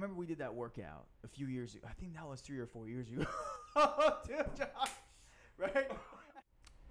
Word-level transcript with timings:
remember 0.00 0.18
we 0.18 0.24
did 0.24 0.38
that 0.38 0.54
workout 0.54 1.04
a 1.24 1.28
few 1.28 1.46
years 1.46 1.74
ago. 1.74 1.86
I 1.86 1.92
think 1.92 2.14
that 2.14 2.26
was 2.26 2.40
three 2.40 2.58
or 2.58 2.64
four 2.64 2.88
years 2.88 3.06
ago. 3.10 3.26
Dude, 4.26 4.46
Josh, 4.56 4.90
right? 5.58 5.90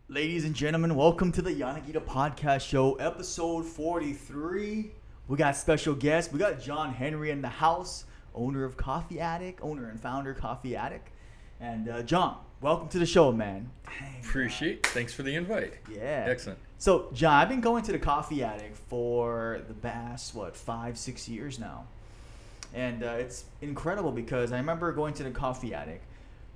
Ladies 0.08 0.46
and 0.46 0.54
gentlemen, 0.54 0.94
welcome 0.94 1.32
to 1.32 1.42
the 1.42 1.50
Yanagita 1.50 2.06
Podcast 2.06 2.62
Show, 2.68 2.94
episode 2.98 3.66
43. 3.66 4.92
We 5.28 5.38
got 5.38 5.56
special 5.56 5.96
guests. 5.96 6.32
We 6.32 6.38
got 6.38 6.62
John 6.62 6.94
Henry 6.94 7.32
in 7.32 7.42
the 7.42 7.48
house, 7.48 8.06
owner 8.36 8.64
of 8.64 8.78
Coffee 8.78 9.20
Attic, 9.20 9.58
owner 9.64 9.90
and 9.90 10.00
founder 10.00 10.36
Coffee 10.36 10.76
Attic. 10.76 11.12
And 11.60 11.90
uh, 11.90 12.04
John, 12.04 12.38
welcome 12.62 12.90
to 12.90 13.00
the 13.00 13.08
show, 13.08 13.32
man. 13.32 13.72
Dang, 13.86 14.22
Appreciate. 14.22 14.86
Thanks 14.86 15.16
for 15.16 15.24
the 15.24 15.34
invite. 15.34 15.74
Yeah. 15.92 16.26
Excellent. 16.28 16.60
So, 16.78 17.10
John, 17.14 17.34
I've 17.34 17.50
been 17.50 17.62
going 17.62 17.84
to 17.86 17.92
the 17.92 17.98
Coffee 17.98 18.44
Attic 18.44 18.76
for 18.76 19.62
the 19.68 19.74
past, 19.74 20.36
what, 20.36 20.56
five, 20.56 20.96
six 20.96 21.28
years 21.28 21.58
now. 21.58 21.88
And 22.74 23.04
uh, 23.04 23.08
it's 23.20 23.46
incredible 23.62 24.12
because 24.12 24.52
I 24.52 24.58
remember 24.58 24.92
going 24.92 25.14
to 25.16 25.24
the 25.24 25.32
Coffee 25.32 25.74
Attic 25.74 26.02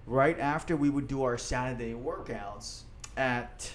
right 0.05 0.39
after 0.39 0.75
we 0.75 0.89
would 0.89 1.07
do 1.07 1.23
our 1.23 1.37
Saturday 1.37 1.93
workouts 1.93 2.81
at 3.17 3.71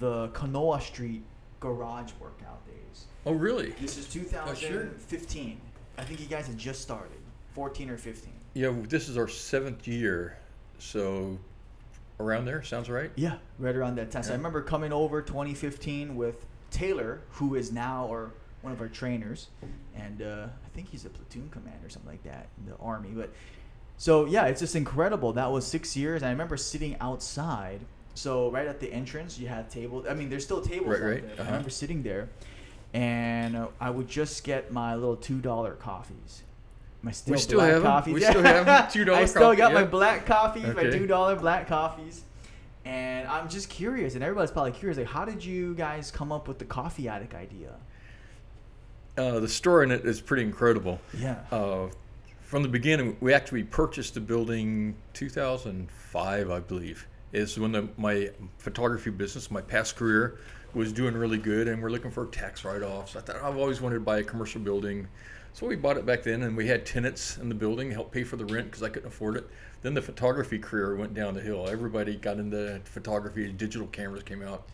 the 0.00 0.28
Kanoa 0.28 0.80
Street 0.80 1.22
garage 1.60 2.12
workout 2.20 2.64
days. 2.66 3.04
Oh, 3.26 3.32
really? 3.32 3.70
This 3.80 3.96
is 3.98 4.06
Oh, 4.06 4.54
sure. 4.54 4.68
2015. 4.70 5.60
I 5.98 6.04
think 6.04 6.20
you 6.20 6.26
guys 6.26 6.46
had 6.46 6.56
just 6.58 6.80
started, 6.80 7.18
14 7.54 7.90
or 7.90 7.96
15. 7.98 8.32
Yeah, 8.54 8.72
this 8.88 9.08
is 9.08 9.16
our 9.16 9.28
seventh 9.28 9.86
year, 9.86 10.38
so 10.78 11.38
around 12.20 12.44
there 12.46 12.62
sounds 12.62 12.88
right. 12.90 13.10
Yeah, 13.16 13.36
right 13.58 13.74
around 13.74 13.96
that 13.96 14.10
time. 14.10 14.22
So 14.22 14.32
I 14.32 14.36
remember 14.36 14.62
coming 14.62 14.92
over 14.92 15.20
2015 15.22 16.16
with 16.16 16.44
Taylor, 16.70 17.20
who 17.32 17.54
is 17.54 17.72
now 17.72 18.06
our 18.08 18.30
one 18.62 18.72
of 18.72 18.80
our 18.80 18.88
trainers, 18.88 19.48
and 19.96 20.22
uh, 20.22 20.46
I 20.64 20.68
think 20.74 20.88
he's 20.88 21.04
a 21.04 21.10
platoon 21.10 21.48
commander 21.50 21.86
or 21.86 21.90
something 21.90 22.10
like 22.10 22.22
that 22.24 22.46
in 22.58 22.70
the 22.70 22.76
army. 22.78 23.10
But 23.14 23.30
so 23.98 24.24
yeah, 24.26 24.46
it's 24.46 24.60
just 24.60 24.74
incredible. 24.76 25.32
That 25.34 25.50
was 25.52 25.66
six 25.66 25.96
years. 25.96 26.22
I 26.22 26.30
remember 26.30 26.56
sitting 26.56 26.96
outside. 27.00 27.80
So 28.14 28.50
right 28.50 28.66
at 28.66 28.78
the 28.80 28.92
entrance, 28.92 29.38
you 29.38 29.48
had 29.48 29.70
tables. 29.70 30.06
I 30.08 30.14
mean, 30.14 30.28
there's 30.28 30.44
still 30.44 30.60
tables 30.60 30.88
Right, 30.98 31.02
right. 31.02 31.22
there. 31.22 31.30
I 31.30 31.40
Uh-huh. 31.40 31.44
remember 31.50 31.70
sitting 31.70 32.02
there, 32.02 32.28
and 32.92 33.56
uh, 33.56 33.68
I 33.80 33.90
would 33.90 34.08
just 34.08 34.44
get 34.44 34.70
my 34.72 34.94
little 34.94 35.16
two 35.16 35.40
dollar 35.40 35.72
coffees. 35.72 36.42
My 37.04 37.10
still, 37.10 37.36
still 37.38 37.58
black 37.58 37.72
have 37.72 37.82
coffees. 37.82 38.14
We 38.14 38.20
still 38.20 38.42
have. 38.44 38.66
$2 38.66 38.66
coffees. 38.66 39.08
I 39.08 39.24
still 39.24 39.42
coffee, 39.42 39.56
got 39.56 39.72
my 39.74 39.84
black 39.84 40.24
coffees, 40.26 40.72
my 40.74 40.84
two 40.84 41.06
dollar 41.06 41.34
black 41.36 41.66
coffees. 41.66 42.22
And 42.84 43.26
I'm 43.28 43.48
just 43.48 43.68
curious, 43.70 44.14
and 44.14 44.22
everybody's 44.24 44.50
probably 44.50 44.72
curious, 44.72 44.98
like, 44.98 45.06
how 45.06 45.24
did 45.24 45.44
you 45.44 45.72
guys 45.74 46.10
come 46.10 46.32
up 46.32 46.48
with 46.48 46.58
the 46.58 46.64
coffee 46.64 47.08
attic 47.08 47.32
idea? 47.34 47.74
Uh, 49.16 49.40
the 49.40 49.48
story 49.48 49.84
in 49.84 49.90
it 49.90 50.04
is 50.06 50.20
pretty 50.20 50.42
incredible. 50.42 51.00
Yeah. 51.18 51.40
Uh, 51.50 51.88
from 52.40 52.62
the 52.62 52.68
beginning, 52.68 53.16
we 53.20 53.32
actually 53.32 53.64
purchased 53.64 54.14
the 54.14 54.20
building 54.20 54.94
2005, 55.14 56.50
I 56.50 56.60
believe. 56.60 57.06
Is 57.32 57.58
when 57.58 57.72
the, 57.72 57.88
my 57.96 58.30
photography 58.58 59.10
business, 59.10 59.50
my 59.50 59.62
past 59.62 59.96
career, 59.96 60.38
was 60.74 60.92
doing 60.92 61.14
really 61.14 61.38
good, 61.38 61.68
and 61.68 61.82
we're 61.82 61.90
looking 61.90 62.10
for 62.10 62.26
tax 62.26 62.64
write-offs. 62.64 63.16
I 63.16 63.20
thought 63.20 63.36
I've 63.36 63.56
always 63.56 63.80
wanted 63.80 63.96
to 63.96 64.00
buy 64.00 64.18
a 64.18 64.22
commercial 64.22 64.60
building, 64.60 65.08
so 65.54 65.66
we 65.66 65.76
bought 65.76 65.96
it 65.96 66.06
back 66.06 66.22
then, 66.22 66.42
and 66.42 66.56
we 66.56 66.66
had 66.66 66.84
tenants 66.84 67.38
in 67.38 67.48
the 67.48 67.54
building 67.54 67.90
help 67.90 68.12
pay 68.12 68.24
for 68.24 68.36
the 68.36 68.44
rent 68.44 68.66
because 68.66 68.82
I 68.82 68.88
couldn't 68.88 69.08
afford 69.08 69.36
it. 69.36 69.48
Then 69.82 69.94
the 69.94 70.02
photography 70.02 70.58
career 70.58 70.94
went 70.96 71.14
down 71.14 71.34
the 71.34 71.40
hill. 71.40 71.68
Everybody 71.68 72.16
got 72.16 72.38
into 72.38 72.80
photography. 72.84 73.50
Digital 73.52 73.86
cameras 73.88 74.22
came 74.22 74.42
out, 74.42 74.66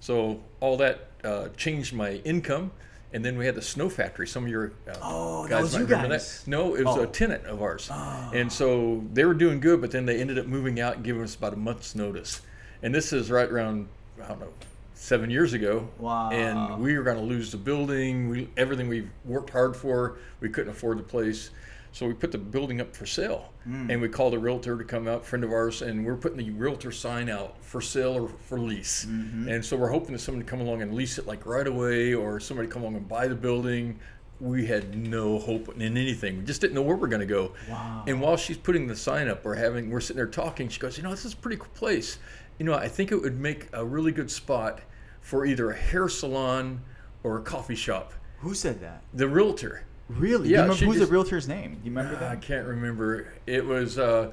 so 0.00 0.42
all 0.60 0.76
that 0.78 1.08
uh, 1.24 1.48
changed 1.56 1.94
my 1.94 2.12
income. 2.24 2.72
And 3.14 3.24
then 3.24 3.36
we 3.36 3.44
had 3.44 3.54
the 3.54 3.62
snow 3.62 3.88
factory. 3.90 4.26
Some 4.26 4.44
of 4.44 4.50
your 4.50 4.72
uh, 4.88 4.94
Oh, 5.02 5.46
guys 5.46 5.74
might 5.74 5.82
remember 5.82 6.08
guys. 6.08 6.40
that. 6.44 6.50
No, 6.50 6.74
it 6.74 6.84
was 6.84 6.96
Oh. 6.96 7.02
a 7.02 7.06
tenant 7.06 7.44
of 7.46 7.60
ours. 7.60 7.90
And 7.90 8.50
so 8.50 9.04
they 9.12 9.24
were 9.24 9.34
doing 9.34 9.60
good, 9.60 9.80
but 9.80 9.90
then 9.90 10.06
they 10.06 10.18
ended 10.20 10.38
up 10.38 10.46
moving 10.46 10.80
out 10.80 10.96
and 10.96 11.04
giving 11.04 11.22
us 11.22 11.34
about 11.34 11.52
a 11.52 11.56
month's 11.56 11.94
notice. 11.94 12.40
And 12.82 12.94
this 12.94 13.12
is 13.12 13.30
right 13.30 13.50
around, 13.50 13.88
I 14.22 14.28
don't 14.28 14.40
know, 14.40 14.52
seven 14.94 15.28
years 15.30 15.52
ago. 15.52 15.88
Wow. 15.98 16.30
And 16.30 16.82
we 16.82 16.96
were 16.96 17.04
going 17.04 17.18
to 17.18 17.22
lose 17.22 17.50
the 17.52 17.58
building. 17.58 18.28
We 18.30 18.48
everything 18.56 18.88
we've 18.88 19.10
worked 19.26 19.50
hard 19.50 19.76
for, 19.76 20.16
we 20.40 20.48
couldn't 20.48 20.70
afford 20.70 20.98
the 20.98 21.02
place. 21.02 21.50
So 21.92 22.06
we 22.06 22.14
put 22.14 22.32
the 22.32 22.38
building 22.38 22.80
up 22.80 22.96
for 22.96 23.04
sale. 23.04 23.52
Mm. 23.68 23.90
And 23.92 24.00
we 24.00 24.08
called 24.08 24.32
a 24.32 24.38
realtor 24.38 24.76
to 24.78 24.84
come 24.84 25.06
out, 25.06 25.24
friend 25.24 25.44
of 25.44 25.52
ours, 25.52 25.82
and 25.82 26.04
we're 26.04 26.16
putting 26.16 26.38
the 26.38 26.50
realtor 26.50 26.90
sign 26.90 27.28
out 27.28 27.62
for 27.62 27.80
sale 27.80 28.14
or 28.14 28.28
for 28.28 28.58
lease. 28.58 29.04
Mm-hmm. 29.04 29.48
And 29.48 29.64
so 29.64 29.76
we're 29.76 29.90
hoping 29.90 30.12
that 30.12 30.20
someone 30.20 30.42
to 30.42 30.50
come 30.50 30.60
along 30.60 30.80
and 30.80 30.94
lease 30.94 31.18
it 31.18 31.26
like 31.26 31.44
right 31.44 31.66
away 31.66 32.14
or 32.14 32.40
somebody 32.40 32.66
come 32.66 32.82
along 32.82 32.96
and 32.96 33.06
buy 33.06 33.28
the 33.28 33.34
building. 33.34 34.00
We 34.40 34.66
had 34.66 34.96
no 34.96 35.38
hope 35.38 35.68
in 35.76 35.82
anything. 35.82 36.38
We 36.38 36.44
just 36.44 36.62
didn't 36.62 36.74
know 36.74 36.82
where 36.82 36.96
we're 36.96 37.08
going 37.08 37.20
to 37.20 37.26
go. 37.26 37.52
Wow. 37.68 38.04
And 38.08 38.20
while 38.20 38.36
she's 38.36 38.56
putting 38.56 38.86
the 38.86 38.96
sign 38.96 39.28
up, 39.28 39.44
we're 39.44 39.54
having 39.54 39.90
we're 39.90 40.00
sitting 40.00 40.16
there 40.16 40.26
talking. 40.26 40.68
She 40.68 40.80
goes, 40.80 40.96
"You 40.96 41.04
know, 41.04 41.10
this 41.10 41.24
is 41.24 41.34
a 41.34 41.36
pretty 41.36 41.58
cool 41.58 41.70
place. 41.74 42.18
You 42.58 42.64
know, 42.64 42.74
I 42.74 42.88
think 42.88 43.12
it 43.12 43.16
would 43.22 43.38
make 43.38 43.68
a 43.72 43.84
really 43.84 44.10
good 44.10 44.30
spot 44.30 44.80
for 45.20 45.46
either 45.46 45.70
a 45.70 45.76
hair 45.76 46.08
salon 46.08 46.80
or 47.22 47.38
a 47.38 47.42
coffee 47.42 47.76
shop." 47.76 48.14
Who 48.40 48.54
said 48.54 48.80
that? 48.80 49.04
The 49.14 49.28
realtor. 49.28 49.84
Really? 50.08 50.48
Yeah, 50.50 50.66
Do 50.66 50.72
you 50.74 50.86
who's 50.86 50.98
just- 50.98 51.08
the 51.08 51.12
realtor's 51.12 51.48
name? 51.48 51.72
Do 51.72 51.78
you 51.84 51.90
remember 51.96 52.18
that? 52.18 52.30
I 52.32 52.36
can't 52.36 52.66
remember. 52.66 53.32
It 53.46 53.64
was 53.64 53.98
uh, 53.98 54.32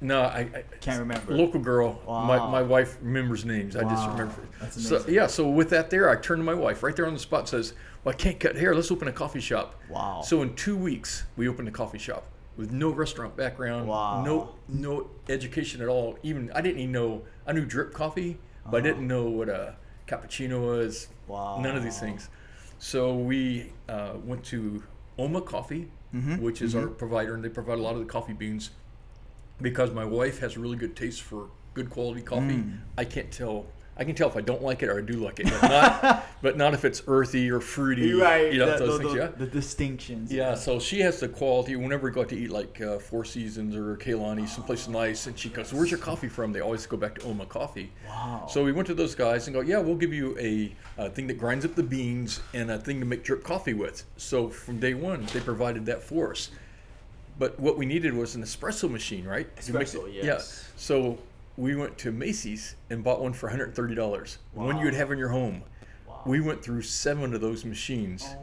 no, 0.00 0.22
I, 0.22 0.40
I 0.54 0.64
Can't 0.80 0.98
remember. 0.98 1.36
Local 1.36 1.60
girl. 1.60 2.00
Wow. 2.06 2.24
My, 2.24 2.50
my 2.50 2.62
wife 2.62 2.96
remembers 3.02 3.44
names. 3.44 3.76
I 3.76 3.82
just 3.82 4.08
remember. 4.08 4.34
that's 4.58 4.82
So 4.82 5.04
yeah. 5.08 5.26
So 5.26 5.48
with 5.48 5.70
that 5.70 5.90
there, 5.90 6.08
I 6.08 6.16
turned 6.16 6.40
to 6.40 6.44
my 6.44 6.54
wife 6.54 6.82
right 6.82 6.96
there 6.96 7.06
on 7.06 7.12
the 7.12 7.20
spot. 7.20 7.48
Says, 7.48 7.74
"Well, 8.02 8.14
I 8.14 8.16
can't 8.16 8.40
cut 8.40 8.56
hair. 8.56 8.74
Let's 8.74 8.90
open 8.90 9.08
a 9.08 9.12
coffee 9.12 9.40
shop." 9.40 9.74
Wow. 9.90 10.22
So 10.24 10.42
in 10.42 10.54
two 10.54 10.76
weeks, 10.76 11.24
we 11.36 11.48
opened 11.48 11.68
a 11.68 11.72
coffee 11.72 11.98
shop 11.98 12.26
with 12.56 12.72
no 12.72 12.90
restaurant 12.90 13.36
background. 13.36 13.88
Wow. 13.88 14.24
No 14.24 14.54
no 14.68 15.10
education 15.28 15.82
at 15.82 15.88
all. 15.88 16.18
Even 16.22 16.50
I 16.54 16.62
didn't 16.62 16.80
even 16.80 16.92
know. 16.92 17.22
I 17.46 17.52
knew 17.52 17.66
drip 17.66 17.92
coffee, 17.92 18.38
but 18.70 18.78
I 18.78 18.80
didn't 18.80 19.06
know 19.06 19.24
what 19.24 19.50
a 19.50 19.76
cappuccino 20.06 20.64
was. 20.66 21.08
Wow. 21.26 21.60
None 21.60 21.76
of 21.76 21.82
these 21.82 22.00
things. 22.00 22.30
So 22.80 23.14
we 23.14 23.72
uh, 23.88 24.14
went 24.24 24.42
to 24.46 24.82
Oma 25.18 25.42
Coffee, 25.42 25.88
Mm-hmm. 26.12 26.38
which 26.42 26.60
is 26.60 26.74
our 26.74 26.88
provider, 26.88 27.34
and 27.34 27.44
they 27.44 27.48
provide 27.48 27.78
a 27.78 27.82
lot 27.82 27.94
of 27.94 28.00
the 28.00 28.04
coffee 28.06 28.32
beans. 28.32 28.70
Because 29.62 29.92
my 29.92 30.04
wife 30.04 30.40
has 30.40 30.56
a 30.56 30.58
really 30.58 30.76
good 30.76 30.96
taste 30.96 31.22
for 31.22 31.50
good 31.72 31.88
quality 31.88 32.20
coffee, 32.20 32.56
Mm. 32.56 32.78
I 32.98 33.04
can't 33.04 33.30
tell. 33.30 33.66
I 34.00 34.04
can 34.04 34.14
tell 34.14 34.30
if 34.30 34.36
I 34.36 34.40
don't 34.40 34.62
like 34.62 34.82
it 34.82 34.88
or 34.88 34.96
I 34.96 35.02
do 35.02 35.16
like 35.22 35.40
it, 35.40 35.46
but 35.60 35.68
not, 35.68 36.26
but 36.42 36.56
not 36.56 36.72
if 36.72 36.86
it's 36.86 37.02
earthy 37.06 37.50
or 37.50 37.60
fruity. 37.60 38.14
Right. 38.14 38.50
You 38.50 38.60
know, 38.60 38.78
the, 38.78 38.86
those 38.86 38.98
the- 38.98 39.04
things, 39.04 39.16
yeah. 39.18 39.26
the 39.26 39.46
distinctions. 39.46 40.32
Yeah, 40.32 40.54
so 40.54 40.80
she 40.80 41.00
has 41.00 41.20
the 41.20 41.28
quality. 41.28 41.76
Whenever 41.76 42.06
we 42.08 42.10
go 42.10 42.22
out 42.22 42.30
to 42.30 42.36
eat 42.38 42.50
like 42.50 42.80
uh, 42.80 42.98
Four 42.98 43.26
Seasons 43.26 43.76
or 43.76 43.98
Kailani, 43.98 44.48
someplace 44.48 44.88
nice, 44.88 45.26
and 45.26 45.38
she 45.38 45.50
goes, 45.50 45.74
"Where's 45.74 45.90
your 45.90 46.00
coffee 46.00 46.28
from?" 46.28 46.50
They 46.50 46.60
always 46.60 46.86
go 46.86 46.96
back 46.96 47.16
to 47.18 47.26
Oma 47.26 47.44
Coffee. 47.44 47.92
Wow. 48.08 48.46
So 48.48 48.64
we 48.64 48.72
went 48.72 48.86
to 48.86 48.94
those 48.94 49.14
guys 49.14 49.46
and 49.48 49.54
go, 49.54 49.60
"Yeah, 49.60 49.80
we'll 49.80 49.96
give 49.96 50.14
you 50.14 50.34
a, 50.38 50.74
a 50.96 51.10
thing 51.10 51.26
that 51.26 51.38
grinds 51.38 51.66
up 51.66 51.74
the 51.74 51.82
beans 51.82 52.40
and 52.54 52.70
a 52.70 52.78
thing 52.78 53.00
to 53.00 53.06
make 53.06 53.22
drip 53.22 53.44
coffee 53.44 53.74
with." 53.74 54.04
So 54.16 54.48
from 54.48 54.80
day 54.80 54.94
one, 54.94 55.26
they 55.34 55.40
provided 55.40 55.84
that 55.86 56.02
for 56.02 56.30
us. 56.30 56.50
But 57.38 57.60
what 57.60 57.76
we 57.76 57.84
needed 57.84 58.14
was 58.14 58.34
an 58.34 58.42
espresso 58.42 58.90
machine, 58.90 59.26
right? 59.26 59.54
Espresso, 59.56 60.08
it- 60.08 60.14
yes. 60.14 60.24
Yeah. 60.24 60.72
So 60.78 61.18
we 61.60 61.76
went 61.76 61.98
to 61.98 62.10
Macy's 62.10 62.74
and 62.88 63.04
bought 63.04 63.20
one 63.20 63.34
for 63.34 63.50
$130. 63.50 64.38
One 64.54 64.78
you 64.78 64.86
would 64.86 64.94
have 64.94 65.12
in 65.12 65.18
your 65.18 65.28
home. 65.28 65.62
Wow. 66.08 66.22
We 66.24 66.40
went 66.40 66.62
through 66.62 66.82
seven 66.82 67.34
of 67.34 67.42
those 67.42 67.64
machines 67.64 68.24
Oh 68.26 68.36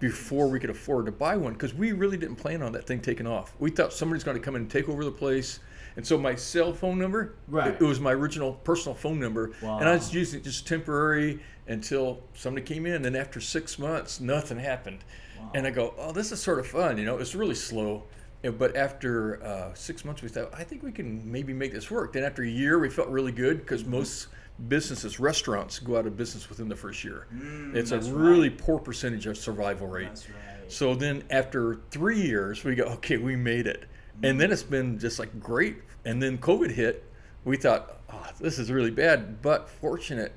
before 0.00 0.48
we 0.48 0.58
could 0.58 0.70
afford 0.70 1.06
to 1.06 1.12
buy 1.12 1.36
one 1.36 1.52
because 1.52 1.72
we 1.74 1.92
really 1.92 2.16
didn't 2.16 2.34
plan 2.34 2.60
on 2.60 2.72
that 2.72 2.86
thing 2.88 2.98
taking 3.00 3.26
off. 3.26 3.54
We 3.60 3.70
thought 3.70 3.92
somebody's 3.92 4.24
going 4.24 4.36
to 4.36 4.42
come 4.42 4.56
in 4.56 4.62
and 4.62 4.70
take 4.70 4.88
over 4.88 5.04
the 5.04 5.12
place. 5.12 5.60
And 5.94 6.04
so 6.04 6.18
my 6.18 6.34
cell 6.34 6.72
phone 6.72 6.98
number, 6.98 7.34
Right. 7.46 7.68
it, 7.68 7.82
it 7.82 7.84
was 7.84 8.00
my 8.00 8.12
original 8.12 8.54
personal 8.64 8.96
phone 8.96 9.20
number. 9.20 9.52
And 9.62 9.84
I 9.88 9.92
Wow. 9.92 9.92
was 9.92 10.12
using 10.12 10.40
it 10.40 10.44
just 10.44 10.66
temporary 10.66 11.40
until 11.68 12.20
somebody 12.34 12.66
came 12.66 12.84
in. 12.86 13.04
And 13.04 13.14
after 13.16 13.40
six 13.40 13.78
months, 13.78 14.18
nothing 14.18 14.58
happened. 14.58 15.04
And 15.54 15.66
I 15.66 15.70
go, 15.70 15.94
oh, 15.98 16.12
this 16.12 16.32
is 16.32 16.40
sort 16.40 16.58
of 16.58 16.66
fun. 16.66 16.96
You 16.98 17.04
know, 17.04 17.18
it's 17.18 17.34
really 17.34 17.54
slow. 17.54 18.04
But 18.42 18.76
after 18.76 19.42
uh, 19.42 19.72
six 19.74 20.04
months, 20.04 20.20
we 20.22 20.28
thought, 20.28 20.50
I 20.52 20.64
think 20.64 20.82
we 20.82 20.90
can 20.92 21.30
maybe 21.30 21.52
make 21.52 21.72
this 21.72 21.90
work. 21.90 22.12
Then 22.12 22.24
after 22.24 22.42
a 22.42 22.48
year, 22.48 22.78
we 22.78 22.88
felt 22.90 23.08
really 23.08 23.32
good 23.32 23.58
because 23.60 23.82
Mm-hmm. 23.82 23.92
most 23.92 24.28
businesses, 24.68 25.18
restaurants, 25.20 25.78
go 25.78 25.96
out 25.96 26.06
of 26.06 26.16
business 26.16 26.48
within 26.48 26.68
the 26.68 26.76
first 26.76 27.04
year. 27.04 27.26
it's 27.74 27.92
a 27.92 27.98
Mm, 27.98 28.22
really 28.24 28.50
poor 28.50 28.78
percentage 28.78 29.26
of 29.26 29.38
survival 29.38 29.86
rate. 29.86 30.08
Right. 30.08 30.18
So 30.68 30.94
then 30.94 31.22
after 31.30 31.80
three 31.90 32.20
years, 32.20 32.64
we 32.64 32.74
go, 32.74 32.84
okay, 32.84 33.16
we 33.16 33.36
made 33.36 33.66
it. 33.66 33.84
And 34.22 34.40
then 34.40 34.52
it's 34.52 34.62
been 34.62 34.98
just 34.98 35.18
like 35.18 35.40
great. 35.40 35.76
And 36.04 36.22
then 36.22 36.38
COVID 36.38 36.70
hit. 36.70 37.04
We 37.44 37.56
thought, 37.56 38.00
oh, 38.12 38.28
this 38.40 38.58
is 38.58 38.70
really 38.70 38.90
bad. 38.90 39.40
But 39.42 39.68
fortunate, 39.68 40.32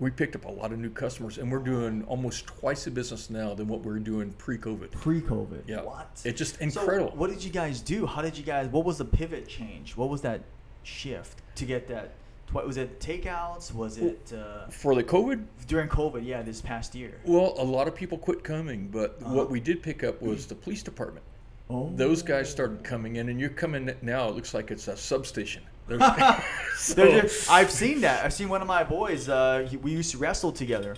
we 0.00 0.10
picked 0.10 0.36
up 0.36 0.44
a 0.44 0.50
lot 0.50 0.72
of 0.72 0.78
new 0.78 0.90
customers 0.90 1.38
and 1.38 1.50
we're 1.50 1.58
doing 1.58 2.04
almost 2.04 2.46
twice 2.46 2.84
the 2.84 2.90
business 2.90 3.30
now 3.30 3.52
than 3.54 3.66
what 3.66 3.80
we 3.80 3.90
were 3.92 3.98
doing 3.98 4.32
pre 4.38 4.56
COVID. 4.58 4.92
Pre-COVID. 4.92 5.62
Yeah. 5.66 5.82
What? 5.82 6.20
It's 6.24 6.38
just 6.38 6.56
So 6.58 6.62
incredible. 6.62 7.12
what 7.16 7.30
did 7.30 7.42
you 7.42 7.50
guys 7.50 7.80
do? 7.80 8.06
How 8.06 8.22
did 8.22 8.36
you 8.38 8.44
guys? 8.44 8.68
What 8.68 8.84
was 8.84 8.98
the 8.98 9.04
pivot 9.04 9.48
change? 9.48 9.96
What 9.96 10.08
was 10.08 10.20
that 10.22 10.42
shift 10.84 11.42
to 11.56 11.64
get 11.64 11.88
that? 11.88 12.12
tw- 12.46 12.64
Was 12.66 12.76
it 12.76 13.00
takeouts? 13.00 13.74
Was 13.74 13.98
it 13.98 14.32
uh, 14.32 14.68
For 14.68 14.94
the 14.94 15.02
COVID, 15.04 15.44
during 15.66 15.88
COVID? 15.88 16.24
Yeah, 16.24 16.42
this 16.42 16.60
past 16.60 16.94
year. 16.94 17.20
well, 17.24 17.54
a 17.58 17.64
lot 17.64 17.88
of 17.88 17.94
people 17.94 18.18
quit 18.18 18.44
coming. 18.44 18.88
But 18.88 19.18
Uh-huh. 19.22 19.34
what 19.34 19.50
we 19.50 19.58
did 19.60 19.82
pick 19.82 20.04
up 20.04 20.22
was 20.22 20.46
the 20.46 20.54
police 20.54 20.82
department. 20.82 21.24
Oh. 21.70 21.92
those 21.96 22.22
guys 22.22 22.48
started 22.48 22.82
coming 22.82 23.16
in, 23.16 23.28
and 23.28 23.38
you're 23.38 23.50
coming 23.50 23.90
now. 24.00 24.28
It 24.30 24.34
looks 24.36 24.54
like 24.54 24.70
it's 24.70 24.88
a 24.88 24.96
substation. 24.96 25.62
There's, 25.88 26.02
so- 26.76 27.20
just- 27.22 27.50
I've 27.50 27.70
seen 27.70 28.00
that. 28.02 28.24
I've 28.24 28.32
seen 28.32 28.48
one 28.48 28.60
of 28.62 28.68
my 28.68 28.84
boys. 28.84 29.28
Uh, 29.28 29.66
he, 29.70 29.76
we 29.76 29.92
used 29.92 30.10
to 30.12 30.18
wrestle 30.18 30.52
together, 30.52 30.96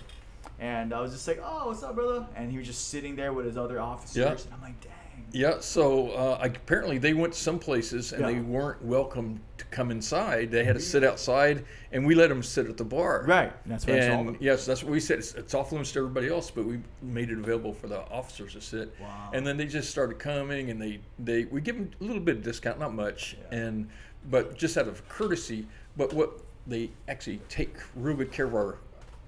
and 0.59 0.93
I 0.93 0.99
was 1.01 1.11
just 1.13 1.27
like, 1.27 1.41
"Oh, 1.43 1.67
what's 1.67 1.83
up, 1.83 1.95
brother?" 1.95 2.25
And 2.35 2.51
he 2.51 2.57
was 2.57 2.67
just 2.67 2.89
sitting 2.89 3.15
there 3.15 3.33
with 3.33 3.45
his 3.45 3.57
other 3.57 3.79
officers, 3.79 4.17
Yeah. 4.17 4.31
and 4.31 4.53
I'm 4.53 4.61
like, 4.61 4.79
"Dang." 4.81 4.91
Yeah, 5.33 5.59
so 5.61 6.09
uh, 6.09 6.39
apparently 6.41 6.97
they 6.97 7.13
went 7.13 7.33
some 7.35 7.57
places 7.57 8.11
and 8.11 8.21
Yeah. 8.21 8.27
they 8.33 8.39
weren't 8.41 8.83
welcome 8.83 9.39
to 9.59 9.63
come 9.65 9.89
inside. 9.89 10.51
They 10.51 10.65
had 10.65 10.75
to 10.75 10.81
sit 10.81 11.05
outside, 11.05 11.63
and 11.93 12.05
we 12.05 12.15
let 12.15 12.27
them 12.27 12.43
sit 12.43 12.67
at 12.67 12.75
the 12.75 12.83
bar. 12.83 13.23
Right. 13.25 13.53
That's 13.65 13.87
what. 13.87 13.95
And 13.97 14.35
yes, 14.41 14.65
that's 14.65 14.83
what 14.83 14.91
we 14.91 14.99
said. 14.99 15.19
It's, 15.19 15.33
it's 15.35 15.53
off 15.53 15.71
limits 15.71 15.93
to 15.93 15.99
everybody 15.99 16.27
else, 16.27 16.51
but 16.51 16.65
we 16.65 16.79
made 17.01 17.29
it 17.29 17.37
available 17.39 17.71
for 17.73 17.87
the 17.87 18.01
officers 18.09 18.53
to 18.53 18.61
sit. 18.61 18.93
Wow. 18.99 19.29
And 19.33 19.47
then 19.47 19.55
they 19.55 19.67
just 19.67 19.89
started 19.89 20.19
coming, 20.19 20.69
and 20.69 20.81
they 20.81 20.99
they 21.17 21.45
we 21.45 21.61
give 21.61 21.77
them 21.77 21.91
a 22.01 22.03
little 22.03 22.21
bit 22.21 22.37
of 22.37 22.43
discount, 22.43 22.77
not 22.79 22.93
much, 22.93 23.37
Yeah. 23.53 23.57
and 23.57 23.89
but 24.29 24.57
just 24.57 24.77
out 24.77 24.87
of 24.87 25.07
courtesy. 25.09 25.67
But 25.97 26.13
what 26.13 26.31
they 26.67 26.91
actually 27.07 27.39
take 27.49 27.75
real 27.95 28.15
good 28.15 28.31
care 28.31 28.45
of 28.45 28.55
our 28.55 28.77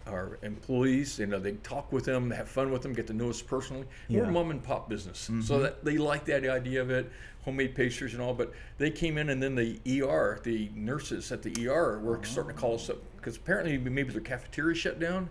our 0.06 0.38
employees. 0.44 1.18
You 1.18 1.28
know, 1.28 1.40
they 1.40 1.54
talk 1.54 1.90
with 1.94 2.04
them, 2.04 2.30
have 2.32 2.50
fun 2.50 2.72
with 2.74 2.82
them, 2.82 2.92
get 2.92 3.08
to 3.08 3.14
know 3.14 3.30
us 3.30 3.42
personally. 3.42 3.86
We're 4.10 4.22
Mm-hmm. 4.24 4.30
a 4.30 4.32
mom 4.34 4.52
and 4.52 4.62
pop 4.62 4.90
business, 4.90 5.30
so 5.42 5.60
that 5.60 5.86
they 5.86 5.98
like 5.98 6.26
that 6.26 6.46
idea 6.46 6.82
of 6.82 6.90
it, 6.92 7.10
homemade 7.46 7.74
pastries 7.74 8.12
and 8.14 8.22
all. 8.22 8.34
But 8.34 8.52
they 8.78 8.92
came 8.92 9.18
in, 9.18 9.30
and 9.30 9.42
then 9.42 9.56
the 9.56 9.80
ER, 10.02 10.42
the 10.44 10.70
nurses 10.76 11.32
at 11.32 11.42
the 11.42 11.68
ER, 11.70 12.00
were 12.00 12.20
starting 12.26 12.54
to 12.54 12.60
call 12.62 12.76
us 12.76 12.90
up 12.90 12.98
because 13.16 13.38
apparently 13.38 13.78
maybe 13.78 14.12
their 14.12 14.20
cafeteria 14.20 14.76
shut 14.76 15.00
down. 15.00 15.30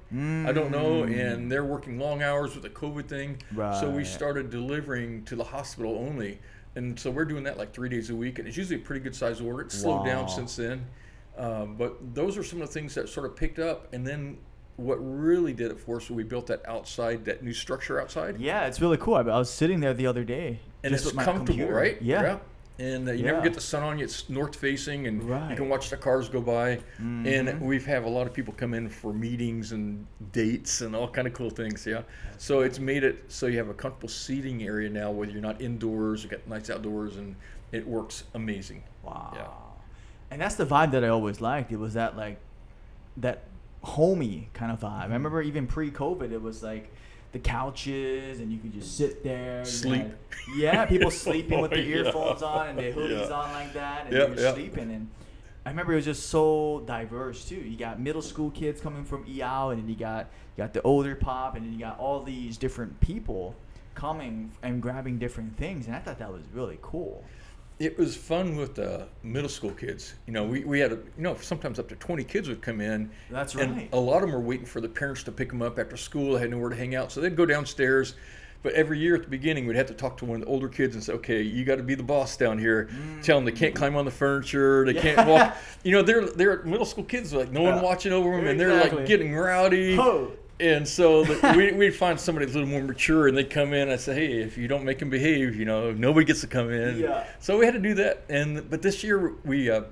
I 0.48 0.52
don't 0.52 0.70
know, 0.70 1.02
and 1.02 1.52
they're 1.52 1.66
working 1.66 1.98
long 1.98 2.22
hours 2.22 2.54
with 2.54 2.62
the 2.62 2.70
COVID 2.70 3.06
thing. 3.08 3.42
So 3.78 3.90
we 3.90 4.04
started 4.04 4.48
delivering 4.48 5.24
to 5.26 5.36
the 5.36 5.44
hospital 5.44 5.96
only. 5.98 6.38
And 6.74 6.98
so 6.98 7.10
we're 7.10 7.24
doing 7.26 7.44
that 7.44 7.58
like 7.58 7.72
three 7.74 7.88
days 7.88 8.10
a 8.10 8.14
week, 8.14 8.38
and 8.38 8.48
it's 8.48 8.56
usually 8.56 8.76
a 8.80 8.84
pretty 8.84 9.00
good 9.02 9.14
size 9.14 9.40
order. 9.40 9.62
It's 9.62 9.78
slowed 9.78 10.00
Wow. 10.00 10.04
down 10.06 10.28
since 10.28 10.56
then, 10.56 10.86
um, 11.36 11.76
but 11.76 12.14
those 12.14 12.38
are 12.38 12.42
some 12.44 12.62
of 12.62 12.68
the 12.68 12.72
things 12.74 12.94
that 12.94 13.08
sort 13.08 13.26
of 13.26 13.36
picked 13.36 13.58
up. 13.58 13.92
And 13.92 14.06
then 14.06 14.38
what 14.76 14.96
really 14.96 15.52
did 15.52 15.70
it 15.70 15.78
for 15.78 15.96
us 15.96 16.08
was 16.08 16.16
we 16.16 16.22
built 16.24 16.46
that 16.46 16.62
outside, 16.66 17.26
that 17.26 17.42
new 17.42 17.52
structure 17.52 18.00
outside, 18.00 18.40
Yeah, 18.40 18.66
it's 18.66 18.80
really 18.80 18.96
cool. 18.96 19.14
I, 19.16 19.20
I 19.20 19.38
was 19.38 19.50
sitting 19.50 19.80
there 19.80 19.92
the 19.92 20.06
other 20.06 20.24
day, 20.24 20.60
and 20.82 20.92
just 20.92 21.04
it's 21.06 21.14
comfortable, 21.14 21.46
computer. 21.46 21.74
right? 21.74 22.00
Yeah. 22.00 22.38
And 22.78 23.08
uh, 23.08 23.12
you 23.12 23.24
Yeah. 23.24 23.32
never 23.32 23.42
get 23.42 23.54
the 23.54 23.60
sun 23.60 23.82
on 23.82 23.98
you. 23.98 24.04
It's 24.04 24.28
north 24.30 24.56
facing, 24.56 25.06
and 25.06 25.22
Right. 25.22 25.50
you 25.50 25.56
can 25.56 25.68
watch 25.68 25.90
the 25.90 25.96
cars 25.96 26.28
go 26.28 26.40
by. 26.40 26.80
Mhm. 27.00 27.26
And 27.26 27.60
we've 27.60 27.84
have 27.86 28.04
a 28.04 28.08
lot 28.08 28.26
of 28.26 28.32
people 28.32 28.54
come 28.56 28.72
in 28.74 28.88
for 28.88 29.12
meetings 29.12 29.72
and 29.72 30.06
dates 30.32 30.80
and 30.80 30.96
all 30.96 31.08
kind 31.08 31.26
of 31.28 31.34
cool 31.34 31.50
things. 31.50 31.86
Yeah. 31.86 32.02
So 32.38 32.60
it's 32.62 32.78
made 32.78 33.04
it 33.04 33.24
so 33.28 33.46
you 33.46 33.58
have 33.58 33.68
a 33.68 33.74
comfortable 33.74 34.08
seating 34.08 34.62
area 34.64 34.88
now, 34.88 35.10
whether 35.10 35.30
you're 35.32 35.42
not 35.42 35.60
indoors, 35.60 36.24
you 36.24 36.30
got 36.30 36.46
nice 36.48 36.70
outdoors, 36.70 37.16
and 37.16 37.36
it 37.72 37.86
works 37.86 38.24
amazing. 38.34 38.82
Wow. 39.02 39.32
Yeah. 39.34 39.46
And 40.30 40.40
that's 40.40 40.54
the 40.54 40.66
vibe 40.66 40.92
that 40.92 41.04
I 41.04 41.08
always 41.08 41.40
liked. 41.42 41.72
It 41.72 41.76
was 41.78 41.92
that 41.94 42.16
like 42.16 42.38
that 43.18 43.42
homey 43.82 44.48
kind 44.54 44.72
of 44.72 44.80
vibe. 44.80 45.00
I 45.00 45.04
remember 45.04 45.42
even 45.42 45.66
pre-COVID, 45.66 46.32
it 46.32 46.40
was 46.40 46.62
like 46.62 46.90
the 47.32 47.38
couches 47.38 48.40
and 48.40 48.52
you 48.52 48.58
could 48.58 48.72
just 48.72 48.96
sit 48.96 49.22
there. 49.24 49.64
Sleep. 49.64 50.02
had- 50.02 50.14
yeah, 50.56 50.84
people 50.86 51.10
sleeping 51.26 51.60
with 51.60 51.70
their 51.70 51.82
the 51.82 51.88
yeah. 51.88 51.96
earphones 51.96 52.42
on 52.42 52.68
and 52.68 52.78
their 52.78 52.92
hoodies 52.92 53.28
Yeah. 53.28 53.34
on 53.36 53.52
like 53.52 53.72
that, 53.74 54.06
and 54.06 54.12
Yeah, 54.14 54.26
you're 54.28 54.38
yeah. 54.40 54.52
sleeping. 54.54 54.90
And 54.90 55.08
I 55.64 55.70
remember 55.70 55.92
it 55.92 55.96
was 55.96 56.04
just 56.04 56.28
so 56.28 56.82
diverse 56.86 57.44
too. 57.48 57.56
You 57.56 57.76
got 57.76 58.00
middle 58.00 58.22
school 58.22 58.50
kids 58.50 58.80
coming 58.80 59.04
from 59.04 59.24
EAL, 59.28 59.70
and 59.70 59.82
then 59.82 59.88
you 59.88 59.96
got 59.96 60.26
you 60.56 60.62
got 60.64 60.74
the 60.74 60.82
older 60.82 61.14
pop, 61.14 61.56
and 61.56 61.64
then 61.64 61.72
you 61.72 61.78
got 61.78 61.98
all 61.98 62.22
these 62.22 62.58
different 62.58 63.00
people 63.00 63.54
coming 63.94 64.50
and 64.62 64.82
grabbing 64.82 65.18
different 65.18 65.56
things. 65.56 65.86
And 65.86 65.94
I 65.96 65.98
thought 66.00 66.18
that 66.18 66.32
was 66.32 66.42
really 66.52 66.78
cool. 66.82 67.24
It 67.82 67.98
was 67.98 68.14
fun 68.14 68.54
with 68.54 68.76
the 68.76 69.08
middle 69.24 69.48
school 69.48 69.72
kids. 69.72 70.14
You 70.28 70.32
know, 70.32 70.44
we, 70.44 70.62
we 70.62 70.78
had, 70.78 70.92
a, 70.92 70.96
you 71.16 71.22
know, 71.24 71.36
sometimes 71.40 71.80
up 71.80 71.88
to 71.88 71.96
20 71.96 72.22
kids 72.22 72.48
would 72.48 72.62
come 72.62 72.80
in. 72.80 73.10
That's 73.28 73.56
right. 73.56 73.66
and 73.68 73.88
a 73.92 73.98
lot 73.98 74.16
of 74.22 74.22
them 74.22 74.32
were 74.32 74.40
waiting 74.40 74.66
for 74.66 74.80
the 74.80 74.88
parents 74.88 75.24
to 75.24 75.32
pick 75.32 75.48
them 75.48 75.62
up 75.62 75.80
after 75.80 75.96
school. 75.96 76.34
They 76.34 76.40
had 76.42 76.50
nowhere 76.52 76.70
to 76.70 76.76
hang 76.76 76.94
out. 76.94 77.10
So 77.10 77.20
they'd 77.20 77.34
go 77.34 77.44
downstairs. 77.44 78.14
But 78.62 78.74
every 78.74 79.00
year 79.00 79.16
at 79.16 79.22
the 79.22 79.28
beginning, 79.28 79.66
we'd 79.66 79.74
have 79.74 79.88
to 79.88 79.94
talk 79.94 80.16
to 80.18 80.24
one 80.24 80.36
of 80.36 80.42
the 80.42 80.46
older 80.46 80.68
kids 80.68 80.94
and 80.94 81.02
say, 81.02 81.12
okay, 81.14 81.42
you 81.42 81.64
got 81.64 81.78
to 81.78 81.82
be 81.82 81.96
the 81.96 82.04
boss 82.04 82.36
down 82.36 82.56
here. 82.60 82.88
Mm. 82.92 83.20
Tell 83.20 83.36
them 83.36 83.44
they 83.44 83.50
can't 83.50 83.74
climb 83.74 83.96
on 83.96 84.04
the 84.04 84.12
furniture. 84.12 84.84
They 84.86 84.94
can't 84.94 85.26
walk. 85.28 85.56
You 85.82 85.90
know, 85.90 86.02
they're, 86.02 86.26
they're 86.26 86.62
middle 86.62 86.86
school 86.86 87.02
kids, 87.02 87.32
like 87.32 87.50
no 87.50 87.62
one 87.62 87.74
Yeah. 87.74 87.82
watching 87.82 88.12
over 88.12 88.36
them. 88.36 88.46
And 88.46 88.60
they're 88.60 88.80
like 88.80 89.04
getting 89.06 89.34
rowdy. 89.34 89.96
And 90.62 90.86
so 90.86 91.24
the, 91.24 91.54
we, 91.56 91.72
we'd 91.72 91.90
find 91.96 92.18
somebody 92.18 92.46
a 92.46 92.48
little 92.48 92.68
more 92.68 92.82
mature, 92.82 93.26
and 93.26 93.36
they'd 93.36 93.50
come 93.50 93.72
in. 93.74 93.82
and 93.82 93.90
I'd 93.92 94.00
say, 94.00 94.14
"Hey, 94.14 94.32
if 94.42 94.56
you 94.56 94.68
don't 94.68 94.84
make 94.84 95.00
them 95.00 95.10
behave, 95.10 95.56
you 95.56 95.64
know, 95.64 95.90
nobody 95.92 96.24
gets 96.24 96.40
to 96.42 96.46
come 96.46 96.70
in." 96.70 97.00
Yeah. 97.00 97.26
So 97.40 97.58
we 97.58 97.64
had 97.64 97.74
to 97.74 97.80
do 97.80 97.94
that. 97.94 98.22
And 98.28 98.70
but 98.70 98.80
this 98.80 99.02
year 99.02 99.32
we, 99.44 99.68
uh, 99.68 99.82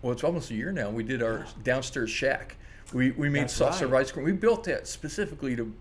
well, 0.00 0.12
it's 0.12 0.22
almost 0.22 0.50
a 0.52 0.54
year 0.54 0.70
now. 0.70 0.90
We 0.90 1.02
did 1.02 1.22
our 1.24 1.44
downstairs 1.64 2.10
shack. 2.10 2.56
We 2.92 3.10
we 3.12 3.28
made 3.28 3.42
That's 3.48 3.54
serve 3.54 3.90
right. 3.90 4.00
ice 4.02 4.12
cream. 4.12 4.24
We 4.24 4.32
built 4.32 4.62
that 4.64 4.86
specifically 4.86 5.56
to 5.56 5.72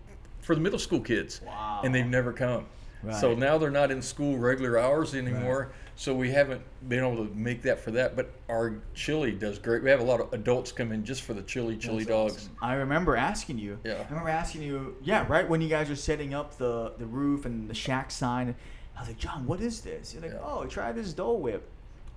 for 0.41 0.55
the 0.55 0.61
middle 0.61 0.79
school 0.79 1.01
kids, 1.01 1.39
Wow. 1.45 1.81
and 1.83 1.93
they've 1.93 2.03
never 2.05 2.33
come. 2.33 2.65
right. 3.03 3.15
So 3.15 3.35
now 3.35 3.59
they're 3.59 3.69
not 3.69 3.91
in 3.91 4.01
school 4.01 4.39
regular 4.39 4.79
hours 4.79 5.13
anymore. 5.13 5.69
So 5.95 6.15
we 6.15 6.31
haven't 6.31 6.61
been 6.87 6.99
able 7.03 7.25
to 7.27 7.33
make 7.35 7.61
that 7.63 7.79
for 7.79 7.91
that. 7.91 8.15
But 8.15 8.31
our 8.49 8.79
chili 8.95 9.31
does 9.31 9.59
great. 9.59 9.83
We 9.83 9.89
have 9.89 9.99
a 9.99 10.03
lot 10.03 10.19
of 10.19 10.33
adults 10.33 10.71
come 10.71 10.91
in 10.91 11.03
just 11.05 11.21
for 11.23 11.33
the 11.33 11.43
chili 11.43 11.77
chili 11.77 11.99
That's 12.03 12.09
dogs. 12.09 12.33
awesome. 12.37 12.57
I 12.61 12.73
remember 12.75 13.15
asking 13.15 13.59
you. 13.59 13.77
Yeah. 13.83 13.93
I 13.93 14.09
remember 14.09 14.29
asking 14.29 14.63
you. 14.63 14.95
Yeah, 15.03 15.25
right 15.27 15.47
when 15.47 15.61
you 15.61 15.69
guys 15.69 15.89
were 15.89 15.95
setting 15.95 16.33
up 16.33 16.57
the 16.57 16.93
the 16.97 17.05
roof 17.05 17.45
and 17.45 17.69
the 17.69 17.73
shack 17.75 18.09
sign. 18.11 18.55
I 18.95 18.99
was 18.99 19.07
like, 19.09 19.17
John, 19.17 19.45
what 19.47 19.61
is 19.61 19.81
this? 19.81 20.13
You're 20.13 20.21
like, 20.23 20.33
Yeah. 20.33 20.39
oh, 20.43 20.65
try 20.65 20.91
this 20.91 21.13
Dole 21.13 21.39
Whip. 21.39 21.67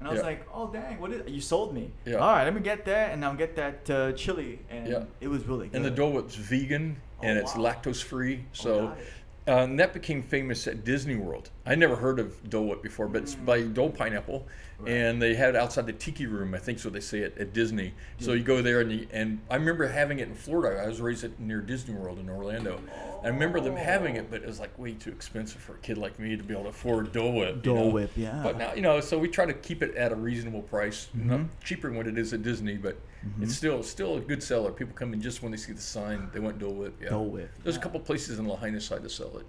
And 0.00 0.08
I 0.08 0.12
was 0.12 0.20
Yeah. 0.20 0.26
like, 0.26 0.46
oh 0.52 0.68
dang, 0.72 1.00
what 1.00 1.12
is? 1.12 1.22
You 1.30 1.40
sold 1.40 1.72
me. 1.74 1.90
Yeah. 2.04 2.16
All 2.16 2.32
right, 2.32 2.44
let 2.44 2.54
me 2.54 2.60
get 2.60 2.84
that, 2.86 3.12
and 3.12 3.24
I'll 3.24 3.34
get 3.36 3.54
that 3.56 3.88
uh, 3.90 4.12
chili, 4.12 4.58
and 4.70 4.86
Yeah. 4.88 5.04
it 5.20 5.28
was 5.28 5.44
really 5.46 5.68
good. 5.68 5.76
And 5.76 5.84
the 5.84 5.90
Dole 5.90 6.12
Whip's 6.12 6.34
vegan 6.34 6.96
and 7.22 7.38
Oh, 7.38 7.40
it's 7.42 7.52
lactose 7.52 8.02
free. 8.02 8.40
Oh, 8.44 8.48
So 8.52 8.88
it. 8.90 9.06
Uh, 9.46 9.58
and 9.58 9.78
that 9.78 9.92
became 9.92 10.22
famous 10.22 10.66
at 10.66 10.84
Disney 10.84 11.16
World. 11.16 11.50
I 11.66 11.74
never 11.74 11.96
heard 11.96 12.18
of 12.18 12.48
Dole 12.48 12.66
Whip 12.66 12.82
before, 12.82 13.08
but 13.08 13.22
it's 13.22 13.34
by 13.34 13.62
Dole 13.62 13.90
Pineapple. 13.90 14.46
Right. 14.78 14.90
And 14.90 15.22
they 15.22 15.34
had 15.34 15.50
it 15.50 15.56
outside 15.56 15.86
the 15.86 15.92
Tiki 15.92 16.26
Room, 16.26 16.54
I 16.54 16.58
think 16.58 16.82
what 16.82 16.92
they 16.94 17.00
say 17.00 17.18
it 17.20 17.38
at 17.38 17.52
Disney. 17.52 17.94
So 18.18 18.32
you 18.32 18.42
go 18.42 18.60
there 18.62 18.80
and 18.80 18.90
you, 18.90 19.06
and 19.12 19.40
I 19.50 19.54
remember 19.56 19.86
having 19.86 20.18
it 20.18 20.28
in 20.28 20.34
Florida. 20.34 20.82
I 20.82 20.88
was 20.88 21.00
raised 21.00 21.38
near 21.38 21.60
Disney 21.60 21.94
World 21.94 22.18
in 22.18 22.28
Orlando. 22.28 22.80
I 23.22 23.28
remember 23.28 23.60
them 23.60 23.76
having 23.76 24.16
it, 24.16 24.30
but 24.30 24.42
it 24.42 24.46
was 24.46 24.58
like 24.60 24.76
way 24.78 24.92
too 24.94 25.10
expensive 25.10 25.60
for 25.60 25.74
a 25.74 25.78
kid 25.78 25.96
like 25.98 26.18
me 26.18 26.36
to 26.36 26.42
be 26.42 26.52
able 26.54 26.64
to 26.64 26.68
afford 26.70 27.12
Dole 27.12 27.32
Whip. 27.34 27.56
you 27.56 27.62
Dole 27.62 27.76
know? 27.84 27.88
Whip, 27.90 28.10
yeah. 28.16 28.40
But 28.42 28.58
now 28.58 28.74
you 28.74 28.82
know, 28.82 29.00
so 29.00 29.16
we 29.18 29.28
try 29.28 29.46
to 29.46 29.54
keep 29.54 29.82
it 29.82 29.94
at 29.94 30.10
a 30.10 30.16
reasonable 30.16 30.62
price, 30.62 31.08
not 31.14 31.40
Mhm. 31.40 31.48
cheaper 31.62 31.88
than 31.88 31.96
what 31.96 32.06
it 32.06 32.18
is 32.18 32.32
at 32.32 32.42
Disney, 32.42 32.76
but 32.76 32.96
Mm-hmm. 33.26 33.42
it's 33.44 33.54
still 33.56 33.82
still 33.82 34.16
a 34.16 34.20
good 34.20 34.42
seller. 34.42 34.70
People 34.70 34.94
come 34.94 35.12
in 35.14 35.20
just 35.22 35.42
when 35.42 35.50
they 35.50 35.56
see 35.58 35.72
the 35.72 35.80
sign, 35.80 36.28
they 36.32 36.40
want 36.40 36.58
Dole 36.58 36.74
Whip. 36.74 36.94
Yeah. 37.02 37.10
Dole 37.10 37.26
Whip, 37.26 37.50
There's 37.62 37.76
yeah. 37.76 37.80
a 37.80 37.82
couple 37.82 38.00
places 38.00 38.38
in 38.38 38.46
Lahaina 38.46 38.80
side 38.80 39.02
to 39.02 39.08
sell 39.08 39.36
it. 39.38 39.46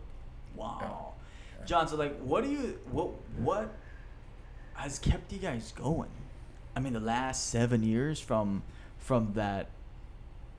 Wow. 0.56 1.14
John, 1.66 1.88
so 1.88 1.96
like, 1.98 2.18
what 2.20 2.44
do 2.44 2.50
you 2.52 2.80
what 2.92 3.10
what 3.38 3.74
has 4.76 5.00
kept 5.00 5.32
you 5.34 5.40
guys 5.40 5.74
going? 5.76 6.10
I 6.76 6.80
mean, 6.80 6.94
the 6.94 7.00
last 7.00 7.50
seven 7.50 7.84
years 7.84 8.20
from 8.20 8.64
from 8.98 9.34
that 9.34 9.70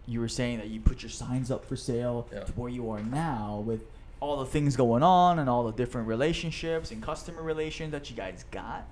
you 0.06 0.20
were 0.20 0.28
saying 0.28 0.58
that 0.58 0.68
you 0.68 0.80
put 0.80 1.02
your 1.02 1.10
signs 1.10 1.50
up 1.50 1.64
for 1.64 1.76
sale 1.76 2.28
Yeah. 2.32 2.40
to 2.44 2.52
where 2.52 2.70
you 2.70 2.90
are 2.90 3.02
now 3.02 3.62
with 3.66 3.80
all 4.20 4.36
the 4.38 4.46
things 4.46 4.76
going 4.76 5.02
on 5.02 5.38
and 5.38 5.48
all 5.50 5.64
the 5.64 5.72
different 5.72 6.06
relationships 6.08 6.90
and 6.90 7.02
customer 7.02 7.42
relations 7.42 7.92
that 7.92 8.08
you 8.10 8.16
guys 8.16 8.44
got. 8.50 8.86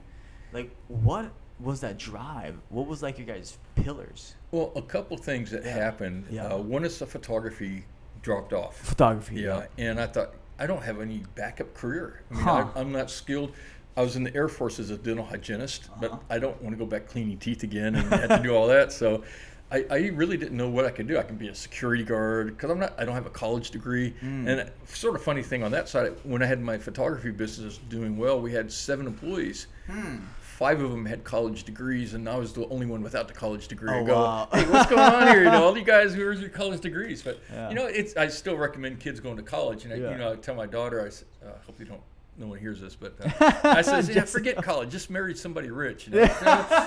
Like, 0.52 0.71
what 0.88 1.31
was 1.61 1.81
that 1.81 1.99
drive? 1.99 2.57
What 2.69 2.87
was 2.87 3.03
like 3.03 3.19
your 3.19 3.27
guys' 3.27 3.59
pillars? 3.77 4.35
Well, 4.51 4.73
a 4.77 4.83
couple 4.83 5.17
things 5.17 5.51
that 5.53 5.65
Yeah. 5.65 5.73
happened. 5.73 6.27
Yeah. 6.31 6.47
Uh, 6.47 6.59
one 6.59 6.85
is 6.85 6.99
the 6.99 7.07
photography 7.07 7.85
dropped 8.23 8.53
off. 8.53 8.77
Photography. 8.79 9.37
Yeah, 9.43 9.67
and 9.79 10.01
I 10.01 10.07
thought 10.07 10.35
I 10.59 10.67
don't 10.67 10.83
have 10.83 11.01
any 11.01 11.25
backup 11.35 11.75
career. 11.75 12.23
I 12.31 12.35
mean, 12.35 12.45
Huh. 12.45 12.67
I, 12.75 12.81
I'm 12.81 12.93
not 12.93 13.11
skilled. 13.11 13.53
I 13.97 14.03
was 14.03 14.17
in 14.17 14.25
the 14.25 14.35
Air 14.35 14.49
Force 14.49 14.79
as 14.81 14.91
a 14.91 14.97
dental 14.97 15.25
hygienist, 15.25 15.85
Uh-huh. 15.91 15.97
but 16.01 16.23
I 16.31 16.39
don't 16.39 16.61
want 16.63 16.75
to 16.75 16.79
go 16.79 16.87
back 16.87 17.07
cleaning 17.07 17.39
teeth 17.39 17.63
again 17.63 17.95
and 17.95 18.09
have 18.13 18.29
to 18.29 18.43
do 18.43 18.55
all 18.55 18.67
that. 18.69 18.93
So, 18.93 19.23
I, 19.71 19.85
I 19.91 19.97
really 20.09 20.37
didn't 20.37 20.57
know 20.57 20.69
what 20.69 20.85
I 20.85 20.91
could 20.91 21.09
do. 21.09 21.19
I 21.19 21.23
can 21.23 21.37
be 21.37 21.49
a 21.49 21.55
security 21.55 22.05
guard 22.05 22.49
because 22.49 22.71
I'm 22.71 22.79
not. 22.79 22.95
I 22.99 23.05
don't 23.05 23.15
have 23.15 23.27
a 23.27 23.31
college 23.31 23.71
degree. 23.71 24.15
Mm. 24.23 24.47
And 24.49 24.71
sort 24.87 25.17
of 25.17 25.23
funny 25.23 25.43
thing 25.43 25.63
on 25.65 25.73
that 25.73 25.89
side, 25.89 26.13
when 26.23 26.43
I 26.43 26.47
had 26.47 26.61
my 26.61 26.77
photography 26.79 27.31
business 27.31 27.79
doing 27.89 28.17
well, 28.17 28.41
we 28.41 28.53
had 28.53 28.71
seven 28.71 29.07
employees. 29.07 29.67
Hmm. 29.87 30.17
Five 30.55 30.81
of 30.83 30.93
them 30.93 31.05
had 31.05 31.25
college 31.25 31.65
degrees, 31.65 32.15
and 32.15 32.29
I 32.29 32.37
was 32.37 32.53
the 32.53 32.65
only 32.69 32.87
one 32.87 33.03
without 33.03 33.27
the 33.27 33.35
college 33.35 33.67
degree. 33.67 33.91
Oh, 33.91 34.05
I 34.05 34.07
go, 34.07 34.15
wow. 34.15 34.49
hey, 34.53 34.65
what's 34.71 34.89
going 34.89 35.01
on 35.01 35.27
here? 35.27 35.43
You 35.43 35.51
know, 35.51 35.65
all 35.65 35.77
you 35.77 35.83
guys, 35.83 36.17
where's 36.17 36.41
your 36.41 36.49
college 36.49 36.81
degrees? 36.81 37.25
But 37.25 37.41
Yeah. 37.53 37.71
you 37.71 37.75
know, 37.75 37.87
it's. 37.87 38.17
I 38.17 38.29
still 38.29 38.57
recommend 38.57 39.01
kids 39.01 39.19
going 39.19 39.37
to 39.37 39.43
college, 39.43 39.83
and 39.83 39.93
I, 39.93 39.97
Yeah. 39.97 40.13
you 40.13 40.19
know, 40.19 40.33
I 40.35 40.37
tell 40.37 40.55
my 40.55 40.67
daughter, 40.67 41.01
I 41.03 41.07
uh, 41.45 41.55
hope 41.67 41.81
you 41.81 41.87
don't. 41.87 42.01
No 42.39 42.47
one 42.47 42.61
hears 42.61 42.81
this, 42.81 42.95
but 42.95 43.17
uh, 43.21 43.53
I 43.65 43.83
says, 43.83 44.09
yeah, 44.09 44.25
forget 44.27 44.55
college. 44.63 44.91
Just 44.91 45.11
marry 45.11 45.35
somebody 45.35 45.73
rich. 45.73 46.07
You 46.07 46.15
know? 46.15 46.21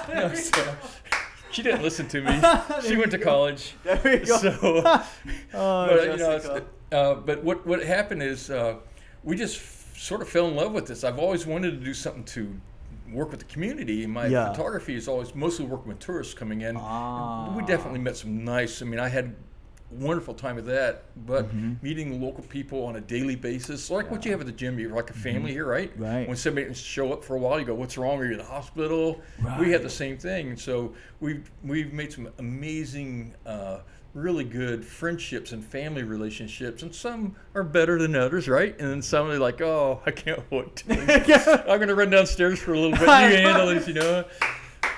You 0.08 0.16
know, 0.16 0.34
so, 0.34 0.76
she 1.52 1.62
didn't 1.62 1.82
listen 1.82 2.08
to 2.08 2.22
me. 2.22 2.42
She 2.88 2.96
went 2.96 3.12
to 3.12 3.20
college. 3.20 3.76
There 3.84 4.00
we 4.02 4.20
go. 4.20 4.38
So, 4.38 4.58
oh, 4.62 5.04
but, 5.54 6.04
you 6.06 6.18
know, 6.18 6.62
uh, 6.94 7.16
but 7.16 7.44
what 7.44 7.68
what 7.68 7.84
happened 7.84 8.24
is 8.24 8.50
uh, 8.50 8.76
we 9.26 9.36
just 9.36 9.62
sort 10.00 10.22
of 10.22 10.30
fell 10.30 10.48
in 10.48 10.56
love 10.56 10.72
with 10.72 10.88
this. 10.88 11.04
I've 11.04 11.20
always 11.20 11.46
wanted 11.46 11.72
to 11.72 11.86
do 11.86 11.94
something 11.94 12.24
to 12.24 12.62
work 13.12 13.32
with 13.32 13.40
the 13.40 13.46
community. 13.46 14.06
My 14.06 14.28
Yeah. 14.28 14.52
photography 14.52 14.96
is 14.96 15.08
always 15.08 15.34
mostly 15.36 15.66
working 15.66 15.88
with 15.90 16.00
tourists 16.00 16.34
coming 16.34 16.62
in. 16.62 16.78
Ah. 16.78 17.54
We 17.56 17.64
definitely 17.64 18.00
met 18.00 18.18
some 18.18 18.44
nice. 18.44 18.82
I 18.82 18.86
mean, 18.86 19.00
I 19.00 19.08
had 19.10 19.36
wonderful 19.92 20.34
time 20.34 20.56
with 20.56 20.66
that. 20.66 21.04
But 21.26 21.46
Mm-hmm. 21.48 21.74
meeting 21.82 22.22
local 22.22 22.44
people 22.44 22.86
on 22.86 22.96
a 22.98 23.02
daily 23.02 23.36
basis, 23.36 23.90
like 23.90 24.12
what 24.12 24.26
you 24.26 24.32
have 24.32 24.42
at 24.42 24.46
the 24.48 24.52
gym, 24.52 24.78
you're 24.80 24.94
like 24.96 25.10
a 25.10 25.14
family 25.14 25.52
here, 25.54 25.66
right? 25.66 25.92
Mm-hmm. 25.94 26.04
Right. 26.04 26.28
When 26.28 26.38
somebody 26.38 26.68
doesn't 26.68 26.84
show 26.84 27.14
up 27.14 27.24
for 27.24 27.36
a 27.36 27.40
while, 27.40 27.60
you 27.60 27.66
go, 27.66 27.74
"What's 27.76 27.98
wrong? 27.98 28.20
Are 28.20 28.26
you 28.26 28.32
in 28.34 28.38
the 28.38 28.44
hospital?" 28.44 29.22
We 29.60 29.72
had 29.72 29.84
the 29.84 29.90
same 29.90 30.18
thing, 30.18 30.50
and 30.50 30.60
so 30.60 30.94
we've 31.20 31.50
we've 31.64 31.94
made 31.94 32.12
some 32.14 32.30
amazing. 32.40 33.34
Uh, 33.46 33.80
Really 34.14 34.46
good 34.46 34.84
friendships 34.84 35.52
and 35.52 35.64
family 35.64 36.02
relationships, 36.02 36.82
and 36.82 36.96
some 36.96 37.36
are 37.54 37.62
better 37.64 38.00
than 38.00 38.16
others, 38.16 38.48
right? 38.48 38.76
And 38.80 38.90
then 38.90 39.02
some 39.04 39.30
are 39.30 39.38
like, 39.38 39.62
"Oh, 39.62 40.02
I 40.08 40.12
can't 40.12 40.42
wait. 40.50 40.84
I'm 40.90 41.80
gonna 41.80 41.94
run 41.94 42.10
downstairs 42.10 42.58
for 42.58 42.74
a 42.74 42.80
little 42.80 42.98
bit. 42.98 43.02
You 43.02 43.08
handle 43.08 43.68
this, 43.68 43.88
you 43.88 43.94
know." 43.94 44.26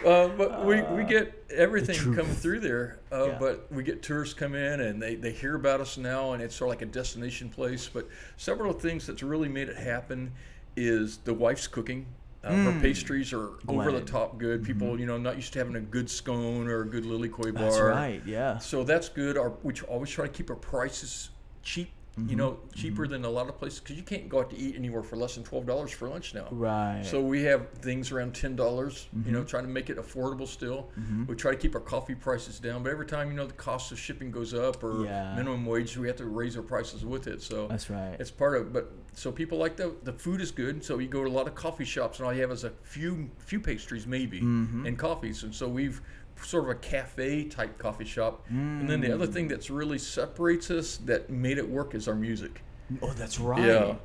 Uh, 0.06 0.28
but 0.30 0.66
we, 0.66 0.82
we 0.84 1.04
get 1.04 1.46
everything 1.54 1.96
coming 2.16 2.34
through 2.34 2.60
there. 2.62 3.00
Uh, 3.12 3.28
Yeah. 3.28 3.38
But 3.40 3.72
we 3.72 3.84
get 3.84 4.02
tourists 4.02 4.34
come 4.34 4.56
in 4.56 4.80
and 4.82 5.02
they, 5.02 5.16
they 5.16 5.32
hear 5.32 5.56
about 5.56 5.82
us 5.82 5.98
now, 5.98 6.34
and 6.34 6.42
it's 6.42 6.56
sort 6.56 6.68
of 6.70 6.80
like 6.80 6.82
a 6.82 6.92
destination 6.92 7.50
place. 7.50 7.90
But 7.92 8.08
several 8.38 8.72
things 8.74 9.06
that's 9.08 9.24
really 9.24 9.50
made 9.50 9.70
it 9.70 9.78
happen 9.78 10.32
is 10.76 11.18
the 11.18 11.34
wife's 11.34 11.68
cooking. 11.68 12.06
Uh, 12.42 12.54
Her 12.54 12.80
pastries 12.80 13.34
are 13.34 13.50
over 13.68 13.92
the 13.92 14.00
top 14.00 14.38
good. 14.38 14.64
People, 14.64 14.98
you 14.98 15.06
know, 15.06 15.18
not 15.18 15.36
used 15.36 15.52
to 15.54 15.60
having 15.60 15.76
a 15.76 15.82
good 15.82 16.10
scone 16.10 16.68
or 16.70 16.84
a 16.84 16.88
good 16.88 17.04
lilikoi 17.04 17.54
bar. 17.54 17.64
That's 17.64 17.80
right. 17.82 18.22
Yeah. 18.26 18.60
So 18.60 18.86
that's 18.86 19.10
good. 19.10 19.38
Our, 19.38 19.52
we 19.62 19.74
always 19.90 20.10
try 20.10 20.26
to 20.26 20.32
keep 20.32 20.50
our 20.50 20.56
prices 20.56 21.32
cheap. 21.64 21.90
Mm-hmm. 22.20 22.30
You 22.30 22.36
know, 22.36 22.60
cheaper 22.76 23.08
than 23.08 23.24
a 23.26 23.30
lot 23.30 23.48
of 23.50 23.58
places 23.58 23.80
because 23.80 23.96
you 23.96 24.04
can't 24.04 24.28
go 24.30 24.40
out 24.40 24.50
to 24.50 24.58
eat 24.58 24.76
anywhere 24.76 25.04
for 25.04 25.16
less 25.16 25.36
than 25.36 25.44
twelve 25.44 25.66
dollars 25.66 25.92
for 25.92 26.10
lunch 26.10 26.34
now. 26.34 26.48
Right. 26.52 27.02
So 27.04 27.22
we 27.22 27.44
have 27.44 27.70
things 27.82 28.12
around 28.12 28.36
ten 28.36 28.56
dollars. 28.56 29.08
You 29.14 29.20
Mm-hmm. 29.20 29.34
know, 29.34 29.44
trying 29.44 29.64
to 29.64 29.70
make 29.70 29.90
it 29.90 29.98
affordable 29.98 30.48
still. 30.48 30.90
We 31.28 31.36
try 31.36 31.52
to 31.52 31.58
keep 31.58 31.76
our 31.76 31.82
coffee 31.82 32.16
prices 32.16 32.60
down, 32.60 32.84
but 32.84 32.92
every 32.92 33.06
time 33.06 33.30
you 33.30 33.36
know 33.38 33.48
the 33.48 33.54
cost 33.54 33.92
of 33.92 34.00
shipping 34.00 34.32
goes 34.32 34.54
up 34.54 34.84
or 34.84 35.06
Yeah. 35.06 35.36
minimum 35.36 35.66
wage, 35.66 35.98
we 35.98 36.08
have 36.08 36.18
to 36.18 36.26
raise 36.26 36.58
our 36.58 36.64
prices 36.64 37.06
with 37.06 37.28
it. 37.28 37.42
So 37.42 37.68
That's 37.68 37.90
right. 37.90 38.16
it's 38.20 38.32
part 38.32 38.56
of. 38.58 38.74
But 38.74 38.92
so 39.14 39.32
people 39.32 39.58
like 39.58 39.76
the 39.76 39.96
the 40.04 40.14
food 40.14 40.42
is 40.42 40.52
good. 40.52 40.84
So 40.84 41.00
you 41.00 41.08
go 41.08 41.24
to 41.24 41.30
a 41.30 41.32
lot 41.40 41.48
of 41.48 41.56
coffee 41.56 41.86
shops, 41.86 42.20
and 42.20 42.26
all 42.28 42.34
you 42.34 42.42
have 42.42 42.52
is 42.52 42.64
a 42.64 42.72
few 42.84 43.30
few 43.40 43.60
pastries 43.60 44.06
maybe 44.08 44.42
Mm-hmm. 44.42 44.86
and 44.86 44.98
coffees. 44.98 45.44
And 45.44 45.54
so 45.54 45.68
we've 45.68 46.02
sort 46.44 46.64
of 46.66 46.70
a 46.72 46.76
cafe 46.76 47.44
type 47.46 47.78
coffee 47.78 48.06
shop. 48.06 48.46
And 48.50 48.90
then 48.90 49.02
the 49.02 49.14
other 49.14 49.28
thing 49.28 49.48
that's 49.48 49.70
really 49.70 49.98
separates 49.98 50.72
us 50.72 50.98
that 51.06 51.30
made 51.30 51.58
it 51.58 51.68
work 51.70 51.96
is 51.96 52.08
our 52.08 52.16
music. 52.16 52.62
oh, 53.02 53.14
that's 53.14 53.40
right. 53.40 53.62
Yeah. 53.64 53.96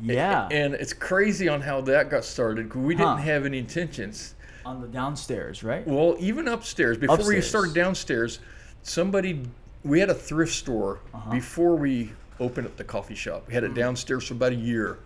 Yeah. 0.00 0.48
And 0.52 0.74
it's 0.74 0.92
crazy 0.92 1.48
on 1.48 1.60
how 1.60 1.80
that 1.82 2.08
got 2.08 2.24
started 2.24 2.68
'cause 2.70 2.80
we 2.82 2.94
didn't 2.94 3.18
have 3.18 3.44
any 3.44 3.58
intentions. 3.58 4.34
On 4.64 4.80
the 4.80 4.86
downstairs, 4.86 5.64
right? 5.64 5.84
Well, 5.86 6.14
even 6.20 6.46
upstairs, 6.46 6.98
before 6.98 7.26
we 7.26 7.40
started 7.40 7.74
downstairs, 7.74 8.38
somebody, 8.82 9.42
we 9.82 9.98
had 9.98 10.10
a 10.10 10.14
thrift 10.14 10.52
store 10.52 11.00
Uh-huh. 11.14 11.30
before 11.32 11.74
we 11.74 12.12
opened 12.38 12.66
up 12.68 12.76
the 12.76 12.84
coffee 12.84 13.14
shop. 13.16 13.48
We 13.48 13.54
had 13.54 13.64
Mm-hmm. 13.64 13.72
it 13.72 13.80
downstairs 13.80 14.24
for 14.28 14.34
about 14.34 14.52
a 14.52 14.56
year. 14.56 14.98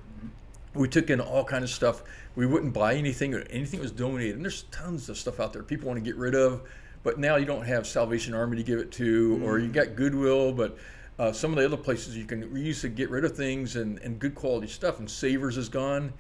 We 0.75 0.89
took 0.89 1.09
in 1.11 1.21
all 1.21 1.45
kind 1.45 1.65
of 1.65 1.71
stuff. 1.71 2.03
We 2.35 2.47
wouldn't 2.47 2.73
buy 2.73 2.95
anything, 2.95 3.35
or 3.35 3.41
anything 3.51 3.81
was 3.81 3.91
donated. 3.91 4.37
And 4.37 4.45
there's 4.45 4.63
tons 4.65 5.09
of 5.09 5.19
stuff 5.19 5.41
out 5.41 5.53
there 5.53 5.63
people 5.63 5.89
want 5.89 5.99
to 5.99 6.05
get 6.05 6.17
rid 6.17 6.35
of. 6.35 6.63
But 7.03 7.19
now 7.19 7.37
you 7.37 7.45
don't 7.45 7.65
have 7.67 7.87
Salvation 7.87 8.33
Army 8.33 8.57
to 8.57 8.63
give 8.63 8.79
it 8.79 8.91
to, 8.93 9.41
or 9.45 9.59
Mm. 9.59 9.63
you 9.63 9.69
got 9.69 9.97
Goodwill, 9.97 10.53
but 10.53 10.79
uh, 11.19 11.33
some 11.33 11.51
of 11.51 11.59
the 11.59 11.65
other 11.65 11.77
places 11.77 12.17
you 12.17 12.25
can 12.25 12.55
use 12.57 12.81
to 12.83 12.89
get 12.89 13.11
rid 13.11 13.25
of 13.25 13.37
things 13.37 13.77
and, 13.77 13.99
and 13.99 14.19
good 14.19 14.35
quality 14.35 14.67
stuff. 14.67 14.99
And 14.99 15.11
Savers 15.11 15.57
is 15.59 15.69
gone. 15.69 16.13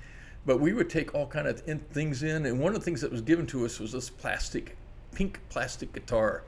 But 0.44 0.58
we 0.58 0.72
would 0.72 0.90
take 0.90 1.14
all 1.14 1.26
kind 1.28 1.46
of 1.46 1.62
in, 1.68 1.78
things 1.78 2.24
in, 2.24 2.46
and 2.46 2.58
one 2.58 2.74
of 2.74 2.80
the 2.80 2.84
things 2.84 3.00
that 3.00 3.12
was 3.12 3.20
given 3.20 3.46
to 3.46 3.64
us 3.64 3.78
was 3.78 3.92
this 3.92 4.10
plastic, 4.10 4.76
pink 5.14 5.38
plastic 5.48 5.92
guitar. 5.92 6.42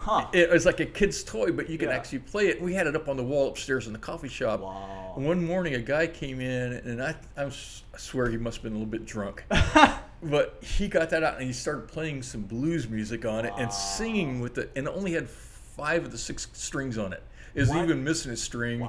Huh. 0.00 0.26
It 0.32 0.48
was 0.50 0.64
like 0.64 0.80
a 0.80 0.86
kid's 0.86 1.22
toy, 1.22 1.52
but 1.52 1.68
you 1.68 1.76
could 1.76 1.90
Yeah. 1.90 1.94
actually 1.96 2.20
play 2.20 2.48
it. 2.48 2.60
We 2.62 2.72
had 2.72 2.86
it 2.86 2.96
up 2.96 3.06
on 3.06 3.18
the 3.18 3.22
wall 3.22 3.48
upstairs 3.48 3.86
in 3.86 3.92
the 3.92 3.98
coffee 3.98 4.28
shop. 4.28 4.60
Wow. 4.60 5.12
One 5.16 5.44
morning, 5.44 5.74
a 5.74 5.78
guy 5.78 6.06
came 6.06 6.40
in, 6.40 6.72
and 6.72 7.02
I, 7.02 7.14
I, 7.36 7.50
swear 7.98 8.30
he 8.30 8.38
must 8.38 8.56
have 8.58 8.62
been 8.62 8.72
a 8.72 8.76
little 8.76 8.90
bit 8.90 9.04
drunk. 9.04 9.44
but 10.22 10.56
he 10.62 10.88
got 10.88 11.10
that 11.10 11.22
out, 11.22 11.34
and 11.36 11.44
he 11.46 11.52
started 11.52 11.86
playing 11.86 12.22
some 12.22 12.40
blues 12.42 12.88
music 12.88 13.26
on 13.26 13.44
it 13.44 13.52
and 13.58 13.70
singing 13.70 14.40
with 14.40 14.56
it, 14.56 14.70
and 14.74 14.86
it 14.86 14.90
only 14.96 15.12
had 15.12 15.28
five 15.28 16.06
of 16.06 16.12
the 16.12 16.18
six 16.18 16.48
strings 16.54 16.96
on 16.96 17.12
it. 17.12 17.22
It 17.54 17.60
was 17.60 17.68
What? 17.68 17.84
even 17.84 18.02
missing 18.02 18.32
a 18.32 18.36
string, 18.38 18.88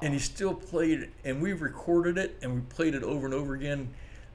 and 0.00 0.12
he 0.14 0.20
still 0.20 0.54
played 0.54 1.00
it. 1.00 1.10
And 1.24 1.42
we 1.42 1.54
recorded 1.54 2.18
it, 2.18 2.38
and 2.40 2.54
we 2.54 2.60
played 2.60 2.94
it 2.94 3.02
over 3.02 3.26
and 3.26 3.34
over 3.34 3.54
again. 3.54 3.88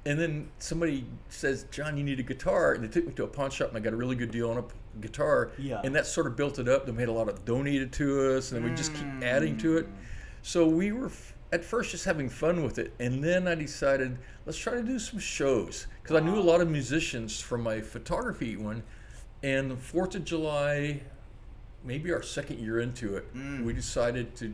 And 0.05 0.19
then 0.19 0.49
somebody 0.59 1.05
says, 1.29 1.65
"John, 1.71 1.97
you 1.97 2.03
need 2.03 2.19
a 2.19 2.23
guitar," 2.23 2.73
and 2.73 2.83
they 2.83 2.87
took 2.87 3.05
me 3.05 3.13
to 3.13 3.23
a 3.23 3.27
pawn 3.27 3.49
shop, 3.49 3.69
and 3.69 3.77
I 3.77 3.79
got 3.81 3.93
a 3.93 3.97
really 3.97 4.15
good 4.15 4.31
deal 4.31 4.49
on 4.49 4.57
a 4.57 4.63
guitar. 5.01 5.51
Yeah. 5.57 5.81
And 5.83 5.95
that 5.95 6.05
sort 6.05 6.27
of 6.27 6.35
built 6.35 6.59
it 6.59 6.67
up. 6.67 6.85
They 6.85 6.91
made 6.91 7.07
a 7.07 7.13
lot 7.13 7.29
of 7.29 7.45
donated 7.45 7.91
to 7.93 8.35
us, 8.35 8.51
and 8.51 8.63
we 8.63 8.75
just 8.75 8.93
keep 8.93 9.07
adding 9.21 9.57
to 9.59 9.77
it. 9.77 9.87
So 10.41 10.67
we 10.67 10.91
were 10.91 11.07
f- 11.07 11.33
at 11.51 11.63
first 11.63 11.91
just 11.91 12.05
having 12.05 12.29
fun 12.29 12.63
with 12.63 12.77
it, 12.77 12.93
and 12.99 13.23
then 13.23 13.47
I 13.47 13.55
decided 13.55 14.17
let's 14.45 14.57
try 14.57 14.73
to 14.73 14.83
do 14.83 14.99
some 14.99 15.19
shows 15.19 15.87
because 16.01 16.15
I 16.15 16.25
knew 16.25 16.37
a 16.37 16.41
lot 16.41 16.61
of 16.61 16.69
musicians 16.69 17.39
from 17.39 17.61
my 17.63 17.81
photography 17.81 18.55
one. 18.55 18.83
And 19.43 19.69
the 19.69 19.75
Fourth 19.75 20.15
of 20.15 20.25
July, 20.25 21.01
maybe 21.83 22.11
our 22.11 22.23
second 22.23 22.59
year 22.59 22.79
into 22.79 23.15
it, 23.15 23.33
mm. 23.35 23.63
we 23.63 23.73
decided 23.73 24.35
to. 24.37 24.53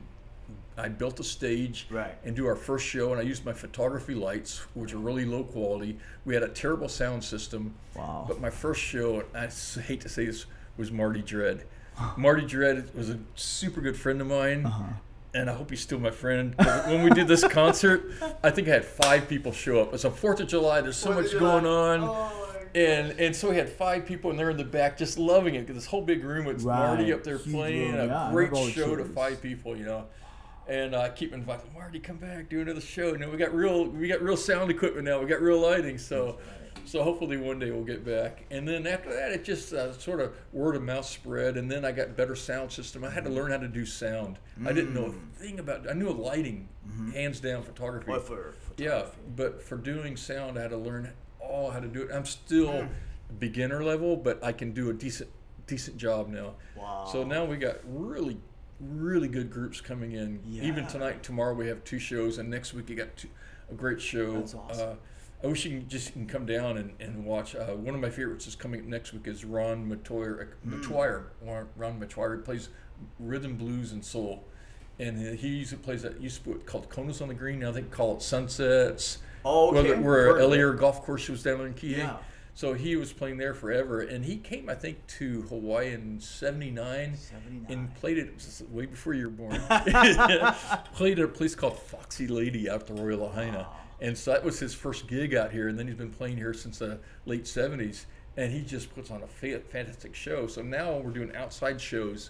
I 0.77 0.89
built 0.89 1.19
a 1.19 1.23
stage 1.23 1.85
Right. 1.89 2.15
and 2.25 2.35
do 2.35 2.47
our 2.47 2.55
first 2.55 2.85
show, 2.85 3.11
and 3.11 3.19
I 3.19 3.23
used 3.23 3.45
my 3.45 3.53
photography 3.53 4.15
lights, 4.15 4.59
which 4.73 4.93
are 4.93 4.97
really 4.97 5.25
low 5.25 5.43
quality. 5.43 5.97
We 6.25 6.33
had 6.33 6.43
a 6.43 6.47
terrible 6.49 6.89
sound 6.89 7.23
system. 7.23 7.75
Wow. 7.95 8.25
But 8.27 8.41
my 8.41 8.49
first 8.49 8.81
show, 8.81 9.23
I 9.35 9.47
hate 9.81 10.01
to 10.01 10.09
say 10.09 10.25
this, 10.25 10.45
was 10.77 10.91
Marty 10.91 11.21
Dread. 11.21 11.65
Marty 12.17 12.43
Dread 12.45 12.89
was 12.95 13.11
a 13.11 13.19
super 13.35 13.79
good 13.81 13.95
friend 13.95 14.19
of 14.19 14.25
mine, 14.27 14.65
Uh-huh. 14.65 14.83
and 15.35 15.47
I 15.49 15.53
hope 15.53 15.69
he's 15.69 15.81
still 15.81 15.99
my 15.99 16.09
friend. 16.09 16.55
when 16.57 17.03
we 17.03 17.11
did 17.11 17.27
this 17.27 17.47
concert, 17.47 18.05
I 18.43 18.49
think 18.49 18.67
I 18.67 18.71
had 18.71 18.85
five 18.85 19.27
people 19.29 19.51
show 19.51 19.79
up. 19.81 19.93
It's 19.93 20.03
a 20.05 20.09
Fourth 20.09 20.39
of 20.39 20.47
July. 20.47 20.81
There's 20.81 20.97
so 20.97 21.11
much 21.13 21.31
going 21.37 21.65
on. 21.67 22.31
And 22.75 23.11
and 23.19 23.35
so 23.35 23.51
we 23.51 23.55
had 23.57 23.69
five 23.69 24.07
people, 24.07 24.31
and 24.31 24.39
they're 24.39 24.49
in 24.49 24.57
the 24.57 24.63
back 24.63 24.97
just 24.97 25.19
loving 25.19 25.53
it. 25.53 25.67
'cause 25.67 25.75
This 25.75 25.85
whole 25.85 26.01
big 26.01 26.23
room, 26.23 26.47
it's 26.47 26.63
Marty 26.63 27.13
up 27.13 27.23
there 27.23 27.37
Huge 27.37 27.53
playing 27.55 27.91
room, 27.91 28.01
a 28.01 28.05
yeah, 28.07 28.29
great 28.31 28.45
remember 28.49 28.55
all 28.57 28.65
the 28.65 28.71
show 28.71 28.95
to 28.95 29.05
five 29.05 29.39
people, 29.43 29.77
you 29.77 29.85
know. 29.85 30.05
And 30.67 30.96
I 30.96 31.10
keep 31.10 31.34
inviting 31.34 31.74
Marty, 31.74 32.00
come 32.00 32.17
back, 32.17 32.50
do 32.50 32.62
another 32.62 32.82
show. 32.82 33.12
Know, 33.13 33.29
we 33.29 33.38
got 33.38 33.53
real, 33.53 33.86
we 33.86 34.08
got 34.08 34.22
real 34.22 34.38
sound 34.38 34.72
equipment 34.72 35.05
now. 35.05 35.20
We 35.20 35.25
got 35.25 35.41
real 35.41 35.60
lighting, 35.60 35.98
so 35.98 36.38
so 36.86 37.03
hopefully 37.03 37.38
one 37.38 37.60
day 37.60 37.72
we'll 37.72 37.84
get 37.84 38.05
back. 38.05 38.43
And 38.51 38.67
then 38.67 38.86
after 38.86 39.13
that, 39.13 39.32
it 39.32 39.43
just 39.43 39.74
uh, 39.74 39.93
sort 39.98 40.20
of 40.20 40.34
word 40.51 40.75
of 40.75 40.84
mouth 40.84 41.05
spread. 41.05 41.55
And 41.58 41.72
then 41.72 41.86
I 41.86 41.91
got 41.91 42.15
better 42.17 42.36
sound 42.36 42.72
system. 42.72 43.03
I 43.03 43.10
had 43.10 43.24
to 43.24 43.29
learn 43.29 43.51
how 43.51 43.58
to 43.58 43.67
do 43.67 43.86
sound. 43.86 44.38
I 44.65 44.74
didn't 44.74 44.93
know 44.93 45.05
a 45.05 45.10
mm. 45.10 45.32
thing 45.34 45.60
about. 45.60 45.89
I 45.89 45.93
knew 45.93 46.10
lighting, 46.10 46.67
mm-hmm. 46.88 47.12
hands 47.12 47.39
down, 47.39 47.63
photography. 47.63 48.12
For? 48.25 48.53
Yeah, 48.77 49.05
but 49.36 49.62
for 49.62 49.77
doing 49.77 50.17
sound, 50.17 50.58
I 50.58 50.63
had 50.63 50.72
to 50.72 50.77
learn 50.77 51.12
all 51.39 51.72
how 51.72 51.79
to 51.79 51.88
do 51.88 52.03
it. 52.03 52.10
I'm 52.13 52.25
still 52.25 52.72
mm. 52.72 52.89
beginner 53.39 53.84
level, 53.84 54.17
but 54.17 54.43
I 54.43 54.51
can 54.51 54.74
do 54.74 54.89
a 54.89 54.93
decent 54.93 55.29
decent 55.65 55.98
job 55.98 56.27
now. 56.27 56.55
Wow. 56.75 57.08
So 57.10 57.24
now 57.24 57.46
we 57.46 57.55
got 57.55 57.77
really 57.86 58.38
really 58.91 59.27
good 59.27 59.49
groups 59.51 59.81
coming 59.81 60.13
in. 60.13 60.41
Even 60.49 60.87
tonight, 60.87 61.23
tomorrow 61.23 61.53
we 61.53 61.67
have 61.67 61.83
two 61.83 61.99
shows, 61.99 62.37
and 62.37 62.49
next 62.49 62.73
week 62.73 62.89
you 62.89 62.95
got 62.95 63.15
two, 63.15 63.29
a 63.71 63.73
great 63.73 64.01
show. 64.01 64.33
That's 64.33 64.53
awesome. 64.55 64.89
Uh, 64.89 64.93
I 65.43 65.47
wish 65.47 65.65
you 65.65 65.79
can 65.79 65.89
just 65.89 66.13
can 66.13 66.25
come 66.25 66.45
down 66.45 66.77
and, 66.77 66.93
and 67.01 67.25
watch. 67.25 67.55
Uh, 67.55 67.75
one 67.75 67.93
of 67.95 68.01
my 68.01 68.09
favorites 68.09 68.47
is 68.47 68.55
coming 68.55 68.79
up 68.81 68.85
next 68.87 69.11
week 69.13 69.27
is 69.27 69.43
Ron 69.43 69.89
Matoyer. 69.89 70.53
Hmm. 70.63 70.81
Matoyer. 70.81 71.23
Ron- 71.41 71.67
Ron 71.75 71.99
Matoyer 71.99 72.43
plays 72.43 72.69
rhythm, 73.19 73.57
blues, 73.57 73.91
and 73.91 74.03
soul. 74.03 74.45
And 74.99 75.37
he 75.37 75.47
usually 75.47 75.81
plays 75.81 76.03
that 76.03 76.21
used 76.21 76.43
to 76.43 76.53
be 76.53 76.59
called 76.59 76.87
Konos 76.89 77.21
on 77.21 77.27
the 77.27 77.33
Green. 77.33 77.59
Now 77.59 77.71
they 77.71 77.81
call 77.81 78.15
it 78.15 78.21
Sunsets. 78.21 79.17
Oh, 79.43 79.75
okay. 79.75 79.89
Where, 79.95 80.01
where 80.01 80.25
Heard 80.25 80.41
of 80.41 80.53
it. 80.53 80.55
Elleair 80.55 80.77
Golf 80.77 81.01
Course 81.03 81.27
was 81.27 81.43
down 81.43 81.57
there 81.57 81.67
in 81.67 81.73
Kihei. 81.73 81.97
Yeah. 81.97 82.17
So 82.55 82.74
he 82.74 82.95
was 82.95 83.12
playing 83.12 83.38
there 83.38 83.55
forever, 83.55 84.01
and 84.01 84.24
he 84.24 84.38
came, 84.38 84.69
I 84.69 84.75
think, 84.75 85.05
to 85.07 85.41
Hawaii 85.43 85.91
in 85.91 86.19
'79 86.19 87.15
79. 87.15 87.65
and 87.69 87.95
played 87.95 88.19
it 88.19 88.62
way 88.69 88.86
before 88.86 89.15
you 89.15 89.25
were 89.25 89.31
born. 89.31 89.60
played 90.93 91.19
at 91.19 91.25
a 91.25 91.27
place 91.27 91.55
called 91.55 91.79
Foxy 91.79 92.27
Lady 92.27 92.69
out 92.69 92.81
at 92.81 92.88
the 92.88 92.93
Royal 92.93 93.22
Lahaina, 93.22 93.67
and 94.01 94.15
so 94.15 94.31
that 94.31 94.43
was 94.43 94.60
his 94.60 94.74
first 94.74 95.07
gig 95.07 95.33
out 95.33 95.51
here. 95.51 95.67
And 95.67 95.79
then 95.79 95.88
he's 95.88 95.95
been 95.95 96.12
playing 96.12 96.38
here 96.38 96.53
since 96.53 96.77
the 96.77 97.00
late 97.25 97.45
'70s, 97.45 98.05
and 98.38 98.51
he 98.51 98.62
just 98.62 98.93
puts 98.93 99.10
on 99.10 99.24
a 99.24 99.27
fa- 99.27 99.62
fantastic 99.62 100.13
show. 100.13 100.45
So 100.45 100.62
now 100.62 100.98
we're 100.98 101.12
doing 101.12 101.36
outside 101.36 101.81
shows, 101.81 102.29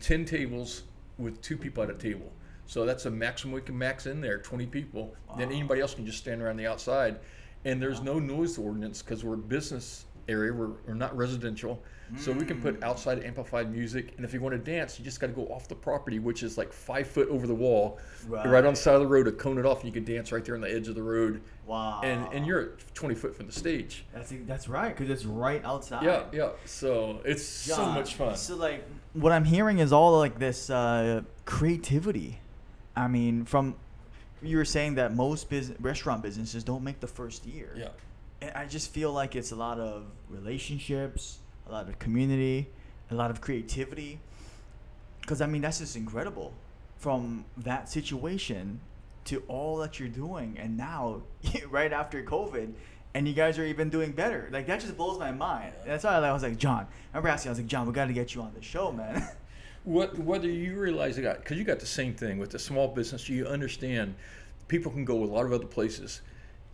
ten 0.00 0.24
tables 0.24 0.82
with 1.18 1.40
two 1.42 1.56
people 1.56 1.82
at 1.82 1.90
a 1.90 1.94
table. 1.94 2.32
So 2.66 2.84
that's 2.84 3.06
a 3.06 3.10
maximum 3.10 3.54
we 3.54 3.60
can 3.60 3.78
max 3.78 4.06
in 4.06 4.20
there, 4.20 4.38
20 4.38 4.66
people. 4.66 5.14
Then 5.38 5.52
anybody 5.52 5.80
else 5.80 5.94
can 5.94 6.04
just 6.04 6.18
stand 6.18 6.42
around 6.42 6.56
the 6.56 6.66
outside. 6.66 7.20
And 7.66 7.82
there's 7.82 8.00
no 8.00 8.18
noise 8.20 8.58
ordinance 8.58 9.02
because 9.02 9.24
we're 9.24 9.34
a 9.34 9.38
business 9.38 10.06
area. 10.28 10.52
We're, 10.52 10.70
we're 10.86 10.94
not 10.94 11.14
residential. 11.16 11.82
So 12.16 12.30
we 12.30 12.44
can 12.44 12.58
Mm. 12.58 12.62
put 12.62 12.82
outside 12.84 13.24
amplified 13.24 13.72
music. 13.72 14.14
And 14.16 14.24
if 14.24 14.32
you 14.32 14.40
want 14.40 14.52
to 14.52 14.58
dance, 14.60 14.96
you 14.96 15.04
just 15.04 15.18
got 15.18 15.26
to 15.26 15.32
go 15.32 15.46
off 15.48 15.66
the 15.66 15.74
property, 15.74 16.20
which 16.20 16.44
is 16.44 16.56
like 16.56 16.72
five 16.72 17.08
foot 17.08 17.28
over 17.28 17.48
the 17.48 17.54
wall, 17.54 17.98
right, 18.28 18.64
on 18.64 18.74
the 18.74 18.76
side 18.76 18.94
of 18.94 19.00
the 19.00 19.08
road 19.08 19.24
to 19.24 19.32
cone 19.32 19.58
it 19.58 19.66
off. 19.66 19.82
And 19.82 19.92
you 19.92 19.92
can 20.00 20.04
dance 20.04 20.30
right 20.30 20.44
there 20.44 20.54
on 20.54 20.60
the 20.60 20.72
edge 20.72 20.86
of 20.86 20.94
the 20.94 21.02
road. 21.02 21.42
Wow. 21.66 22.02
And, 22.04 22.32
and 22.32 22.46
you're 22.46 22.60
at 22.60 22.94
20 22.94 23.16
foot 23.16 23.34
from 23.34 23.46
the 23.46 23.52
stage. 23.52 24.04
That's 24.14 24.32
that's 24.46 24.68
right 24.68 24.96
because 24.96 25.10
it's 25.10 25.24
right 25.24 25.64
outside. 25.64 26.04
Yeah, 26.04 26.26
yeah. 26.32 26.50
So 26.64 27.20
it's 27.24 27.42
so 27.44 27.84
much 27.86 28.14
fun. 28.14 28.36
So 28.36 28.54
like, 28.54 28.86
what 29.14 29.32
I'm 29.32 29.44
hearing 29.44 29.80
is 29.80 29.92
all 29.92 30.16
like 30.16 30.38
this 30.38 30.70
uh, 30.70 31.22
creativity. 31.44 32.38
I 32.94 33.08
mean, 33.08 33.44
from 33.44 33.74
you 34.48 34.56
were 34.56 34.64
saying 34.64 34.96
that 34.96 35.14
most 35.14 35.48
business 35.48 35.78
restaurant 35.80 36.22
businesses 36.22 36.64
don't 36.64 36.82
make 36.82 37.00
the 37.00 37.06
first 37.06 37.46
year. 37.46 37.72
Yeah. 37.76 37.88
And 38.40 38.52
I 38.52 38.66
just 38.66 38.92
feel 38.92 39.12
like 39.12 39.34
it's 39.34 39.52
a 39.52 39.56
lot 39.56 39.78
of 39.78 40.04
relationships, 40.28 41.38
a 41.68 41.72
lot 41.72 41.88
of 41.88 41.98
community, 41.98 42.68
a 43.10 43.14
lot 43.14 43.30
of 43.30 43.40
creativity. 43.40 44.20
Because 45.20 45.40
I 45.40 45.46
mean, 45.46 45.62
that's 45.62 45.78
just 45.78 45.96
incredible. 45.96 46.52
From 46.98 47.44
that 47.58 47.88
situation 47.88 48.80
to 49.26 49.42
all 49.48 49.76
that 49.78 49.98
you're 49.98 50.08
doing, 50.08 50.56
and 50.58 50.76
now 50.76 51.22
right 51.70 51.92
after 51.92 52.22
COVID, 52.22 52.72
and 53.14 53.26
you 53.26 53.32
guys 53.32 53.58
are 53.58 53.64
even 53.64 53.88
doing 53.88 54.12
better. 54.12 54.48
Like 54.52 54.66
that 54.66 54.80
just 54.80 54.96
blows 54.96 55.18
my 55.18 55.32
mind. 55.32 55.72
And 55.82 55.90
that's 55.90 56.04
why 56.04 56.16
I 56.16 56.32
was 56.32 56.42
like, 56.42 56.58
John. 56.58 56.86
I 57.12 57.16
remember 57.16 57.30
asking, 57.30 57.48
I 57.48 57.52
was 57.52 57.58
like, 57.58 57.66
John, 57.66 57.86
we 57.86 57.92
got 57.94 58.06
to 58.06 58.12
get 58.12 58.34
you 58.34 58.42
on 58.42 58.52
the 58.54 58.62
show, 58.62 58.92
man. 58.92 59.26
What 59.86 60.18
whether 60.18 60.48
you 60.48 60.76
realize 60.76 61.16
it 61.16 61.22
got 61.22 61.38
because 61.38 61.56
you 61.56 61.62
got 61.62 61.78
the 61.78 61.86
same 61.86 62.12
thing 62.12 62.38
with 62.38 62.50
the 62.50 62.58
small 62.58 62.88
business, 62.88 63.28
you 63.28 63.46
understand 63.46 64.16
people 64.66 64.90
can 64.90 65.04
go 65.04 65.22
a 65.22 65.24
lot 65.24 65.46
of 65.46 65.52
other 65.52 65.66
places. 65.66 66.22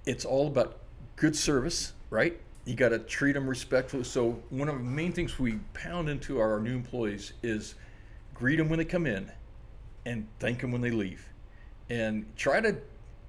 It's 0.07 0.25
all 0.25 0.47
about 0.47 0.78
good 1.16 1.37
service, 1.37 1.92
right? 2.09 2.40
You 2.64 2.75
got 2.75 2.88
to 2.88 2.99
treat 2.99 3.33
them 3.33 3.47
respectfully. 3.47 4.04
So 4.04 4.42
one 4.49 4.71
of 4.71 4.76
the 4.76 4.83
main 4.83 5.12
things 5.12 5.38
we 5.38 5.59
pound 5.75 6.09
into 6.09 6.40
our 6.40 6.59
new 6.59 6.75
employees 6.75 7.35
is 7.42 7.75
greet 8.33 8.57
them 8.57 8.71
when 8.71 8.78
they 8.78 8.85
come 8.87 9.07
in, 9.07 9.31
and 10.07 10.26
thank 10.38 10.62
them 10.62 10.73
when 10.73 10.81
they 10.81 10.90
leave, 10.90 11.28
and 11.90 12.25
try 12.35 12.62
to 12.62 12.78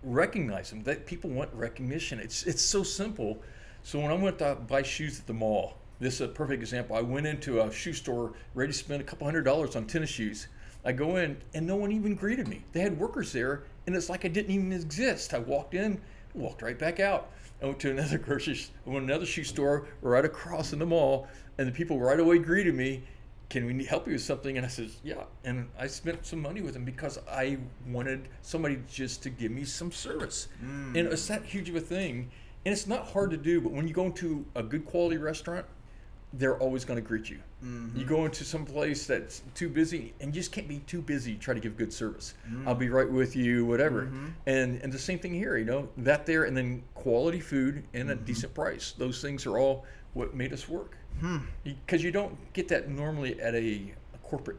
recognize 0.02 0.70
them. 0.70 0.84
That 0.84 1.06
people 1.06 1.30
want 1.30 1.54
recognition. 1.54 2.22
It's 2.22 2.44
it's 2.44 2.62
so 2.64 2.84
simple. 2.84 3.42
So 3.84 4.00
when 4.00 4.12
I 4.12 4.14
went 4.14 4.40
to 4.40 4.56
buy 4.56 4.84
shoes 4.84 5.20
at 5.20 5.28
the 5.28 5.34
mall, 5.34 5.78
this 6.04 6.16
is 6.16 6.22
a 6.22 6.28
perfect 6.28 6.62
example. 6.62 6.96
I 6.96 7.02
went 7.02 7.26
into 7.26 7.62
a 7.62 7.72
shoe 7.72 7.94
store 7.94 8.34
ready 8.54 8.72
to 8.72 8.78
spend 8.78 9.02
a 9.02 9.06
couple 9.06 9.26
hundred 9.26 9.44
dollars 9.44 9.76
on 9.76 9.86
tennis 9.86 10.10
shoes. 10.10 10.48
I 10.86 10.92
go 10.92 11.16
in 11.16 11.38
and 11.54 11.66
no 11.66 11.78
one 11.78 11.92
even 11.92 12.16
greeted 12.16 12.48
me. 12.48 12.64
They 12.74 12.82
had 12.82 13.00
workers 13.00 13.32
there, 13.32 13.64
and 13.88 13.96
it's 13.96 14.10
like 14.10 14.26
I 14.26 14.28
didn't 14.28 14.54
even 14.54 14.74
exist. 14.74 15.34
I 15.34 15.40
walked 15.40 15.74
in, 15.74 16.02
walked 16.34 16.62
right 16.62 16.78
back 16.78 17.00
out. 17.00 17.30
I 17.62 17.68
went 17.68 17.80
to 17.80 17.92
another 17.92 18.18
grocery, 18.20 18.60
I 18.86 18.90
went 18.90 19.08
to 19.08 19.14
another 19.14 19.26
shoe 19.26 19.46
store 19.46 19.88
right 20.02 20.26
across 20.26 20.74
in 20.74 20.80
the 20.80 20.86
mall, 20.86 21.28
and 21.58 21.68
the 21.68 21.72
people 21.72 22.00
right 22.00 22.20
away 22.20 22.38
greeted 22.40 22.76
me. 22.76 23.04
Can 23.50 23.66
we 23.66 23.86
help 23.86 24.08
you 24.08 24.14
with 24.14 24.24
something? 24.24 24.58
And 24.58 24.66
I 24.66 24.70
says, 24.70 24.98
yeah. 25.04 25.24
And 25.44 25.70
I 25.78 25.86
spent 25.86 26.26
some 26.26 26.42
money 26.42 26.62
with 26.62 26.74
them 26.74 26.86
because 26.86 27.20
I 27.30 27.60
wanted 27.88 28.28
somebody 28.42 28.80
just 28.92 29.22
to 29.24 29.30
give 29.30 29.52
me 29.52 29.64
some 29.64 29.92
service. 29.92 30.48
Hmm. 30.60 30.96
And 30.96 31.08
it's 31.08 31.28
that 31.28 31.44
huge 31.44 31.70
of 31.70 31.76
a 31.76 31.80
thing. 31.80 32.32
And 32.66 32.74
it's 32.74 32.88
not 32.88 33.08
hard 33.10 33.30
to 33.32 33.38
do, 33.38 33.62
but 33.62 33.72
when 33.72 33.88
you 33.88 33.94
go 33.94 34.06
into 34.06 34.44
a 34.56 34.64
good 34.64 34.86
quality 34.86 35.18
restaurant, 35.18 35.66
they're 36.34 36.58
always 36.58 36.84
going 36.84 36.98
to 36.98 37.08
greet 37.08 37.30
you. 37.30 37.40
Mm-hmm. 37.64 38.00
You 38.00 38.06
go 38.06 38.26
into 38.26 38.44
some 38.44 38.66
place 38.66 39.06
that's 39.06 39.44
too 39.54 39.70
busy, 39.70 40.14
and 40.20 40.34
you 40.34 40.42
just 40.42 40.52
can't 40.52 40.68
be 40.68 40.80
too 40.80 41.02
busy 41.02 41.36
to 41.36 41.40
try 41.40 41.54
to 41.54 41.60
give 41.60 41.78
good 41.78 41.94
service. 41.94 42.34
Mm. 42.50 42.68
I'll 42.68 42.76
be 42.76 42.90
right 42.90 43.10
with 43.10 43.36
you, 43.36 43.66
whatever. 43.66 44.04
Mm-hmm. 44.04 44.28
And 44.48 44.82
and 44.82 44.92
the 44.92 45.00
same 45.00 45.20
thing 45.20 45.34
here, 45.34 45.58
you 45.58 45.66
know, 45.66 45.88
that 45.98 46.26
there, 46.26 46.46
and 46.46 46.58
then 46.58 46.84
quality 46.96 47.40
food 47.40 47.84
and 47.94 48.10
a 48.10 48.16
mm-hmm. 48.16 48.26
decent 48.26 48.54
price. 48.54 48.94
Those 48.98 49.22
things 49.22 49.46
are 49.46 49.58
all 49.58 49.86
what 50.14 50.34
made 50.34 50.54
us 50.54 50.68
work. 50.68 50.98
Hmm. 51.20 51.38
Because 51.64 52.04
you 52.04 52.12
don't 52.12 52.36
get 52.54 52.68
that 52.70 52.90
normally 52.90 53.40
at 53.40 53.54
a, 53.54 53.94
a 54.14 54.18
corporate. 54.24 54.58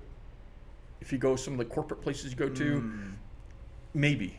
If 1.00 1.12
you 1.12 1.18
go 1.18 1.34
some 1.34 1.54
of 1.54 1.58
the 1.58 1.64
corporate 1.64 2.00
places 2.00 2.30
you 2.30 2.36
go 2.36 2.48
to, 2.48 2.80
mm. 2.80 3.12
maybe. 3.92 4.38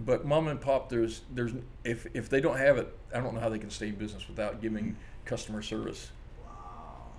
But 0.00 0.24
mom 0.24 0.48
and 0.48 0.58
pop, 0.58 0.88
there's 0.88 1.22
there's 1.34 1.52
if 1.84 2.06
if 2.14 2.30
they 2.30 2.40
don't 2.40 2.56
have 2.56 2.78
it, 2.78 2.96
I 3.14 3.20
don't 3.20 3.34
know 3.34 3.40
how 3.40 3.50
they 3.50 3.58
can 3.58 3.68
stay 3.68 3.88
in 3.88 3.96
business 3.96 4.26
without 4.26 4.62
giving 4.62 4.84
mm. 4.84 4.94
customer 5.26 5.60
service. 5.60 6.10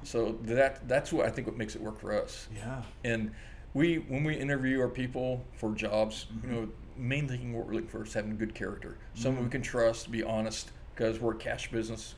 So 0.03 0.38
that 0.44 0.88
that's 0.88 1.12
what 1.12 1.25
I 1.25 1.29
think 1.29 1.48
what 1.48 1.57
makes 1.57 1.75
it 1.75 1.81
work 1.81 2.00
for 2.00 2.14
us. 2.14 2.48
Yeah. 2.55 2.83
And 3.03 3.31
we 3.74 3.98
when 3.98 4.24
we 4.24 4.35
interview 4.35 4.81
our 4.81 4.90
people 4.90 5.46
for 5.53 5.74
jobs, 5.74 6.27
you 6.29 6.50
mm-hmm. 6.50 6.55
know, 6.55 6.70
main 6.98 7.27
thing 7.27 7.53
what 7.53 7.68
we're 7.68 7.74
looking 7.74 7.90
for 7.90 8.03
is 8.03 8.14
having 8.14 8.38
good 8.38 8.53
character, 8.53 8.98
someone 9.14 9.38
mm-hmm. 9.38 9.46
we 9.46 9.51
can 9.51 9.62
trust, 9.62 10.12
be 10.12 10.24
honest, 10.24 10.72
because 11.00 11.20
we're 11.22 11.31
a 11.31 11.38
cash 11.38 11.72
business. 11.72 12.16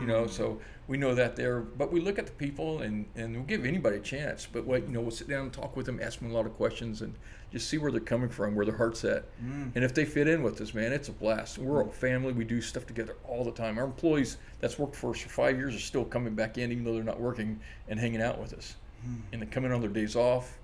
You 0.00 0.06
know, 0.06 0.24
mm. 0.24 0.30
so 0.30 0.60
we 0.88 0.98
know 0.98 1.14
that 1.14 1.36
there. 1.36 1.60
But 1.60 1.90
we 1.90 2.00
look 2.00 2.18
at 2.18 2.26
the 2.26 2.32
people 2.32 2.82
and 2.82 3.06
and 3.14 3.34
we'll 3.34 3.44
give 3.44 3.64
anybody 3.64 3.96
a 3.96 4.00
chance. 4.00 4.46
But 4.50 4.66
what 4.66 4.82
you 4.82 4.92
know, 4.92 5.00
we'll 5.00 5.10
sit 5.10 5.28
down 5.28 5.42
and 5.42 5.52
talk 5.52 5.76
with 5.76 5.86
them, 5.86 6.00
ask 6.02 6.18
them 6.18 6.30
a 6.30 6.34
lot 6.34 6.44
of 6.44 6.54
questions, 6.54 7.00
and 7.00 7.14
just 7.50 7.68
see 7.68 7.78
where 7.78 7.90
they're 7.90 8.00
coming 8.00 8.28
from, 8.28 8.54
where 8.54 8.66
their 8.66 8.76
heart's 8.76 9.04
at. 9.04 9.24
Mm. 9.42 9.72
And 9.74 9.84
if 9.84 9.94
they 9.94 10.04
fit 10.04 10.28
in 10.28 10.42
with 10.42 10.60
us, 10.60 10.74
man, 10.74 10.92
it's 10.92 11.08
a 11.08 11.12
blast. 11.12 11.58
We're 11.58 11.80
a 11.80 11.84
mm. 11.84 11.92
family. 11.92 12.32
We 12.32 12.44
do 12.44 12.60
stuff 12.60 12.86
together 12.86 13.16
all 13.26 13.44
the 13.44 13.52
time. 13.52 13.78
Our 13.78 13.84
employees 13.84 14.36
that's 14.60 14.78
worked 14.78 14.96
for 14.96 15.10
us 15.10 15.20
for 15.20 15.28
five 15.30 15.56
years 15.56 15.74
are 15.74 15.80
still 15.80 16.04
coming 16.04 16.34
back 16.34 16.58
in, 16.58 16.70
even 16.70 16.84
though 16.84 16.94
they're 16.94 17.02
not 17.02 17.20
working, 17.20 17.60
and 17.88 17.98
hanging 17.98 18.20
out 18.20 18.38
with 18.38 18.52
us, 18.52 18.76
and 19.32 19.40
then 19.40 19.48
coming 19.48 19.72
on 19.72 19.80
their 19.80 19.90
days 19.90 20.16
off. 20.16 20.58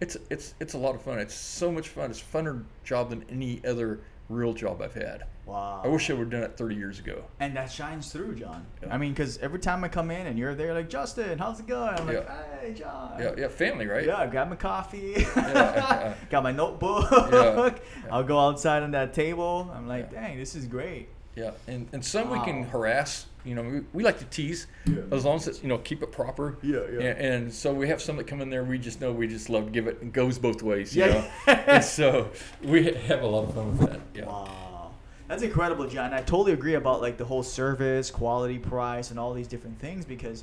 It's 0.00 0.16
it's 0.30 0.54
it's 0.60 0.74
a 0.74 0.78
lot 0.78 0.94
of 0.94 1.02
fun. 1.02 1.18
It's 1.18 1.34
so 1.34 1.72
much 1.72 1.88
fun. 1.88 2.10
It's 2.10 2.20
a 2.20 2.24
funner 2.24 2.64
job 2.84 3.10
than 3.10 3.24
any 3.28 3.60
other 3.66 4.00
real 4.28 4.52
job 4.52 4.80
I've 4.82 4.94
had. 4.94 5.24
Wow. 5.46 5.80
I 5.82 5.88
wish 5.88 6.10
I 6.10 6.12
would 6.12 6.20
have 6.24 6.30
done 6.30 6.42
it 6.42 6.58
30 6.58 6.74
years 6.74 6.98
ago. 6.98 7.24
And 7.40 7.56
that 7.56 7.72
shines 7.72 8.12
through, 8.12 8.34
John. 8.34 8.66
Yeah. 8.82 8.94
I 8.94 8.98
mean, 8.98 9.12
because 9.14 9.38
every 9.38 9.58
time 9.58 9.82
I 9.82 9.88
come 9.88 10.10
in 10.10 10.26
and 10.26 10.38
you're 10.38 10.54
there, 10.54 10.74
like 10.74 10.90
Justin, 10.90 11.38
how's 11.38 11.58
it 11.60 11.66
going? 11.66 11.94
I'm 11.98 12.06
like, 12.06 12.28
hey, 12.60 12.74
John. 12.74 13.14
Yeah, 13.18 13.32
yeah, 13.38 13.48
family, 13.48 13.86
right? 13.86 14.04
Yeah, 14.04 14.18
I 14.18 14.26
grab 14.26 14.50
my 14.50 14.56
coffee. 14.56 15.14
yeah. 15.34 16.12
Got 16.30 16.42
my 16.42 16.52
notebook. 16.52 17.06
Yeah. 17.10 17.70
I'll 18.12 18.22
go 18.24 18.38
outside 18.38 18.82
on 18.82 18.90
that 18.90 19.14
table. 19.14 19.72
I'm 19.74 19.88
like, 19.88 20.10
Yeah. 20.12 20.20
dang, 20.20 20.38
this 20.38 20.54
is 20.54 20.66
great. 20.66 21.08
Yeah, 21.38 21.52
and, 21.68 21.88
and 21.92 22.04
some 22.04 22.30
we 22.30 22.40
can 22.40 22.64
harass. 22.64 23.26
You 23.44 23.54
know, 23.54 23.62
we, 23.62 23.80
we 23.92 24.02
like 24.02 24.18
to 24.18 24.24
tease 24.26 24.66
Yeah. 24.86 25.02
as 25.12 25.24
long 25.24 25.36
as 25.36 25.46
it's 25.46 25.62
you 25.62 25.68
know 25.68 25.78
keep 25.78 26.02
it 26.02 26.10
proper. 26.10 26.58
Yeah, 26.62 26.80
yeah. 26.92 27.00
And, 27.00 27.18
and 27.44 27.54
so 27.54 27.72
we 27.72 27.88
have 27.88 28.02
some 28.02 28.16
that 28.16 28.26
come 28.26 28.40
in 28.40 28.50
there. 28.50 28.64
We 28.64 28.78
just 28.78 29.00
know 29.00 29.12
we 29.12 29.26
just 29.28 29.48
love 29.48 29.66
to 29.66 29.70
give 29.70 29.86
it. 29.86 29.98
It 30.02 30.12
goes 30.12 30.38
both 30.38 30.62
ways. 30.62 30.94
You 30.96 31.04
Yeah. 31.04 31.12
know? 31.46 31.52
and 31.68 31.84
so 31.84 32.30
we 32.62 32.92
have 32.92 33.22
a 33.22 33.26
lot 33.26 33.44
of 33.48 33.54
fun 33.54 33.78
with 33.78 33.88
that. 33.90 34.00
Yeah. 34.14 34.26
Wow. 34.26 34.90
That's 35.28 35.42
incredible, 35.42 35.86
John. 35.86 36.12
I 36.12 36.18
totally 36.22 36.52
agree 36.52 36.74
about 36.74 37.00
like 37.02 37.18
the 37.18 37.24
whole 37.24 37.42
service, 37.42 38.10
quality, 38.10 38.58
price, 38.58 39.10
and 39.10 39.18
all 39.20 39.32
these 39.34 39.46
different 39.48 39.78
things 39.78 40.04
because 40.04 40.42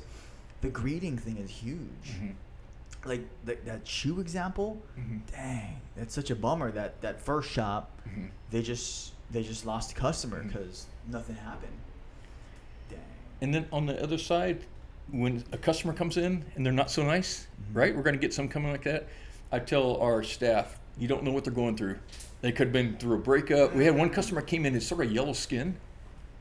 the 0.62 0.68
greeting 0.70 1.18
thing 1.18 1.36
is 1.36 1.50
huge. 1.50 2.08
Mhm. 2.20 2.32
Like 3.04 3.20
th- 3.44 3.58
that 3.66 3.86
shoe 3.86 4.20
example, 4.20 4.80
Mhm. 4.98 5.20
dang, 5.30 5.80
that's 5.96 6.14
such 6.14 6.30
a 6.30 6.34
bummer 6.36 6.70
that 6.72 7.00
that 7.02 7.20
first 7.20 7.50
shop 7.50 7.90
Mhm. 8.08 8.30
they 8.50 8.62
just 8.62 9.12
they 9.30 9.42
just 9.42 9.66
lost 9.66 9.92
a 9.92 9.94
customer 9.94 10.42
because 10.42 10.86
nothing 11.08 11.36
happened. 11.36 11.72
Dang. 12.90 12.98
And 13.40 13.54
then 13.54 13.66
on 13.72 13.86
the 13.86 14.02
other 14.02 14.18
side, 14.18 14.64
when 15.10 15.44
a 15.52 15.58
customer 15.58 15.92
comes 15.92 16.16
in 16.16 16.44
and 16.54 16.64
they're 16.64 16.72
not 16.72 16.90
so 16.90 17.04
nice, 17.04 17.46
right? 17.72 17.94
We're 17.94 18.02
going 18.02 18.14
to 18.16 18.20
get 18.20 18.34
some 18.34 18.48
coming 18.48 18.70
like 18.72 18.84
that. 18.84 19.08
I 19.52 19.58
tell 19.60 19.96
our 19.98 20.22
staff, 20.22 20.78
you 20.98 21.06
don't 21.08 21.22
know 21.22 21.32
what 21.32 21.44
they're 21.44 21.52
going 21.52 21.76
through. 21.76 21.98
They 22.40 22.52
could 22.52 22.68
have 22.68 22.72
been 22.72 22.96
through 22.96 23.16
a 23.16 23.18
breakup. 23.18 23.74
We 23.74 23.84
had 23.84 23.96
one 23.96 24.10
customer 24.10 24.40
came 24.42 24.66
in, 24.66 24.74
his 24.74 24.86
sort 24.86 25.04
of 25.04 25.12
yellow 25.12 25.32
skin, 25.32 25.76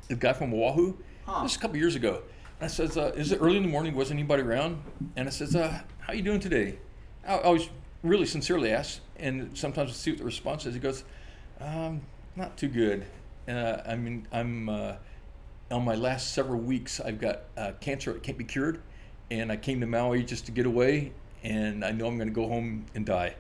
the 0.08 0.16
guy 0.16 0.34
from 0.34 0.54
Oahu, 0.54 0.96
Huh. 1.26 1.42
just 1.44 1.56
a 1.56 1.60
couple 1.60 1.78
years 1.78 1.96
ago. 1.96 2.22
And 2.60 2.66
I 2.66 2.68
says, 2.68 2.98
uh, 2.98 3.12
is 3.16 3.32
it 3.32 3.40
early 3.42 3.58
in 3.58 3.64
the 3.64 3.70
morning? 3.70 3.96
Wasn't 3.96 4.18
anybody 4.20 4.44
around? 4.44 4.82
And 5.16 5.28
I 5.28 5.32
says, 5.32 5.56
uh, 5.56 5.82
how 6.00 6.14
you 6.14 6.22
doing 6.22 6.40
today? 6.40 6.78
I 7.28 7.34
I 7.36 7.42
always 7.44 7.70
really 8.04 8.28
sincerely 8.28 8.72
ask, 8.72 9.00
and 9.18 9.58
sometimes 9.58 9.90
I 9.90 9.94
see 9.94 10.12
what 10.12 10.20
the 10.20 10.24
response 10.26 10.66
is. 10.68 10.76
He 10.76 10.80
goes, 10.80 11.04
um, 11.60 12.02
not 12.36 12.58
too 12.58 12.68
good. 12.68 13.06
Uh, 13.48 13.78
I 13.86 13.96
mean, 13.96 14.28
I'm 14.32 14.70
uh, 14.70 14.94
on 15.72 15.86
my 15.86 15.96
last 15.96 16.34
several 16.34 16.60
weeks. 16.60 17.00
I've 17.00 17.20
got 17.20 17.42
uh, 17.58 17.72
cancer 17.80 18.14
that 18.14 18.24
can't 18.24 18.38
be 18.38 18.44
cured, 18.44 18.82
and 19.32 19.52
I 19.52 19.58
came 19.58 19.80
to 19.82 19.88
Maui 19.88 20.24
just 20.24 20.46
to 20.48 20.52
get 20.52 20.66
away, 20.66 21.12
and 21.44 21.84
I 21.84 21.92
know 21.92 22.08
I'm 22.08 22.18
going 22.18 22.28
to 22.28 22.34
go 22.34 22.48
home 22.48 22.86
and 22.96 23.06
die. 23.06 23.36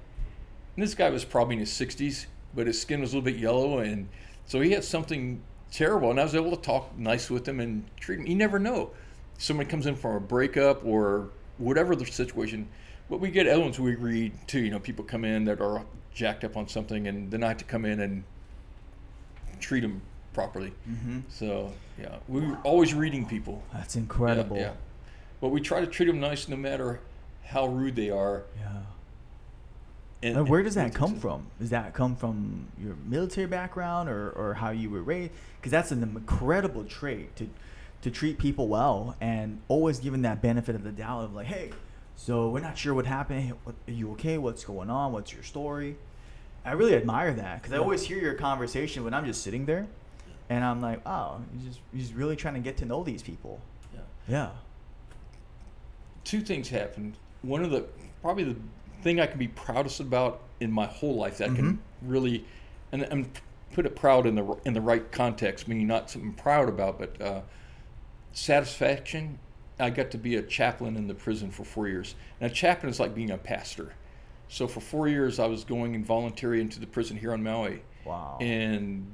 And 0.75 0.83
this 0.83 0.95
guy 0.95 1.09
was 1.09 1.25
probably 1.25 1.55
in 1.55 1.59
his 1.59 1.71
60s, 1.71 2.25
but 2.53 2.67
his 2.67 2.79
skin 2.79 3.01
was 3.01 3.13
a 3.13 3.17
little 3.17 3.31
bit 3.31 3.39
yellow, 3.39 3.79
and 3.79 4.07
so 4.45 4.61
he 4.61 4.71
had 4.71 4.83
something 4.83 5.41
terrible. 5.71 6.11
And 6.11 6.19
I 6.19 6.23
was 6.23 6.35
able 6.35 6.55
to 6.55 6.61
talk 6.61 6.97
nice 6.97 7.29
with 7.29 7.47
him 7.47 7.59
and 7.59 7.85
treat 7.97 8.19
him. 8.19 8.27
You 8.27 8.35
never 8.35 8.59
know. 8.59 8.91
Someone 9.37 9.65
comes 9.65 9.85
in 9.85 9.95
from 9.95 10.15
a 10.15 10.19
breakup 10.19 10.85
or 10.85 11.29
whatever 11.57 11.95
the 11.95 12.05
situation. 12.05 12.67
But 13.09 13.19
we 13.19 13.29
get 13.29 13.47
ones 13.59 13.79
we 13.79 13.95
read 13.95 14.33
too. 14.47 14.59
You 14.59 14.71
know, 14.71 14.79
people 14.79 15.03
come 15.03 15.25
in 15.25 15.45
that 15.45 15.61
are 15.61 15.85
jacked 16.13 16.43
up 16.43 16.57
on 16.57 16.67
something, 16.67 17.07
and 17.07 17.29
then 17.29 17.43
I 17.43 17.49
have 17.49 17.57
to 17.57 17.65
come 17.65 17.85
in 17.85 17.99
and 17.99 18.23
treat 19.59 19.81
them 19.81 20.01
properly. 20.33 20.73
Mm-hmm. 20.89 21.19
So 21.29 21.71
yeah, 21.99 22.17
we're 22.27 22.57
always 22.63 22.93
reading 22.93 23.25
people. 23.25 23.63
That's 23.73 23.95
incredible. 23.95 24.57
Yeah, 24.57 24.73
But 25.41 25.49
we 25.49 25.61
try 25.61 25.81
to 25.81 25.87
treat 25.87 26.07
them 26.07 26.19
nice, 26.19 26.47
no 26.47 26.55
matter 26.57 26.99
how 27.43 27.67
rude 27.67 27.95
they 27.95 28.09
are. 28.09 28.43
Yeah. 28.59 28.81
And, 30.23 30.37
And 30.37 30.49
where 30.49 30.63
does 30.63 30.75
that 30.75 30.93
come 30.93 31.15
from? 31.19 31.47
Does 31.59 31.69
that 31.69 31.93
come 31.93 32.15
from 32.15 32.67
your 32.81 32.95
military 33.05 33.47
background 33.47 34.09
or, 34.09 34.31
or 34.31 34.55
how 34.55 34.71
you 34.71 34.89
were 34.89 35.03
raised? 35.03 35.31
Because 35.57 35.71
that's 35.71 35.91
an 35.91 36.01
incredible 36.03 36.83
trait 36.83 37.35
to 37.37 37.49
to 38.01 38.11
treat 38.11 38.37
people 38.37 38.67
well 38.67 39.15
and 39.19 39.59
always 39.67 39.97
giving 39.99 40.21
that 40.21 40.39
benefit 40.39 40.75
of 40.75 40.83
the 40.83 40.91
doubt 40.91 41.23
of 41.23 41.33
like, 41.33 41.47
hey, 41.47 41.71
so 42.15 42.49
we're 42.49 42.59
not 42.59 42.77
sure 42.77 42.93
what 42.93 43.07
happened. 43.07 43.53
Are 43.65 43.73
you 43.91 44.11
okay? 44.11 44.37
What's 44.37 44.63
going 44.63 44.91
on? 44.91 45.11
What's 45.11 45.33
your 45.33 45.41
story? 45.41 45.97
I 46.65 46.71
really 46.71 46.95
admire 46.95 47.31
that 47.33 47.61
because 47.61 47.73
I 47.73 47.77
always 47.77 48.03
hear 48.03 48.17
your 48.17 48.33
conversation 48.33 49.03
when 49.03 49.13
I'm 49.13 49.25
just 49.25 49.43
sitting 49.43 49.65
there, 49.65 49.87
and 50.49 50.63
I'm 50.63 50.81
like, 50.81 50.99
oh, 51.07 51.39
he's 51.53 51.67
just 51.67 51.79
he's 51.93 52.13
really 52.13 52.35
trying 52.35 52.55
to 52.55 52.59
get 52.59 52.77
to 52.77 52.85
know 52.85 53.03
these 53.03 53.21
people. 53.21 53.61
Yeah. 53.93 53.99
Yeah. 54.27 54.49
Two 56.23 56.41
things 56.41 56.69
happened. 56.69 57.17
One 57.43 57.63
of 57.63 57.69
the 57.69 57.85
probably 58.21 58.45
the 58.45 58.55
thing 59.03 59.19
I 59.19 59.27
can 59.27 59.37
be 59.37 59.47
proudest 59.47 59.99
about 59.99 60.41
in 60.59 60.71
my 60.71 60.85
whole 60.87 61.15
life 61.15 61.37
that 61.37 61.51
I 61.51 61.53
can 61.53 61.79
really, 62.01 62.43
and, 62.91 63.03
and 63.03 63.29
put 63.73 63.85
it 63.85 63.95
proud 63.95 64.25
in 64.25 64.35
the 64.35 64.57
in 64.65 64.73
the 64.73 64.81
right 64.81 65.11
context, 65.11 65.67
meaning 65.67 65.85
not 65.85 66.09
something 66.09 66.33
proud 66.33 66.67
about, 66.67 66.97
but 66.97 67.21
uh, 67.21 67.41
satisfaction. 68.33 69.37
I 69.77 69.89
got 69.89 70.09
to 70.11 70.17
be 70.17 70.37
a 70.37 70.41
chaplain 70.41 70.95
in 70.95 71.07
the 71.07 71.13
prison 71.13 71.51
for 71.51 71.65
four 71.65 71.87
years. 71.87 72.15
And 72.39 72.49
a 72.49 72.53
chaplain 72.53 72.89
is 72.89 72.99
like 72.99 73.13
being 73.13 73.31
a 73.31 73.37
pastor. 73.37 73.93
So 74.47 74.67
for 74.67 74.79
four 74.79 75.07
years, 75.07 75.39
I 75.39 75.47
was 75.47 75.63
going 75.63 75.95
and 75.95 76.05
volunteering 76.05 76.61
into 76.61 76.79
the 76.79 76.87
prison 76.87 77.17
here 77.17 77.33
on 77.33 77.43
Maui 77.43 77.81
Wow. 78.05 78.37
and 78.39 79.05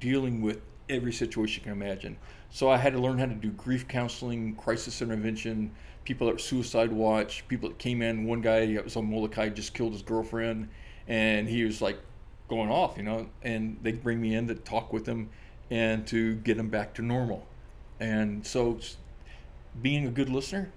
dealing 0.00 0.42
with 0.42 0.60
every 0.88 1.12
situation 1.12 1.62
you 1.62 1.72
can 1.72 1.80
imagine. 1.80 2.16
So 2.50 2.68
I 2.70 2.76
had 2.76 2.92
to 2.92 2.98
learn 2.98 3.18
how 3.18 3.26
to 3.26 3.34
do 3.34 3.50
grief 3.50 3.88
counseling, 3.88 4.54
crisis 4.56 5.00
intervention, 5.00 5.70
people 6.04 6.26
that 6.26 6.34
were 6.34 6.38
suicide 6.38 6.92
watch, 6.92 7.46
people 7.48 7.68
that 7.68 7.78
came 7.78 8.02
in. 8.02 8.24
One 8.26 8.40
guy 8.42 8.74
that 8.74 8.84
was 8.84 8.96
on 8.96 9.08
Molokai 9.08 9.50
just 9.50 9.72
killed 9.72 9.92
his 9.92 10.02
girlfriend, 10.02 10.68
and 11.08 11.48
he 11.48 11.64
was 11.64 11.80
like 11.80 11.98
going 12.48 12.68
off, 12.68 12.96
you 12.96 13.04
know. 13.04 13.28
And 13.42 13.78
they'd 13.82 14.02
bring 14.02 14.20
me 14.20 14.34
in 14.34 14.48
to 14.48 14.54
talk 14.54 14.92
with 14.92 15.06
him 15.06 15.30
and 15.70 16.06
to 16.08 16.34
get 16.36 16.58
him 16.58 16.68
back 16.68 16.92
to 16.94 17.02
normal. 17.02 17.46
And 18.00 18.44
so, 18.46 18.78
being 19.80 20.06
a 20.06 20.10
good 20.10 20.28
listener 20.28 20.70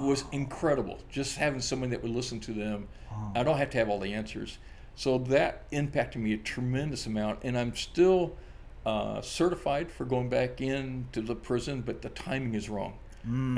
was 0.00 0.24
incredible. 0.32 0.98
Just 1.10 1.36
having 1.36 1.60
someone 1.60 1.90
that 1.90 2.02
would 2.02 2.12
listen 2.12 2.40
to 2.40 2.52
them. 2.52 2.88
I 3.34 3.42
don't 3.42 3.58
have 3.58 3.70
to 3.70 3.78
have 3.78 3.88
all 3.88 3.98
the 3.98 4.12
answers. 4.14 4.58
So 4.94 5.18
that 5.18 5.64
impacted 5.70 6.20
me 6.22 6.34
a 6.34 6.38
tremendous 6.38 7.06
amount, 7.06 7.40
and 7.42 7.56
I'm 7.56 7.74
still 7.74 8.36
uh, 8.84 9.20
certified 9.22 9.90
for 9.90 10.04
going 10.04 10.28
back 10.28 10.60
into 10.60 11.20
the 11.22 11.34
prison, 11.34 11.80
but 11.82 12.02
the 12.02 12.10
timing 12.10 12.54
is 12.54 12.68
wrong. 12.68 12.94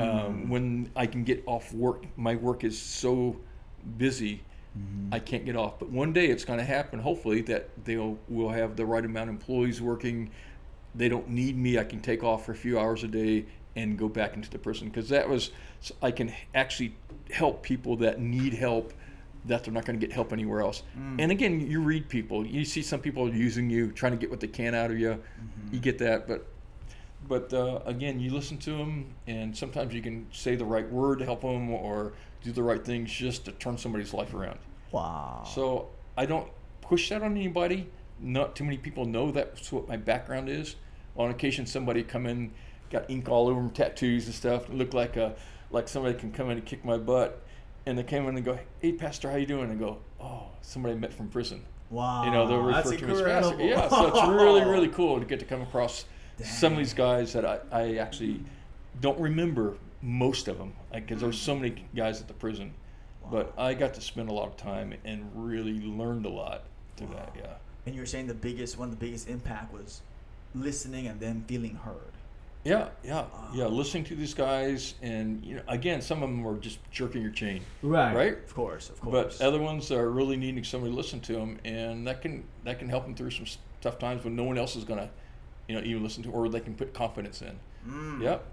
Um, 0.01 0.49
when 0.49 0.89
I 0.95 1.05
can 1.05 1.23
get 1.23 1.43
off 1.45 1.73
work, 1.73 2.05
my 2.17 2.35
work 2.35 2.63
is 2.63 2.79
so 2.79 3.37
busy, 3.97 4.41
I 5.11 5.19
can't 5.19 5.45
get 5.45 5.55
off. 5.55 5.79
But 5.79 5.89
one 5.89 6.13
day 6.13 6.27
it's 6.27 6.43
going 6.45 6.59
to 6.59 6.65
happen. 6.65 6.99
Hopefully 6.99 7.41
that 7.43 7.69
they'll 7.85 8.17
will 8.27 8.49
have 8.49 8.75
the 8.75 8.85
right 8.85 9.05
amount 9.05 9.29
of 9.29 9.35
employees 9.35 9.81
working. 9.81 10.31
They 10.95 11.09
don't 11.09 11.29
need 11.29 11.57
me. 11.57 11.77
I 11.77 11.83
can 11.83 12.01
take 12.01 12.23
off 12.23 12.45
for 12.45 12.51
a 12.51 12.55
few 12.55 12.79
hours 12.79 13.03
a 13.03 13.07
day 13.07 13.45
and 13.75 13.97
go 13.97 14.07
back 14.07 14.35
into 14.35 14.49
the 14.49 14.59
prison 14.59 14.87
because 14.87 15.09
that 15.09 15.27
was 15.27 15.51
I 16.01 16.11
can 16.11 16.33
actually 16.53 16.95
help 17.31 17.63
people 17.63 17.95
that 17.97 18.19
need 18.19 18.53
help 18.53 18.93
that 19.45 19.63
they're 19.63 19.73
not 19.73 19.85
going 19.85 19.99
to 19.99 20.05
get 20.05 20.13
help 20.13 20.31
anywhere 20.31 20.61
else. 20.61 20.83
And 21.19 21.29
again, 21.31 21.59
you 21.59 21.81
read 21.81 22.07
people. 22.07 22.45
You 22.45 22.63
see 22.63 22.81
some 22.81 23.01
people 23.01 23.33
using 23.33 23.69
you, 23.69 23.91
trying 23.91 24.13
to 24.13 24.17
get 24.17 24.29
what 24.29 24.39
they 24.39 24.47
can 24.47 24.73
out 24.73 24.89
of 24.89 24.97
you. 24.97 25.21
You 25.71 25.79
get 25.79 25.97
that, 25.99 26.27
but 26.27 26.45
but 27.27 27.53
uh, 27.53 27.79
again, 27.85 28.19
you 28.19 28.31
listen 28.31 28.57
to 28.59 28.71
them, 28.71 29.13
and 29.27 29.55
sometimes 29.55 29.93
you 29.93 30.01
can 30.01 30.27
say 30.31 30.55
the 30.55 30.65
right 30.65 30.89
word 30.89 31.19
to 31.19 31.25
help 31.25 31.41
them, 31.41 31.69
or 31.71 32.13
do 32.43 32.51
the 32.51 32.63
right 32.63 32.83
things 32.85 33.11
just 33.11 33.45
to 33.45 33.51
turn 33.53 33.77
somebody's 33.77 34.13
life 34.13 34.33
around. 34.33 34.59
wow. 34.91 35.43
So 35.45 35.89
I 36.17 36.25
don't 36.25 36.47
push 36.81 37.09
that 37.09 37.21
on 37.23 37.35
anybody. 37.35 37.89
Not 38.19 38.55
too 38.55 38.63
many 38.63 38.77
people 38.77 39.05
know 39.05 39.31
that's 39.31 39.71
what 39.71 39.87
my 39.87 39.97
background 39.97 40.49
is. 40.49 40.75
On 41.17 41.29
occasion, 41.31 41.65
somebody 41.65 42.03
come 42.03 42.25
in, 42.27 42.51
got 42.93 43.09
ink 43.09 43.27
all 43.27 43.49
over 43.49 43.59
them, 43.59 43.69
tattoos 43.71 44.25
and 44.25 44.35
stuff. 44.35 44.69
It 44.69 44.75
looked 44.75 44.93
like 44.93 45.17
a 45.17 45.35
like 45.71 45.87
somebody 45.87 46.17
can 46.17 46.31
come 46.31 46.49
in 46.49 46.57
and 46.57 46.65
kick 46.65 46.85
my 46.85 46.97
butt, 46.97 47.41
and 47.85 47.97
they 47.97 48.03
came 48.03 48.27
in 48.27 48.35
and 48.35 48.45
go, 48.45 48.57
"Hey, 48.79 48.93
Pastor, 48.93 49.29
how 49.29 49.37
you 49.37 49.45
doing?" 49.45 49.65
And 49.65 49.73
I 49.73 49.75
go, 49.75 49.97
"Oh, 50.21 50.47
somebody 50.61 50.95
I 50.95 50.97
met 50.97 51.13
from 51.13 51.27
prison." 51.27 51.65
wow. 51.93 52.25
You 52.25 52.31
know, 52.31 52.47
they'll 52.47 52.65
That's 52.67 52.89
refer 52.89 52.99
to 52.99 53.07
me 53.07 53.13
as 53.13 53.21
pastor. 53.21 53.63
Yeah, 53.63 53.87
so 53.87 54.07
it's 54.07 54.27
really, 54.27 54.61
really 54.65 54.87
cool 54.99 55.19
to 55.19 55.25
get 55.25 55.39
to 55.39 55.45
come 55.45 55.61
across 55.61 56.05
some 56.43 56.73
of 56.73 56.79
these 56.79 56.93
guys 56.93 57.31
that 57.33 57.45
I, 57.45 57.59
I 57.71 57.95
actually 57.97 58.43
don't 58.99 59.19
remember 59.19 59.75
most 60.01 60.47
of 60.47 60.57
them 60.57 60.73
because 60.93 61.21
there's 61.21 61.39
hmm. 61.39 61.45
so 61.45 61.55
many 61.55 61.85
guys 61.95 62.19
at 62.19 62.27
the 62.27 62.33
prison. 62.33 62.73
But 63.31 63.53
I 63.57 63.73
got 63.73 63.93
to 63.93 64.01
spend 64.01 64.29
a 64.29 64.33
lot 64.33 64.47
of 64.47 64.57
time 64.57 64.93
and 65.05 65.31
really 65.33 65.79
learned 65.79 66.25
a 66.25 66.29
lot 66.29 66.63
through 66.97 67.07
that. 67.13 67.33
Yeah. 67.37 67.53
And 67.85 67.95
you're 67.95 68.05
saying 68.05 68.27
the 68.27 68.33
biggest 68.33 68.77
one 68.77 68.89
of 68.89 68.99
the 68.99 69.05
biggest 69.05 69.29
impact 69.29 69.73
was 69.73 70.01
listening 70.53 71.07
and 71.07 71.19
then 71.19 71.45
feeling 71.47 71.75
heard. 71.75 72.12
Yeah, 72.63 72.89
yeah, 73.03 73.25
yeah. 73.53 73.65
Listening 73.65 74.05
to 74.05 74.15
these 74.15 74.33
guys, 74.33 74.93
and 75.01 75.43
you 75.45 75.55
know, 75.55 75.61
again, 75.67 76.01
some 76.01 76.23
of 76.23 76.29
them 76.29 76.47
are 76.47 76.57
just 76.57 76.79
jerking 76.91 77.21
your 77.21 77.31
chain, 77.31 77.61
Right. 77.81 78.15
Right? 78.15 78.37
Of 78.37 78.53
course. 78.55 78.89
Of 78.89 79.01
course. 79.01 79.37
but 79.37 79.45
other 79.45 79.59
ones 79.59 79.91
are 79.91 80.09
really 80.09 80.37
needing 80.37 80.63
somebody 80.63 80.91
to 80.91 80.95
listen 80.95 81.19
to 81.21 81.33
them, 81.33 81.59
and 81.65 82.07
that 82.07 82.21
can 82.21 82.45
that 82.63 82.79
can 82.79 82.87
help 82.87 83.03
them 83.03 83.15
through 83.15 83.31
some 83.31 83.45
tough 83.81 83.99
times 83.99 84.23
when 84.23 84.35
no 84.35 84.43
one 84.43 84.57
else 84.57 84.75
is 84.77 84.85
gonna, 84.85 85.09
you 85.67 85.75
know, 85.75 85.81
even 85.83 86.03
listen 86.03 86.23
to, 86.23 86.31
or 86.31 86.47
they 86.47 86.61
can 86.61 86.73
put 86.73 86.93
confidence 86.93 87.41
in. 87.41 87.59
Mm. 87.87 88.21
Yep. 88.21 88.45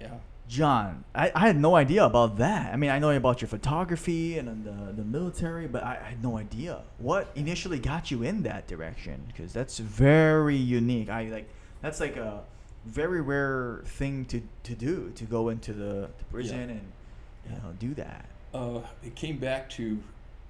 Yeah. 0.00 0.14
John, 0.46 1.04
I, 1.14 1.32
I 1.34 1.46
had 1.46 1.56
no 1.56 1.74
idea 1.74 2.04
about 2.04 2.36
that. 2.36 2.70
I 2.70 2.76
mean, 2.76 2.90
I 2.90 2.98
know 2.98 3.10
about 3.10 3.40
your 3.40 3.48
photography 3.48 4.36
and 4.36 4.62
the, 4.62 4.92
the 4.92 5.02
military, 5.02 5.66
but 5.66 5.82
I, 5.82 5.98
I 6.04 6.08
had 6.10 6.22
no 6.22 6.36
idea 6.36 6.82
what 6.98 7.30
initially 7.34 7.78
got 7.78 8.10
you 8.10 8.22
in 8.22 8.42
that 8.42 8.68
direction 8.68 9.22
because 9.26 9.54
that's 9.54 9.78
very 9.78 10.56
unique. 10.56 11.08
I 11.08 11.30
like 11.30 11.48
that's 11.80 11.98
like 11.98 12.16
a 12.16 12.42
very 12.86 13.20
rare 13.20 13.82
thing 13.86 14.24
to, 14.26 14.42
to 14.64 14.74
do 14.74 15.12
to 15.16 15.24
go 15.24 15.48
into 15.48 15.72
the, 15.72 16.08
the 16.18 16.24
prison 16.30 16.70
and 16.70 16.92
you 17.46 17.52
know 17.52 17.74
do 17.78 17.94
that. 17.94 18.26
Uh, 18.52 18.80
it 19.02 19.14
came 19.16 19.38
back 19.38 19.68
to, 19.70 20.00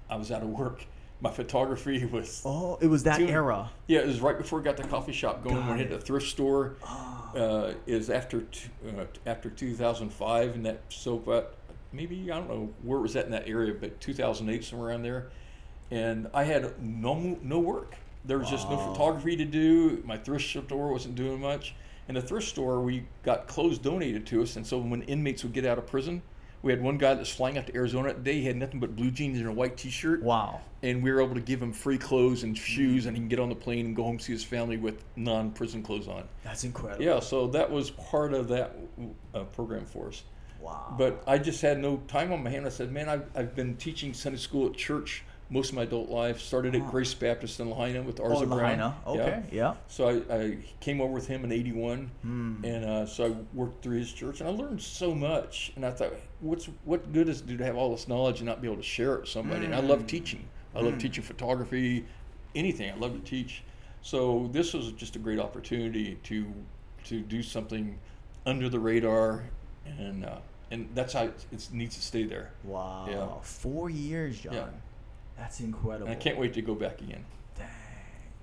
I 0.09 0.15
was 0.15 0.31
out 0.31 0.43
of 0.43 0.49
work. 0.49 0.85
My 1.21 1.31
photography 1.31 2.05
was. 2.11 2.41
Oh, 2.45 2.77
it 2.81 2.87
was 2.87 3.03
that 3.03 3.17
Dude. 3.17 3.29
era. 3.29 3.71
Yeah, 3.87 3.99
it 3.99 4.07
was 4.07 4.21
right 4.21 4.37
before 4.37 4.59
I 4.59 4.63
got 4.63 4.77
the 4.77 4.83
coffee 4.83 5.13
shop 5.13 5.43
going. 5.43 5.55
Got 5.55 5.69
when 5.69 5.75
I 5.75 5.77
hit 5.77 5.89
the 5.89 5.99
thrift 5.99 6.27
store. 6.27 6.75
Ah. 6.83 7.33
uh, 7.35 7.73
is 7.87 8.09
after 8.09 8.41
t- 8.41 8.69
uh, 8.87 9.05
after 9.25 9.49
2005 9.49 10.55
and 10.55 10.65
that 10.65 10.81
so 10.89 11.17
but 11.17 11.55
maybe 11.91 12.31
I 12.31 12.35
don't 12.37 12.47
know 12.49 12.69
where 12.83 12.99
it 12.99 13.01
was 13.01 13.15
at 13.17 13.25
in 13.25 13.31
that 13.31 13.47
area 13.47 13.73
but 13.73 13.99
2008 13.99 14.63
somewhere 14.63 14.89
around 14.89 15.03
there 15.03 15.27
and 15.91 16.29
I 16.33 16.43
had 16.45 16.81
no 16.81 17.37
no 17.41 17.59
work 17.59 17.95
there 18.23 18.39
was 18.39 18.49
just 18.49 18.69
no 18.69 18.77
photography 18.77 19.35
to 19.35 19.43
do 19.45 20.01
my 20.05 20.15
thrift 20.17 20.49
store 20.49 20.91
wasn't 20.93 21.15
doing 21.15 21.41
much 21.41 21.75
and 22.07 22.15
the 22.17 22.21
thrift 22.21 22.47
store 22.47 22.79
we 22.81 23.05
got 23.23 23.47
clothes 23.47 23.77
donated 23.77 24.25
to 24.27 24.41
us 24.41 24.55
and 24.55 24.65
so 24.65 24.77
when 24.77 25.01
inmates 25.03 25.43
would 25.43 25.53
get 25.53 25.65
out 25.65 25.77
of 25.77 25.85
prison 25.87 26.21
we 26.61 26.71
had 26.71 26.81
one 26.81 26.97
guy 26.97 27.13
that 27.13 27.19
was 27.19 27.29
flying 27.29 27.57
out 27.59 27.67
to 27.67 27.75
Arizona 27.75 28.07
that 28.09 28.23
day 28.23 28.33
he 28.41 28.45
had 28.45 28.55
nothing 28.55 28.79
but 28.79 28.95
blue 28.95 29.11
jeans 29.11 29.37
and 29.37 29.47
a 29.47 29.51
white 29.51 29.77
t-shirt 29.77 30.23
Wow. 30.23 30.61
and 30.81 31.03
we 31.03 31.11
were 31.11 31.21
able 31.21 31.35
to 31.35 31.41
give 31.41 31.61
him 31.61 31.71
free 31.71 31.97
clothes 31.97 32.41
and 32.43 32.57
shoes 32.57 33.05
and 33.05 33.15
he 33.15 33.21
can 33.21 33.29
get 33.29 33.39
on 33.39 33.49
the 33.49 33.55
plane 33.55 33.85
and 33.87 33.95
go 33.95 34.03
home 34.03 34.17
see 34.19 34.33
his 34.33 34.43
family 34.43 34.77
with 34.77 35.03
non-prison 35.15 35.83
clothes 35.83 36.07
on 36.07 36.23
That's 36.43 36.63
incredible. 36.63 37.03
yeah, 37.03 37.19
so 37.19 37.47
that 37.47 37.69
was 37.69 37.91
part 37.91 38.33
of 38.33 38.47
that 38.47 38.75
uh, 39.35 39.43
program 39.43 39.85
for 39.85 40.07
us. 40.07 40.23
Wow. 40.59 40.95
But 40.97 41.23
I 41.27 41.37
just 41.37 41.61
had 41.61 41.77
no 41.79 41.97
time 42.07 42.31
on 42.33 42.41
my 42.43 42.49
hand. 42.49 42.65
I 42.65 42.69
said, 42.69 42.91
man, 42.91 43.07
I've, 43.07 43.29
I've 43.35 43.55
been 43.55 43.75
teaching 43.75 44.15
Sunday 44.15 44.39
school 44.39 44.65
at 44.65 44.73
church 44.73 45.23
most 45.49 45.69
of 45.69 45.75
my 45.75 45.83
adult 45.83 46.09
life. 46.09 46.39
Started 46.41 46.75
at 46.75 46.81
Ah. 46.81 46.89
Grace 46.89 47.13
Baptist 47.13 47.59
in 47.59 47.69
Lahaina 47.69 48.01
with 48.01 48.19
oh, 48.19 48.23
Arza 48.23 48.47
Brown. 48.47 48.49
Lahaina. 48.49 48.95
Yeah. 49.05 49.11
Okay. 49.11 49.43
Yeah. 49.51 49.73
So 49.87 50.09
I, 50.29 50.35
I 50.35 50.57
came 50.79 51.01
over 51.01 51.13
with 51.13 51.27
him 51.27 51.43
in 51.43 51.51
'81, 51.51 52.09
Hmm. 52.21 52.55
and 52.65 52.85
uh, 52.85 53.05
so 53.05 53.25
I 53.25 53.35
worked 53.53 53.83
through 53.83 53.97
his 53.99 54.11
church, 54.11 54.39
and 54.41 54.49
I 54.49 54.51
learned 54.51 54.81
so 54.81 55.13
much. 55.13 55.71
And 55.75 55.85
I 55.85 55.91
thought, 55.91 56.13
what's 56.39 56.65
what 56.83 57.11
good 57.13 57.29
is 57.29 57.41
it 57.41 57.47
do 57.47 57.57
to 57.57 57.65
have 57.65 57.75
all 57.75 57.91
this 57.91 58.07
knowledge 58.07 58.39
and 58.39 58.47
not 58.47 58.61
be 58.61 58.67
able 58.67 58.77
to 58.77 58.83
share 58.83 59.15
it 59.15 59.21
with 59.21 59.29
somebody? 59.29 59.65
And 59.65 59.75
I 59.75 59.79
love 59.81 59.99
Mm. 59.99 60.07
teaching. 60.07 60.45
I 60.75 60.79
love 60.81 60.95
Mm. 60.95 60.99
teaching 60.99 61.23
photography, 61.23 62.05
anything. 62.55 62.91
I 62.91 62.95
love 62.97 63.13
to 63.13 63.19
teach. 63.19 63.63
So 64.01 64.49
this 64.51 64.73
was 64.73 64.91
just 64.91 65.15
a 65.15 65.19
great 65.19 65.39
opportunity 65.39 66.15
to 66.23 66.45
to 67.05 67.21
do 67.21 67.43
something 67.43 67.97
under 68.47 68.67
the 68.69 68.79
radar, 68.79 69.43
and 69.85 70.25
uh, 70.25 70.37
and 70.71 70.89
that's 70.95 71.13
how 71.13 71.23
it, 71.25 71.45
it 71.51 71.69
needs 71.71 71.95
to 71.95 72.01
stay 72.01 72.23
there. 72.23 72.51
Wow. 72.63 73.05
Yeah. 73.09 73.27
Four 73.41 73.89
years, 73.91 74.39
John. 74.39 74.53
Yeah. 74.53 74.67
That's 75.37 75.59
incredible. 75.59 76.07
And 76.07 76.15
I 76.15 76.19
can't 76.19 76.37
wait 76.37 76.53
to 76.53 76.61
go 76.61 76.75
back 76.75 77.01
again. 77.01 77.25
Dang, 77.57 77.67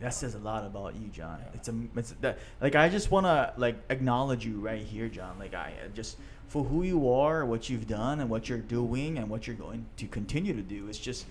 that 0.00 0.14
says 0.14 0.34
a 0.34 0.38
lot 0.38 0.64
about 0.64 0.94
you, 0.94 1.08
John. 1.08 1.38
Yeah. 1.40 1.50
It's 1.54 1.68
a, 1.68 1.74
it's 1.96 2.10
that, 2.20 2.38
like 2.60 2.74
I 2.74 2.88
just 2.88 3.10
want 3.10 3.26
to 3.26 3.52
like 3.56 3.76
acknowledge 3.88 4.44
you 4.44 4.60
right 4.60 4.82
here, 4.82 5.08
John. 5.08 5.38
Like 5.38 5.54
I 5.54 5.72
just 5.94 6.16
for 6.52 6.62
who 6.64 6.82
you 6.82 7.10
are, 7.10 7.46
what 7.46 7.70
you've 7.70 7.86
done, 7.86 8.20
and 8.20 8.28
what 8.28 8.46
you're 8.46 8.58
doing, 8.58 9.16
and 9.16 9.30
what 9.30 9.46
you're 9.46 9.56
going 9.56 9.86
to 9.96 10.06
continue 10.06 10.54
to 10.54 10.60
do. 10.60 10.86
It's 10.88 10.98
just, 10.98 11.24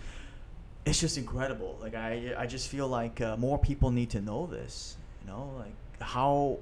it's 0.83 0.99
just 0.99 1.15
incredible. 1.15 1.77
Like 1.79 1.93
I, 1.93 2.33
I 2.35 2.47
just 2.47 2.69
feel 2.69 2.87
like 2.87 3.21
uh, 3.21 3.37
more 3.37 3.59
people 3.59 3.91
need 3.91 4.09
to 4.11 4.21
know 4.21 4.47
this. 4.47 4.97
You 5.21 5.31
know, 5.31 5.51
like 5.59 5.73
how, 6.01 6.57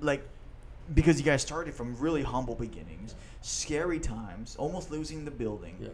like, 0.00 0.26
because 0.92 1.20
you 1.20 1.24
guys 1.24 1.40
started 1.40 1.72
from 1.72 1.96
really 1.98 2.24
humble 2.24 2.56
beginnings, 2.56 3.14
scary 3.42 4.00
times, 4.00 4.56
almost 4.58 4.90
losing 4.90 5.24
the 5.24 5.30
building 5.30 5.76
Yeah. 5.80 5.88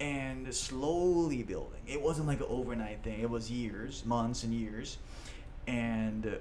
And 0.00 0.52
slowly 0.54 1.42
building. 1.42 1.80
It 1.86 2.00
wasn't 2.00 2.26
like 2.26 2.40
an 2.40 2.46
overnight 2.48 3.02
thing. 3.02 3.20
It 3.20 3.30
was 3.30 3.50
years, 3.50 4.04
months, 4.04 4.44
and 4.44 4.52
years. 4.54 4.98
And 5.66 6.38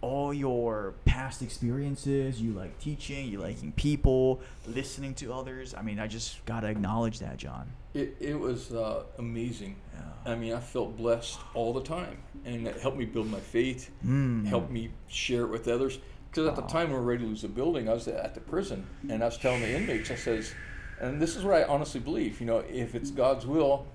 all 0.00 0.34
your 0.34 0.94
past 1.04 1.42
experiences. 1.42 2.40
You 2.40 2.52
like 2.52 2.78
teaching. 2.78 3.28
You 3.28 3.38
liking 3.40 3.72
people, 3.72 4.40
listening 4.66 5.14
to 5.16 5.32
others. 5.32 5.74
I 5.74 5.82
mean, 5.82 5.98
I 5.98 6.06
just 6.08 6.44
gotta 6.44 6.66
acknowledge 6.68 7.20
that, 7.20 7.36
John. 7.38 7.70
It, 7.94 8.16
it 8.20 8.38
was 8.38 8.72
uh, 8.72 9.04
amazing. 9.18 9.76
Yeah. 9.94 10.32
I 10.32 10.34
mean, 10.34 10.54
I 10.54 10.60
felt 10.60 10.96
blessed 10.96 11.38
all 11.54 11.72
the 11.72 11.82
time, 11.82 12.18
and 12.44 12.66
it 12.66 12.80
helped 12.80 12.96
me 12.96 13.04
build 13.04 13.30
my 13.30 13.40
faith, 13.40 13.90
Mm. 14.04 14.46
helped 14.46 14.70
me 14.70 14.90
share 15.08 15.42
it 15.42 15.48
with 15.48 15.68
others. 15.68 15.98
Because 16.30 16.48
at 16.48 16.56
the 16.56 16.62
time 16.62 16.88
we 16.88 16.94
were 16.94 17.02
ready 17.02 17.22
to 17.24 17.28
lose 17.28 17.42
the 17.42 17.48
building, 17.48 17.90
I 17.90 17.92
was 17.92 18.08
at 18.08 18.34
the 18.34 18.40
prison, 18.40 18.86
and 19.10 19.22
I 19.22 19.26
was 19.26 19.36
telling 19.36 19.60
the 19.60 19.76
inmates, 19.76 20.10
I 20.10 20.14
says, 20.14 20.54
and 21.02 21.20
this 21.20 21.36
is 21.36 21.44
what 21.44 21.54
I 21.54 21.64
honestly 21.64 22.00
believe. 22.00 22.40
You 22.40 22.46
know, 22.46 22.58
if 22.58 22.94
it's 22.94 23.10
God's 23.10 23.44
will, 23.44 23.86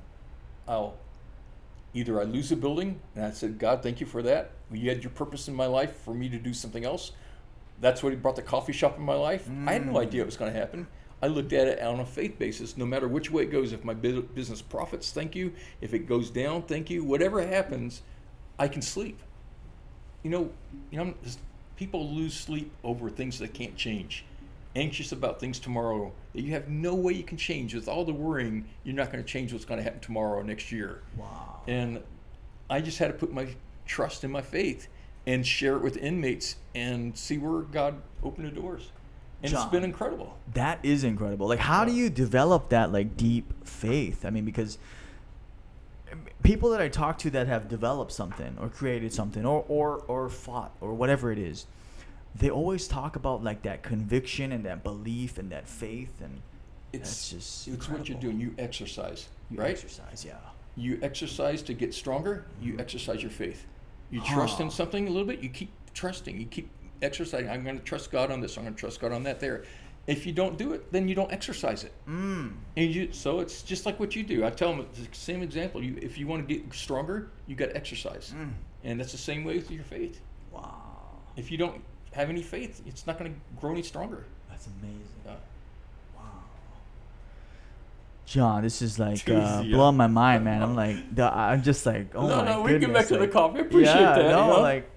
I'll 0.67 0.96
either 1.93 2.20
I 2.22 2.26
lose 2.26 2.52
a 2.52 2.56
building, 2.56 3.00
and 3.15 3.26
I 3.26 3.32
said, 3.32 3.58
God, 3.58 3.82
thank 3.82 4.00
you 4.00 4.06
for 4.06 4.22
that. 4.22 4.52
You 4.72 4.89
had 4.89 5.04
your 5.04 5.12
purpose 5.12 5.48
in 5.48 5.56
my 5.56 5.65
life 5.65 5.96
for 6.04 6.13
me 6.13 6.30
to 6.30 6.38
do 6.38 6.54
something 6.54 6.86
else. 6.86 7.13
That's 7.80 8.04
what 8.04 8.12
He 8.12 8.17
brought 8.17 8.36
the 8.36 8.41
coffee 8.41 8.74
shop 8.74 8.98
in 8.98 9.04
my 9.04 9.15
life. 9.15 9.50
I 9.65 9.74
had 9.74 9.86
no 9.86 9.93
Mm. 9.93 10.02
idea 10.02 10.22
it 10.22 10.26
was 10.26 10.38
going 10.38 10.52
to 10.52 10.60
happen. 10.60 10.88
I 11.22 11.28
looked 11.28 11.54
at 11.54 11.67
it 11.67 11.82
on 11.82 12.00
a 12.00 12.06
faith 12.06 12.38
basis. 12.38 12.78
No 12.78 12.86
matter 12.86 13.08
which 13.08 13.32
way 13.32 13.43
it 13.43 13.52
goes, 13.52 13.72
if 13.72 13.84
my 13.84 13.93
business 13.96 14.62
profits, 14.62 15.12
thank 15.12 15.36
you. 15.36 15.54
If 15.82 15.93
it 15.96 16.08
goes 16.08 16.30
down, 16.30 16.63
thank 16.63 16.89
you. 16.91 17.04
Whatever 17.04 17.41
happens, 17.46 18.02
I 18.60 18.67
can 18.67 18.84
sleep. 18.84 19.20
You 20.22 20.30
know, 20.30 20.50
you 20.91 20.98
know, 20.98 21.13
people 21.76 22.08
lose 22.13 22.34
sleep 22.36 22.72
over 22.84 23.10
things 23.10 23.39
they 23.39 23.48
can't 23.48 23.76
change. 23.76 24.26
Anxious 24.78 25.12
about 25.12 25.40
things 25.40 25.58
tomorrow 25.60 26.12
that 26.34 26.42
you 26.42 26.52
have 26.52 26.70
no 26.70 26.94
way 26.94 27.13
you 27.13 27.24
can 27.24 27.38
change. 27.38 27.74
With 27.74 27.88
all 27.88 28.06
the 28.06 28.13
worrying, 28.13 28.66
you're 28.84 28.96
not 28.96 29.12
going 29.12 29.24
to 29.24 29.30
change 29.30 29.52
what's 29.52 29.66
going 29.66 29.80
to 29.80 29.84
happen 29.84 30.00
tomorrow 30.00 30.40
or 30.40 30.44
next 30.44 30.72
year. 30.72 31.02
Wow. 31.18 31.62
And 31.68 32.02
I 32.70 32.82
just 32.82 33.00
had 33.00 33.08
to 33.08 33.13
put 33.13 33.34
my 33.34 33.48
trust 33.88 34.24
in 34.24 34.32
my 34.32 34.42
faith 34.42 34.88
and 35.26 35.46
share 35.46 35.76
it 35.76 35.82
with 35.82 35.98
inmates 35.98 36.58
and 36.76 37.18
see 37.18 37.38
where 37.38 37.63
God 37.63 37.96
opened 38.24 38.48
the 38.48 38.52
doors. 38.52 38.92
And 39.42 39.52
John. 39.52 39.63
it's 39.63 39.72
been 39.72 39.84
incredible. 39.84 40.38
That 40.54 40.80
is 40.84 41.04
incredible. 41.04 41.48
Like, 41.48 41.60
how 41.60 41.84
do 41.84 41.92
you 41.92 42.10
develop 42.10 42.70
that 42.70 42.92
like 42.92 43.18
deep 43.18 43.66
faith? 43.66 44.26
I 44.26 44.30
mean, 44.30 44.46
because 44.46 44.78
people 46.44 46.70
that 46.72 46.82
I 46.82 46.88
talk 46.88 47.18
to 47.20 47.30
that 47.32 47.48
have 47.48 47.68
developed 47.68 48.12
something 48.12 48.58
or 48.60 48.70
created 48.70 49.13
something 49.13 49.46
or 49.46 49.66
or 49.68 50.04
or 50.08 50.30
fought 50.30 50.72
or 50.82 50.94
whatever 50.94 51.32
it 51.32 51.40
is, 51.40 51.66
they 52.36 52.50
always 52.50 52.88
talk 52.88 53.16
about 53.16 53.44
like 53.44 53.63
that 53.63 53.84
conviction 53.84 54.52
and 54.52 54.63
that 54.66 54.84
belief 54.84 55.38
and 55.38 55.52
that 55.52 55.68
faith 55.68 56.22
and 56.22 56.42
It's 56.94 57.30
just 57.32 57.68
it's 57.68 57.90
what 57.90 58.08
you're 58.08 58.18
incredible. 58.18 58.22
doing. 58.22 58.40
You 58.40 58.56
exercise, 58.58 59.28
You 59.50 59.60
right? 59.60 59.72
exercise, 59.72 60.24
yeah. 60.26 60.38
You 60.76 61.00
exercise 61.02 61.62
to 61.63 61.74
get 61.74 61.94
stronger. 61.94 62.46
You 62.62 62.76
exercise 62.80 63.22
your 63.24 63.32
faith. 63.32 63.66
You 64.12 64.22
trust 64.22 64.60
in 64.60 64.70
something 64.70 65.08
a 65.08 65.10
little 65.10 65.28
bit. 65.28 65.40
You 65.40 65.50
keep 65.50 65.72
trusting. 65.94 66.38
You 66.40 66.46
keep 66.46 66.70
exercising. 67.02 67.50
I'm 67.50 67.63
going 67.63 67.78
to 67.78 67.84
trust 67.84 68.12
God 68.12 68.32
on 68.32 68.40
this. 68.42 68.58
I'm 68.58 68.63
going 68.63 68.76
to 68.76 68.80
trust 68.80 69.00
God 69.00 69.12
on 69.12 69.24
that. 69.24 69.40
There. 69.40 69.63
If 70.06 70.26
you 70.26 70.32
don't 70.32 70.58
do 70.58 70.72
it, 70.74 70.90
then 70.94 71.08
you 71.10 71.16
don't 71.16 71.32
exercise 71.34 71.84
it. 71.84 71.92
Mm. 72.08 72.54
And 72.78 72.96
you, 72.96 73.12
so 73.12 73.40
it's 73.42 73.62
just 73.63 73.86
like 73.86 74.00
what 74.00 74.16
you 74.16 74.24
do. 74.24 74.46
I 74.46 74.50
tell 74.52 74.70
them 74.72 74.80
it's 74.82 75.00
the 75.00 75.08
same 75.13 75.42
example. 75.44 75.84
You, 75.84 75.98
if 76.02 76.18
you 76.18 76.28
want 76.28 76.48
to 76.48 76.56
get 76.56 76.72
stronger, 76.74 77.30
you 77.48 77.56
got 77.56 77.66
to 77.72 77.76
exercise, 77.76 78.34
Mm. 78.38 78.52
and 78.86 79.00
that's 79.00 79.12
the 79.12 79.18
same 79.18 79.44
way 79.44 79.56
with 79.58 79.70
your 79.70 79.84
faith. 79.84 80.22
Wow. 80.54 80.76
If 81.36 81.52
you 81.52 81.58
don't 81.58 81.82
have 82.17 82.30
any 82.30 82.41
faith, 82.41 82.82
it's 82.86 83.06
not 83.08 83.17
going 83.19 83.32
to 83.34 83.39
grow 83.62 83.71
any 83.71 83.84
stronger. 83.84 84.25
That's 84.49 84.67
amazing. 84.67 85.01
Yeah. 85.25 85.34
Wow. 86.15 86.21
John, 88.25 88.63
this 88.63 88.82
is 88.82 88.97
like 88.99 89.17
Jeez, 89.19 89.60
uh, 89.60 89.62
yeah. 89.62 89.75
blowing 89.75 89.95
my 89.97 90.08
mind, 90.08 90.43
man. 90.43 90.63
I'm 90.63 90.75
like, 90.84 91.15
the, 91.15 91.32
I'm 91.34 91.62
just 91.63 91.86
like, 91.86 92.15
oh 92.15 92.27
no, 92.27 92.38
my 92.38 92.45
no, 92.45 92.62
we 92.63 92.71
goodness. 92.71 92.71
can 92.71 92.80
get 92.80 92.93
back 92.99 93.08
to 93.08 93.13
the 93.13 93.19
like- 93.21 93.32
coffee. 93.32 93.58
I 93.60 93.62
appreciate 93.62 93.93
yeah, 93.93 94.15
that. 94.15 94.21
No, 94.32 94.47
you 94.47 94.53
know? 94.53 94.62
like, 94.62 94.89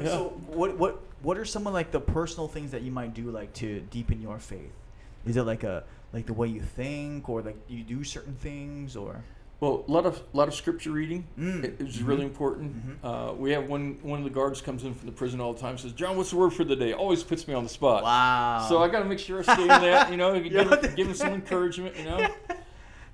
Yeah. 0.00 0.08
so 0.08 0.28
what, 0.48 0.78
what, 0.78 1.00
what 1.22 1.38
are 1.38 1.44
some 1.44 1.66
of 1.66 1.74
like 1.74 1.90
the 1.92 2.00
personal 2.00 2.48
things 2.48 2.70
that 2.72 2.82
you 2.82 2.90
might 2.90 3.14
do 3.14 3.30
like 3.30 3.52
to 3.54 3.80
deepen 3.90 4.20
your 4.22 4.38
faith? 4.38 4.72
Is 5.26 5.36
it 5.36 5.42
like 5.44 5.62
a 5.62 5.84
like 6.12 6.26
the 6.26 6.32
way 6.32 6.48
you 6.48 6.60
think, 6.60 7.28
or 7.28 7.42
like 7.42 7.56
you 7.68 7.84
do 7.84 8.02
certain 8.02 8.34
things, 8.34 8.96
or? 8.96 9.22
Well, 9.62 9.84
a 9.86 9.92
lot 9.92 10.06
of 10.06 10.20
lot 10.32 10.48
of 10.48 10.54
scripture 10.54 10.90
reading 10.90 11.24
Mm. 11.38 11.62
it 11.62 11.80
is 11.80 11.98
Mhm. 11.98 12.08
really 12.08 12.24
important. 12.24 12.74
Mhm. 12.74 12.96
Uh, 13.30 13.32
we 13.34 13.52
have 13.52 13.68
one 13.68 13.96
one 14.02 14.18
of 14.18 14.24
the 14.24 14.30
guards 14.30 14.60
comes 14.60 14.82
in 14.82 14.92
from 14.92 15.06
the 15.06 15.12
prison 15.14 15.40
all 15.40 15.52
the 15.54 15.60
time. 15.60 15.78
Says, 15.78 15.92
"John, 15.92 16.16
what's 16.16 16.30
the 16.30 16.36
word 16.36 16.52
for 16.52 16.64
the 16.64 16.74
day?" 16.74 16.92
Always 16.92 17.22
puts 17.22 17.46
me 17.46 17.54
on 17.54 17.62
the 17.62 17.68
spot. 17.68 18.02
Wow. 18.02 18.66
So 18.68 18.82
I 18.82 18.88
got 18.88 18.98
to 18.98 19.04
make 19.04 19.20
sure 19.20 19.38
I 19.38 19.42
stay 19.42 19.62
in 19.62 19.68
that. 19.68 20.10
You 20.10 20.16
know, 20.16 20.32
give, 20.40 20.68
him- 20.68 20.94
give 20.96 21.06
him 21.06 21.14
some 21.14 21.32
encouragement. 21.32 21.96
You 21.96 22.04
know. 22.06 22.26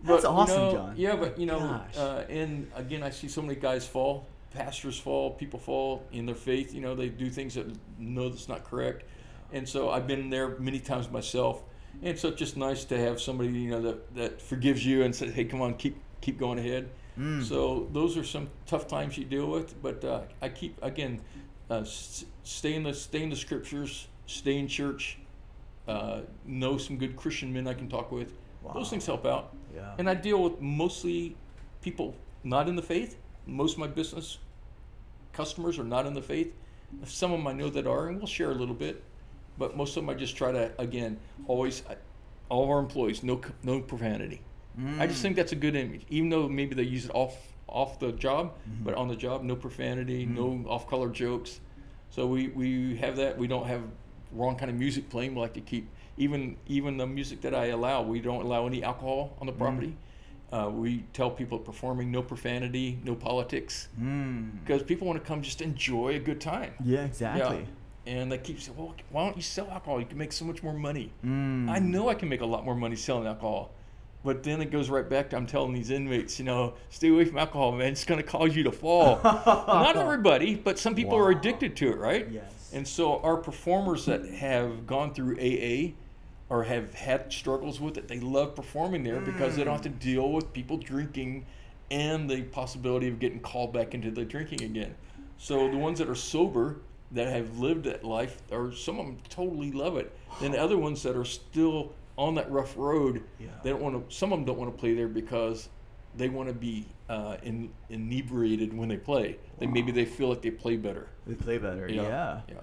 That's 0.05 0.23
you 0.23 0.29
awesome, 0.31 0.57
know, 0.57 0.73
John. 0.73 0.95
Yeah, 0.97 1.17
but 1.17 1.39
you 1.39 1.45
know, 1.45 1.83
uh, 1.99 2.23
and 2.31 2.71
again, 2.75 3.03
I 3.03 3.11
see 3.11 3.29
so 3.29 3.43
many 3.43 3.57
guys 3.57 3.87
fall, 3.87 4.25
pastors 4.55 4.99
fall, 4.99 5.33
people 5.33 5.59
fall 5.59 6.03
in 6.13 6.25
their 6.25 6.35
faith. 6.35 6.73
You 6.73 6.81
know, 6.81 6.95
they 6.95 7.11
do 7.11 7.29
things 7.29 7.57
that 7.57 7.67
know 7.99 8.31
that's 8.31 8.49
not 8.49 8.65
correct, 8.65 9.05
and 9.53 9.69
so 9.69 9.91
I've 9.91 10.07
been 10.07 10.31
there 10.31 10.57
many 10.59 10.81
times 10.81 11.11
myself. 11.11 11.63
And 12.03 12.17
so 12.19 12.29
it's 12.29 12.39
just 12.39 12.57
nice 12.57 12.85
to 12.87 12.97
have 12.99 13.21
somebody 13.21 13.51
you 13.51 13.71
know 13.71 13.83
that, 13.83 14.15
that 14.15 14.41
forgives 14.41 14.87
you 14.87 15.03
and 15.03 15.15
says, 15.15 15.35
"Hey, 15.35 15.45
come 15.45 15.61
on, 15.61 15.75
keep 15.75 15.97
keep 16.21 16.39
going 16.39 16.59
ahead." 16.59 16.89
Mm. 17.19 17.43
So 17.45 17.89
those 17.93 18.17
are 18.17 18.25
some 18.25 18.49
tough 18.67 18.87
times 18.87 19.19
you 19.19 19.25
deal 19.25 19.47
with, 19.51 19.81
but 19.83 20.05
uh, 20.05 20.21
I 20.41 20.49
keep 20.49 20.79
again, 20.83 21.21
uh, 21.71 21.81
s- 21.81 22.25
stay 22.45 22.75
in 22.75 22.85
the 22.85 22.95
stay 22.95 23.23
in 23.23 23.31
the 23.31 23.37
scriptures, 23.37 24.07
stay 24.27 24.57
in 24.59 24.69
church, 24.69 25.19
uh, 25.89 26.21
know 26.47 26.79
some 26.79 26.97
good 26.97 27.17
Christian 27.17 27.53
men 27.53 27.67
I 27.67 27.75
can 27.75 27.89
talk 27.89 28.13
with. 28.13 28.33
Wow. 28.63 28.73
Those 28.75 28.91
things 28.91 29.07
help 29.07 29.27
out. 29.27 29.55
yeah. 29.75 29.95
And 29.99 30.09
I 30.09 30.15
deal 30.15 30.43
with 30.43 30.61
mostly 30.61 31.37
people 31.83 32.15
not 32.45 32.69
in 32.69 32.77
the 32.77 32.83
faith. 32.83 33.17
Most 33.47 33.73
of 33.75 33.79
my 33.79 33.87
business 33.87 34.39
customers 35.33 35.79
are 35.79 35.85
not 35.85 36.07
in 36.07 36.15
the 36.15 36.23
faith. 36.23 36.55
Some 37.05 37.33
of 37.33 37.39
them 37.39 37.47
I 37.47 37.53
know 37.53 37.69
that 37.71 37.87
are, 37.87 38.09
and 38.09 38.19
we'll 38.19 38.27
share 38.27 38.51
a 38.51 38.55
little 38.55 38.75
bit. 38.75 39.03
But 39.59 39.77
most 39.77 39.97
of 39.97 40.03
them 40.03 40.11
I 40.11 40.15
just 40.15 40.37
try 40.37 40.53
to 40.53 40.71
again 40.79 41.19
always 41.47 41.83
all 42.49 42.65
of 42.65 42.71
our 42.71 42.79
employees 42.79 43.23
no 43.23 43.41
no 43.63 43.81
profanity. 43.81 44.41
I 44.99 45.07
just 45.07 45.19
Mm. 45.19 45.23
think 45.23 45.37
that's 45.37 45.53
a 45.53 45.57
good 45.57 45.75
image, 45.75 46.03
even 46.09 46.29
though 46.29 46.49
maybe 46.49 46.75
they 46.75 46.83
use 46.85 47.05
it 47.05 47.11
off 47.15 47.35
off 47.71 47.99
the 47.99 48.13
job, 48.13 48.55
Mhm. 48.67 48.85
but 48.85 48.95
on 48.95 49.09
the 49.09 49.15
job 49.17 49.43
no 49.43 49.55
profanity, 49.55 50.25
Mhm. 50.27 50.35
no 50.35 50.71
off 50.71 50.87
color 50.89 51.11
jokes. 51.11 51.61
So 52.09 52.27
we, 52.27 52.49
we 52.49 52.97
have 52.97 53.17
that. 53.17 53.37
We 53.37 53.47
don't 53.47 53.67
have 53.67 53.83
wrong 54.33 54.57
kind 54.57 54.71
of 54.71 54.77
music 54.79 55.11
playing. 55.11 55.35
We 55.35 55.41
like 55.43 55.53
to 55.55 55.61
keep 55.61 55.87
even 56.17 56.57
even 56.67 56.97
the 56.97 57.07
music 57.07 57.43
that 57.43 57.55
I 57.55 57.67
allow. 57.67 58.03
We 58.03 58.21
don't 58.21 58.43
allow 58.43 58.67
any 58.67 58.83
alcohol 58.83 59.37
on 59.41 59.47
the 59.47 59.53
property. 59.53 59.95
Uh, 60.51 60.71
we 60.73 61.05
tell 61.13 61.31
people 61.31 61.59
performing 61.59 62.11
no 62.11 62.23
profanity, 62.23 62.99
no 63.05 63.15
politics, 63.15 63.89
Mm. 64.01 64.61
because 64.65 64.83
people 64.83 65.07
want 65.07 65.23
to 65.23 65.27
come 65.29 65.43
just 65.43 65.61
enjoy 65.61 66.15
a 66.15 66.19
good 66.19 66.41
time. 66.41 66.73
Yeah, 66.83 67.05
exactly. 67.05 67.67
And 68.07 68.33
they 68.33 68.39
keep 68.39 68.59
saying, 68.59 68.79
"Well, 68.79 68.95
why 69.11 69.27
don't 69.27 69.37
you 69.37 69.43
sell 69.43 69.69
alcohol? 69.71 70.01
You 70.01 70.07
can 70.07 70.17
make 70.17 70.33
so 70.33 70.47
much 70.47 70.63
more 70.63 70.73
money." 70.73 71.11
Mm. 71.23 71.69
I 71.69 71.79
know 71.81 72.09
I 72.09 72.15
can 72.15 72.31
make 72.31 72.41
a 72.41 72.47
lot 72.47 72.65
more 72.65 72.75
money 72.75 72.97
selling 72.97 73.27
alcohol. 73.27 73.73
But 74.29 74.43
then 74.43 74.61
it 74.61 74.71
goes 74.71 74.91
right 74.91 75.09
back 75.09 75.31
to 75.31 75.39
I'm 75.39 75.47
telling 75.47 75.73
these 75.73 75.89
inmates, 75.89 76.39
you 76.39 76.45
know, 76.45 76.75
stay 76.91 77.09
away 77.09 77.25
from 77.25 77.39
alcohol, 77.39 77.73
man. 77.73 77.93
It's 77.93 78.05
going 78.05 78.21
to 78.21 78.27
cause 78.27 78.55
you 78.55 78.63
to 78.65 78.71
fall. 78.71 79.21
Not 79.25 79.97
everybody, 79.97 80.55
but 80.55 80.79
some 80.79 80.95
people 80.95 81.17
are 81.17 81.31
addicted 81.31 81.75
to 81.77 81.89
it, 81.89 81.97
right? 81.97 82.31
Yes. 82.31 82.71
And 82.75 82.87
so 82.87 83.21
our 83.21 83.39
performers 83.39 84.05
that 84.05 84.27
have 84.27 84.87
gone 84.87 85.15
through 85.15 85.39
AA 85.39 85.95
or 86.51 86.65
have 86.65 86.93
had 86.93 87.33
struggles 87.33 87.81
with 87.81 87.97
it, 87.97 88.07
they 88.07 88.21
love 88.21 88.55
performing 88.55 89.03
there 89.03 89.19
because 89.23 89.57
they 89.57 89.65
don't 89.65 89.73
have 89.73 89.83
to 89.85 89.89
Mm. 89.89 89.99
deal 89.99 90.31
with 90.31 90.53
people 90.53 90.77
drinking 90.77 91.47
and 91.91 92.29
the 92.29 92.43
possibility 92.43 93.09
of 93.09 93.19
getting 93.19 93.41
called 93.41 93.73
back 93.73 93.95
into 93.95 94.11
the 94.11 94.27
drinking 94.27 94.63
again. 94.63 94.95
So 95.39 95.71
the 95.71 95.79
ones 95.79 96.01
that 96.01 96.09
are 96.11 96.15
sober 96.15 96.81
that 97.13 97.29
have 97.29 97.59
lived 97.59 97.85
that 97.85 98.05
life, 98.05 98.43
or 98.51 98.73
some 98.75 98.99
of 99.01 99.07
them 99.07 99.17
totally 99.31 99.73
love 99.73 99.97
it. 99.97 100.15
Then 100.39 100.51
the 100.51 100.61
other 100.61 100.77
ones 100.77 101.03
that 101.05 101.17
are 101.17 101.25
still 101.25 101.95
on 102.19 102.35
that 102.35 102.51
rough 102.51 102.77
road, 102.77 103.23
Yeah. 103.39 103.47
they 103.63 103.71
don't 103.71 103.81
want 103.81 104.11
to. 104.11 104.15
Some 104.15 104.33
of 104.33 104.39
them 104.41 104.45
don't 104.45 104.59
want 104.59 104.71
to 104.75 104.79
play 104.79 104.93
there 104.93 105.09
because 105.09 105.71
they 106.17 106.29
want 106.29 106.49
to 106.49 106.55
be 106.55 106.87
uh, 107.09 107.37
in, 107.43 107.71
inebriated 107.89 108.77
when 108.77 108.89
they 108.91 108.97
play. 108.99 109.39
They 109.59 109.67
maybe 109.67 109.93
they 109.93 110.05
feel 110.05 110.29
like 110.29 110.43
they 110.43 110.51
play 110.51 110.77
better. 110.77 111.09
They 111.27 111.35
play 111.35 111.57
better. 111.59 111.89
Yeah. 111.89 112.41
Yeah. 112.49 112.55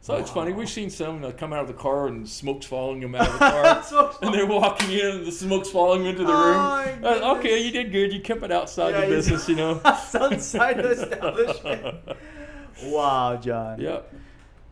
So 0.00 0.16
it's 0.16 0.30
funny. 0.30 0.52
We've 0.52 0.68
seen 0.68 0.90
some 0.90 1.22
that 1.22 1.38
come 1.38 1.54
out 1.54 1.60
of 1.62 1.68
the 1.68 1.72
car 1.72 2.08
and 2.08 2.28
smoke's 2.28 2.66
following 2.66 3.00
them 3.00 3.14
out 3.14 3.26
of 3.26 3.32
the 3.32 3.38
car. 4.02 4.16
And 4.20 4.34
they're 4.34 4.44
walking 4.46 4.90
in 4.90 5.06
and 5.06 5.26
the 5.26 5.32
smoke's 5.32 5.70
falling 5.70 6.04
into 6.04 6.24
the 6.24 6.30
Oh, 6.34 6.84
room. 6.84 7.04
Uh, 7.04 7.36
okay, 7.38 7.58
you 7.64 7.70
did 7.70 7.90
good. 7.90 8.12
You 8.12 8.20
kept 8.20 8.42
it 8.42 8.52
outside 8.52 8.90
Yeah, 8.90 9.00
the 9.02 9.06
business, 9.06 9.48
you 9.48 9.56
know. 9.56 9.80
outside 9.84 10.76
the 10.76 10.90
establishment. 10.90 11.96
Wow, 12.84 13.36
John. 13.36 13.80
yeah. 13.80 14.00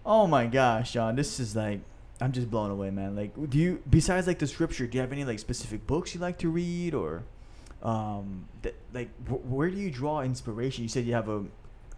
Oh 0.05 0.27
my 0.27 0.47
gosh, 0.47 0.93
John. 0.93 1.15
This 1.17 1.39
is 1.41 1.55
like 1.55 1.81
I'm 2.23 2.33
just 2.33 2.51
blown 2.51 2.71
away, 2.71 2.91
man. 2.91 3.17
Like, 3.17 3.33
do 3.51 3.59
you 3.59 3.83
besides 3.89 4.27
like 4.27 4.39
the 4.39 4.47
scripture, 4.47 4.87
do 4.87 4.97
you 4.97 5.01
have 5.03 5.13
any 5.13 5.25
like 5.25 5.39
specific 5.39 5.87
books 5.87 6.15
you 6.15 6.21
like 6.21 6.39
to 6.39 6.49
read 6.49 6.95
or, 6.95 7.25
um, 7.83 8.47
that 8.63 8.75
like 8.95 9.09
wh- 9.29 9.45
where 9.51 9.69
do 9.71 9.77
you 9.77 9.91
draw 9.91 10.23
inspiration? 10.23 10.83
You 10.85 10.89
said 10.89 11.05
you 11.05 11.15
have 11.15 11.29
a 11.29 11.45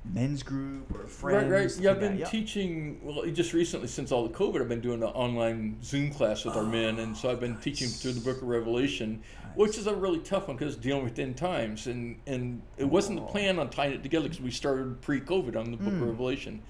men's 0.07 0.43
group 0.43 0.95
or 0.95 1.07
friends. 1.07 1.51
Right, 1.51 1.61
right. 1.63 1.77
Yeah, 1.79 1.91
I've 1.93 2.01
been 2.01 2.19
that. 2.21 2.31
teaching. 2.31 3.01
Well, 3.03 3.25
just 3.27 3.53
recently, 3.53 3.89
since 3.89 4.13
all 4.13 4.27
the 4.27 4.35
COVID, 4.35 4.61
I've 4.63 4.69
been 4.69 4.81
doing 4.81 5.03
an 5.03 5.09
online 5.11 5.77
Zoom 5.83 6.11
class 6.11 6.45
with 6.45 6.57
our 6.57 6.63
men, 6.65 6.99
and 7.01 7.17
so 7.17 7.31
I've 7.31 7.41
been 7.41 7.57
teaching 7.59 7.89
through 7.89 8.13
the 8.13 8.21
Book 8.21 8.39
of 8.43 8.49
Revelation, 8.49 9.21
which 9.55 9.77
is 9.79 9.87
a 9.87 9.95
really 9.95 10.21
tough 10.21 10.49
one 10.49 10.57
because 10.57 10.75
it's 10.75 10.83
dealing 10.83 11.05
with 11.05 11.19
end 11.19 11.37
times, 11.37 11.87
and 11.87 12.17
and 12.27 12.63
it 12.79 12.85
wasn't 12.87 13.19
the 13.19 13.25
Oh. 13.25 13.29
plan 13.29 13.59
on 13.59 13.69
tying 13.71 13.93
it 13.93 14.03
together 14.03 14.25
because 14.29 14.41
we 14.43 14.51
started 14.51 15.01
pre-COVID 15.03 15.57
on 15.57 15.71
the 15.71 15.77
Book 15.77 15.93
Mm. 15.95 16.03
of 16.03 16.09
Revelation, 16.09 16.61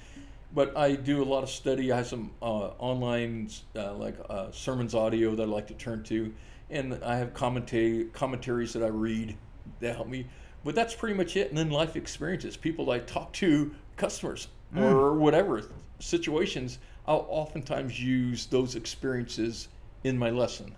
but 0.54 0.76
I 0.76 0.92
do 0.92 1.22
a 1.22 1.24
lot 1.24 1.42
of 1.42 1.50
study. 1.50 1.90
I 1.90 1.98
have 1.98 2.06
some 2.06 2.30
uh, 2.40 2.70
online 2.78 3.50
uh, 3.74 3.94
like 3.94 4.16
uh, 4.30 4.52
sermons 4.52 4.94
audio 4.94 5.34
that 5.34 5.42
I 5.42 5.46
like 5.46 5.66
to 5.66 5.74
turn 5.74 6.04
to, 6.04 6.32
and 6.70 7.02
I 7.04 7.16
have 7.16 7.34
commentary 7.34 8.04
commentaries 8.12 8.72
that 8.74 8.82
I 8.82 8.88
read 8.88 9.36
that 9.80 9.96
help 9.96 10.08
me. 10.08 10.26
But 10.64 10.74
that's 10.74 10.94
pretty 10.94 11.14
much 11.14 11.36
it. 11.36 11.48
And 11.48 11.58
then 11.58 11.70
life 11.70 11.96
experiences, 11.96 12.56
people 12.56 12.90
I 12.90 13.00
talk 13.00 13.32
to, 13.34 13.74
customers 13.96 14.48
or 14.76 15.14
whatever 15.14 15.62
situations. 15.98 16.78
I'll 17.06 17.26
oftentimes 17.28 18.00
use 18.00 18.46
those 18.46 18.76
experiences 18.76 19.68
in 20.04 20.16
my 20.16 20.30
lesson. 20.30 20.74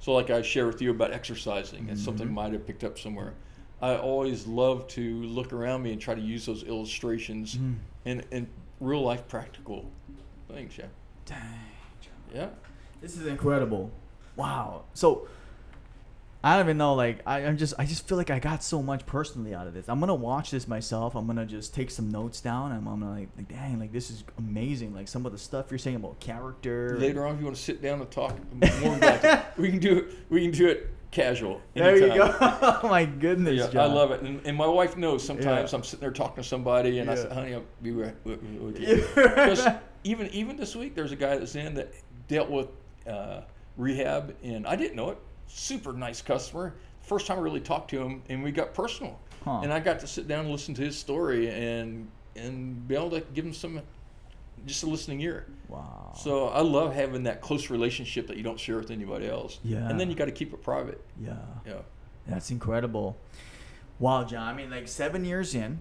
So, 0.00 0.12
like 0.12 0.30
I 0.30 0.42
share 0.42 0.66
with 0.66 0.82
you 0.82 0.90
about 0.90 1.12
exercising, 1.12 1.88
it's 1.88 2.02
something 2.04 2.32
might 2.32 2.52
have 2.52 2.66
picked 2.66 2.82
up 2.84 2.98
somewhere. 2.98 3.34
I 3.80 3.96
always 3.96 4.46
love 4.46 4.88
to 4.88 5.22
look 5.22 5.52
around 5.52 5.82
me 5.82 5.92
and 5.92 6.00
try 6.00 6.14
to 6.14 6.20
use 6.20 6.46
those 6.46 6.64
illustrations 6.64 7.54
in, 8.04 8.24
in 8.32 8.48
real 8.80 9.02
life 9.02 9.26
practical 9.28 9.90
things. 10.48 10.76
Yeah. 10.78 10.86
Dang. 11.26 11.38
Yeah. 12.34 12.48
This 13.00 13.16
is 13.16 13.26
incredible. 13.26 13.90
Wow. 14.36 14.84
So 14.94 15.28
I 16.42 16.56
don't 16.56 16.66
even 16.66 16.78
know. 16.78 16.94
Like 16.94 17.20
I, 17.26 17.40
I'm 17.44 17.56
just, 17.56 17.74
I 17.78 17.84
just 17.84 18.06
feel 18.06 18.16
like 18.16 18.30
I 18.30 18.38
got 18.38 18.62
so 18.62 18.82
much 18.82 19.06
personally 19.06 19.54
out 19.54 19.66
of 19.66 19.74
this. 19.74 19.88
I'm 19.88 20.00
gonna 20.00 20.14
watch 20.14 20.50
this 20.50 20.68
myself. 20.68 21.14
I'm 21.14 21.26
gonna 21.26 21.46
just 21.46 21.74
take 21.74 21.90
some 21.90 22.10
notes 22.10 22.40
down. 22.40 22.72
And 22.72 22.86
I'm 22.88 23.00
gonna 23.00 23.10
like, 23.20 23.28
like, 23.36 23.48
dang, 23.48 23.78
like 23.78 23.92
this 23.92 24.10
is 24.10 24.24
amazing. 24.38 24.94
Like 24.94 25.08
some 25.08 25.26
of 25.26 25.32
the 25.32 25.38
stuff 25.38 25.66
you're 25.70 25.78
saying 25.78 25.96
about 25.96 26.20
character. 26.20 26.96
Later 26.98 27.26
on, 27.26 27.34
if 27.34 27.40
you 27.40 27.46
want 27.46 27.56
to 27.56 27.62
sit 27.62 27.82
down 27.82 28.00
and 28.00 28.10
talk 28.10 28.36
more 28.80 28.96
about 28.96 29.24
it, 29.24 29.44
we 29.56 29.70
can 29.70 29.78
do 29.78 29.98
it. 29.98 30.14
We 30.28 30.42
can 30.42 30.52
do 30.52 30.68
it 30.68 30.90
casual. 31.10 31.60
There 31.74 31.96
you 31.96 32.08
go. 32.14 32.34
oh 32.40 32.80
my 32.88 33.04
goodness, 33.04 33.72
Yeah, 33.72 33.82
I 33.82 33.86
love 33.86 34.10
it, 34.10 34.20
and, 34.22 34.40
and 34.44 34.56
my 34.56 34.66
wife 34.66 34.96
knows. 34.96 35.24
Sometimes 35.24 35.72
Yeah. 35.72 35.76
I'm 35.78 35.84
sitting 35.84 36.00
there 36.00 36.10
talking 36.10 36.42
to 36.42 36.48
somebody, 36.48 36.98
and 36.98 37.10
I 37.10 37.14
Yeah. 37.14 37.22
said, 37.22 37.32
"Honey, 37.32 37.54
I'll 37.54 37.62
be 37.82 37.92
right 37.92 38.14
with, 38.24 38.42
with 38.42 38.78
you." 38.80 38.96
Because 39.14 39.66
even 40.04 40.28
even 40.28 40.56
this 40.56 40.76
week, 40.76 40.94
there's 40.94 41.12
a 41.12 41.16
guy 41.16 41.36
that's 41.38 41.54
in 41.54 41.74
that 41.74 41.92
dealt 42.28 42.50
with 42.50 42.68
uh, 43.06 43.42
rehab, 43.76 44.34
and 44.42 44.66
I 44.66 44.76
didn't 44.76 44.96
know 44.96 45.10
it. 45.10 45.18
Super 45.46 45.92
nice 45.92 46.20
customer. 46.20 46.74
First 47.00 47.26
time 47.26 47.38
I 47.38 47.40
really 47.40 47.60
talked 47.60 47.90
to 47.90 48.02
him, 48.02 48.22
and 48.28 48.42
we 48.42 48.52
got 48.52 48.74
personal, 48.74 49.18
Huh. 49.44 49.60
and 49.62 49.72
I 49.72 49.80
got 49.80 49.98
to 50.00 50.06
sit 50.06 50.28
down 50.28 50.40
and 50.40 50.50
listen 50.50 50.74
to 50.74 50.82
his 50.82 50.98
story, 50.98 51.48
and 51.50 52.10
and 52.36 52.86
be 52.86 52.94
able 52.94 53.10
to 53.10 53.20
give 53.34 53.44
him 53.46 53.54
some 53.54 53.80
just 54.66 54.82
a 54.82 54.86
listening 54.86 55.20
ear. 55.20 55.46
Wow. 55.68 56.12
So 56.16 56.48
I 56.48 56.60
love 56.62 56.94
having 56.94 57.24
that 57.24 57.40
close 57.40 57.70
relationship 57.70 58.26
that 58.28 58.36
you 58.36 58.42
don't 58.42 58.58
share 58.58 58.76
with 58.76 58.90
anybody 58.90 59.28
else. 59.28 59.58
Yeah. 59.64 59.88
And 59.88 59.98
then 60.00 60.08
you 60.10 60.16
got 60.16 60.24
to 60.26 60.32
keep 60.32 60.52
it 60.52 60.62
private. 60.62 61.00
yeah. 61.20 61.36
Yeah. 61.66 61.74
That's 62.26 62.50
incredible. 62.50 63.16
Wow, 63.98 64.24
John. 64.24 64.46
I 64.46 64.52
mean, 64.52 64.70
like 64.70 64.86
seven 64.86 65.24
years 65.24 65.54
in, 65.54 65.80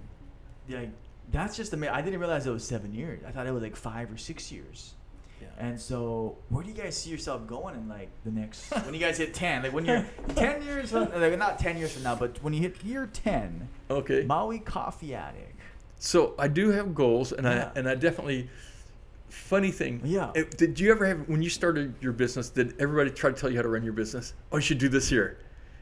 like 0.70 0.90
that's 1.32 1.58
just 1.58 1.74
amazing. 1.74 1.94
I 1.94 2.02
didn't 2.02 2.20
realize 2.22 2.48
it 2.48 2.52
was 2.52 2.64
seven 2.66 2.94
years. 2.94 3.22
I 3.28 3.32
thought 3.32 3.46
it 3.48 3.52
was 3.52 3.62
like 3.62 3.76
five 3.76 4.12
or 4.12 4.18
six 4.18 4.50
years. 4.52 4.94
Yeah. 5.42 5.48
And 5.60 5.80
so, 5.80 6.38
where 6.50 6.64
do 6.64 6.70
you 6.70 6.76
guys 6.76 6.96
see 6.98 7.10
yourself 7.12 7.46
going 7.46 7.76
in 7.76 7.90
like 7.90 8.10
the 8.24 8.32
next? 8.32 8.70
when 8.86 8.94
you 8.94 9.00
guys 9.02 9.18
hit 9.18 9.34
ten, 9.34 9.62
like 9.64 9.74
when 9.74 9.84
you're 9.86 10.06
ten 10.36 10.64
years, 10.64 10.90
from, 10.90 11.12
like 11.20 11.38
not 11.38 11.60
ten 11.60 11.78
years 11.78 11.92
from 11.92 12.04
now, 12.04 12.16
but 12.16 12.42
when 12.42 12.54
you 12.54 12.62
hit 12.62 12.82
year 12.84 13.08
ten, 13.12 13.68
Okay. 13.92 14.24
Maui 14.24 14.60
Coffee 14.60 15.14
Attic. 15.14 15.54
So 16.00 16.36
I 16.38 16.48
do 16.48 16.70
have 16.72 16.94
goals, 16.94 17.32
and 17.32 17.46
Yeah. 17.46 17.72
I 17.76 17.80
and 17.80 17.88
I 17.90 17.96
definitely. 17.96 18.50
Funny 19.30 19.72
thing. 19.72 20.02
Yeah. 20.06 20.32
it- 20.36 20.58
did 20.58 20.80
you 20.80 20.90
ever 20.90 21.06
have 21.06 21.28
when 21.28 21.42
you 21.42 21.50
started 21.50 21.94
your 22.02 22.14
business? 22.14 22.50
Did 22.50 22.76
everybody 22.80 23.12
try 23.12 23.30
to 23.30 23.36
tell 23.36 23.50
you 23.50 23.58
how 23.58 23.62
to 23.62 23.68
run 23.68 23.84
your 23.84 23.94
business? 23.94 24.34
Oh, 24.52 24.58
you 24.58 24.62
should 24.62 24.78
do 24.78 24.88
this 24.88 25.10
here. 25.10 25.38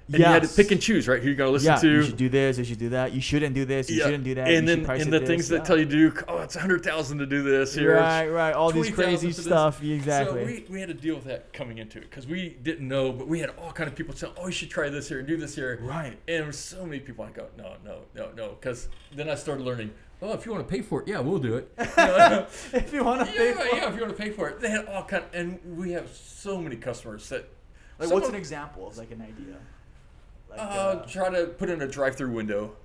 And 0.08 0.19
you 0.19 0.25
had 0.25 0.43
to 0.43 0.47
pick 0.47 0.69
and 0.71 0.80
choose, 0.80 1.08
right? 1.08 1.19
Who 1.19 1.28
you're 1.30 1.36
gonna 1.36 1.49
listen 1.51 1.71
yeah, 1.73 1.78
to. 1.80 1.88
you 1.89 2.04
should 2.04 2.17
do 2.17 2.30
this. 2.30 2.60
You 2.60 2.63
should 2.63 2.78
do 2.78 2.89
that. 2.89 3.12
You 3.13 3.21
shouldn't 3.21 3.56
do 3.56 3.65
this. 3.65 3.89
You 3.89 3.97
Yeah. 3.97 4.06
shouldn't 4.06 4.23
do 4.23 4.36
that. 4.36 4.47
And 4.47 4.67
then 4.67 4.86
and 4.88 5.12
the 5.13 5.19
this. 5.19 5.28
things 5.28 5.49
Yeah. 5.49 5.58
that 5.58 5.65
tell 5.65 5.80
you 5.80 5.86
to 5.86 5.91
do. 5.91 6.13
Oh, 6.28 6.39
it's 6.39 6.56
a 6.56 6.60
hundred 6.60 6.84
thousand 6.84 7.19
to 7.19 7.25
do 7.25 7.41
this 7.43 7.73
here. 7.73 7.95
Right, 7.95 8.28
right. 8.28 8.54
All 8.54 8.71
these 8.71 8.91
crazy 8.91 9.32
stuff. 9.32 9.84
Exactly. 9.84 10.41
So 10.41 10.45
we, 10.45 10.65
we 10.69 10.80
had 10.80 10.89
to 10.89 10.93
deal 10.95 11.15
with 11.15 11.25
that 11.25 11.54
coming 11.54 11.78
into 11.80 11.97
it 11.99 12.10
because 12.10 12.28
we 12.28 12.49
didn't 12.62 12.88
know, 12.88 13.12
but 13.12 13.28
we 13.28 13.39
had 13.39 13.49
all 13.60 13.71
kind 13.71 13.88
of 13.88 13.95
people 13.95 14.15
saying, 14.15 14.34
"Oh, 14.38 14.45
you 14.47 14.51
should 14.54 14.69
try 14.69 14.89
this 14.89 15.08
here 15.10 15.19
and 15.19 15.28
do 15.28 15.38
this 15.38 15.56
here." 15.56 15.80
Right. 15.82 16.17
And 16.28 16.39
there 16.39 16.45
were 16.45 16.51
so 16.51 16.86
many 16.86 16.99
people. 16.99 17.25
I 17.25 17.32
go, 17.32 17.47
"No, 17.58 17.73
no, 17.84 18.01
no, 18.15 18.32
no," 18.36 18.58
because 18.60 18.89
then 19.15 19.28
I 19.30 19.36
started 19.36 19.63
learning. 19.63 19.91
Oh, 20.25 20.33
if 20.33 20.43
you 20.45 20.51
want 20.51 20.67
to 20.67 20.73
pay 20.75 20.81
for 20.81 21.01
it, 21.03 21.07
yeah, 21.07 21.19
we'll 21.19 21.38
do 21.38 21.55
it. 21.55 21.71
You 21.77 21.85
know? 22.07 22.47
if 22.73 22.91
you 22.91 23.03
want 23.03 23.19
to 23.19 23.25
pay 23.31 23.49
yeah, 23.49 23.53
for 23.53 23.61
it. 23.61 23.73
yeah, 23.73 23.89
if 23.89 23.95
you 23.95 24.01
want 24.01 24.17
to 24.17 24.23
pay 24.23 24.31
for 24.31 24.49
it, 24.49 24.59
they 24.59 24.69
had 24.71 24.88
all 24.88 25.03
kind, 25.03 25.23
and 25.33 25.59
we 25.77 25.91
have 25.91 26.09
so 26.11 26.59
many 26.59 26.75
customers 26.75 27.29
that. 27.29 27.47
Like, 27.99 28.09
some 28.09 28.15
what's 28.15 28.27
of- 28.27 28.33
an 28.33 28.39
example 28.39 28.88
of 28.88 28.97
like 28.97 29.11
an 29.11 29.21
idea? 29.21 29.55
Like, 30.49 30.59
Uh, 30.59 30.95
try 31.05 31.29
to 31.29 31.47
put 31.47 31.69
in 31.69 31.81
a 31.81 31.88
drive-through 31.88 32.31
window. 32.31 32.75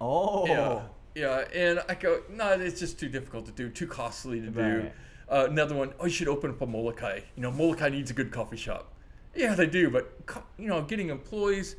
oh. 0.00 0.46
Yeah, 0.46 0.82
yeah, 1.14 1.44
and 1.54 1.82
I 1.88 1.94
go, 1.94 2.22
no, 2.30 2.50
it's 2.52 2.80
just 2.80 2.98
too 2.98 3.08
difficult 3.08 3.46
to 3.46 3.52
do, 3.52 3.68
too 3.70 3.86
costly 3.86 4.40
to 4.40 4.50
do. 4.50 4.60
Right. 4.60 4.92
Uh, 5.28 5.46
another 5.48 5.74
one, 5.74 5.92
oh, 6.00 6.06
you 6.06 6.10
should 6.10 6.28
open 6.28 6.50
up 6.50 6.60
a 6.62 6.66
Molokai. 6.66 7.20
You 7.36 7.42
know, 7.42 7.50
Molokai 7.50 7.90
needs 7.90 8.10
a 8.10 8.14
good 8.14 8.30
coffee 8.32 8.56
shop. 8.56 8.92
Yeah, 9.34 9.54
they 9.54 9.66
do, 9.66 9.88
but 9.90 10.12
you 10.58 10.66
know, 10.68 10.82
getting 10.82 11.10
employees, 11.10 11.76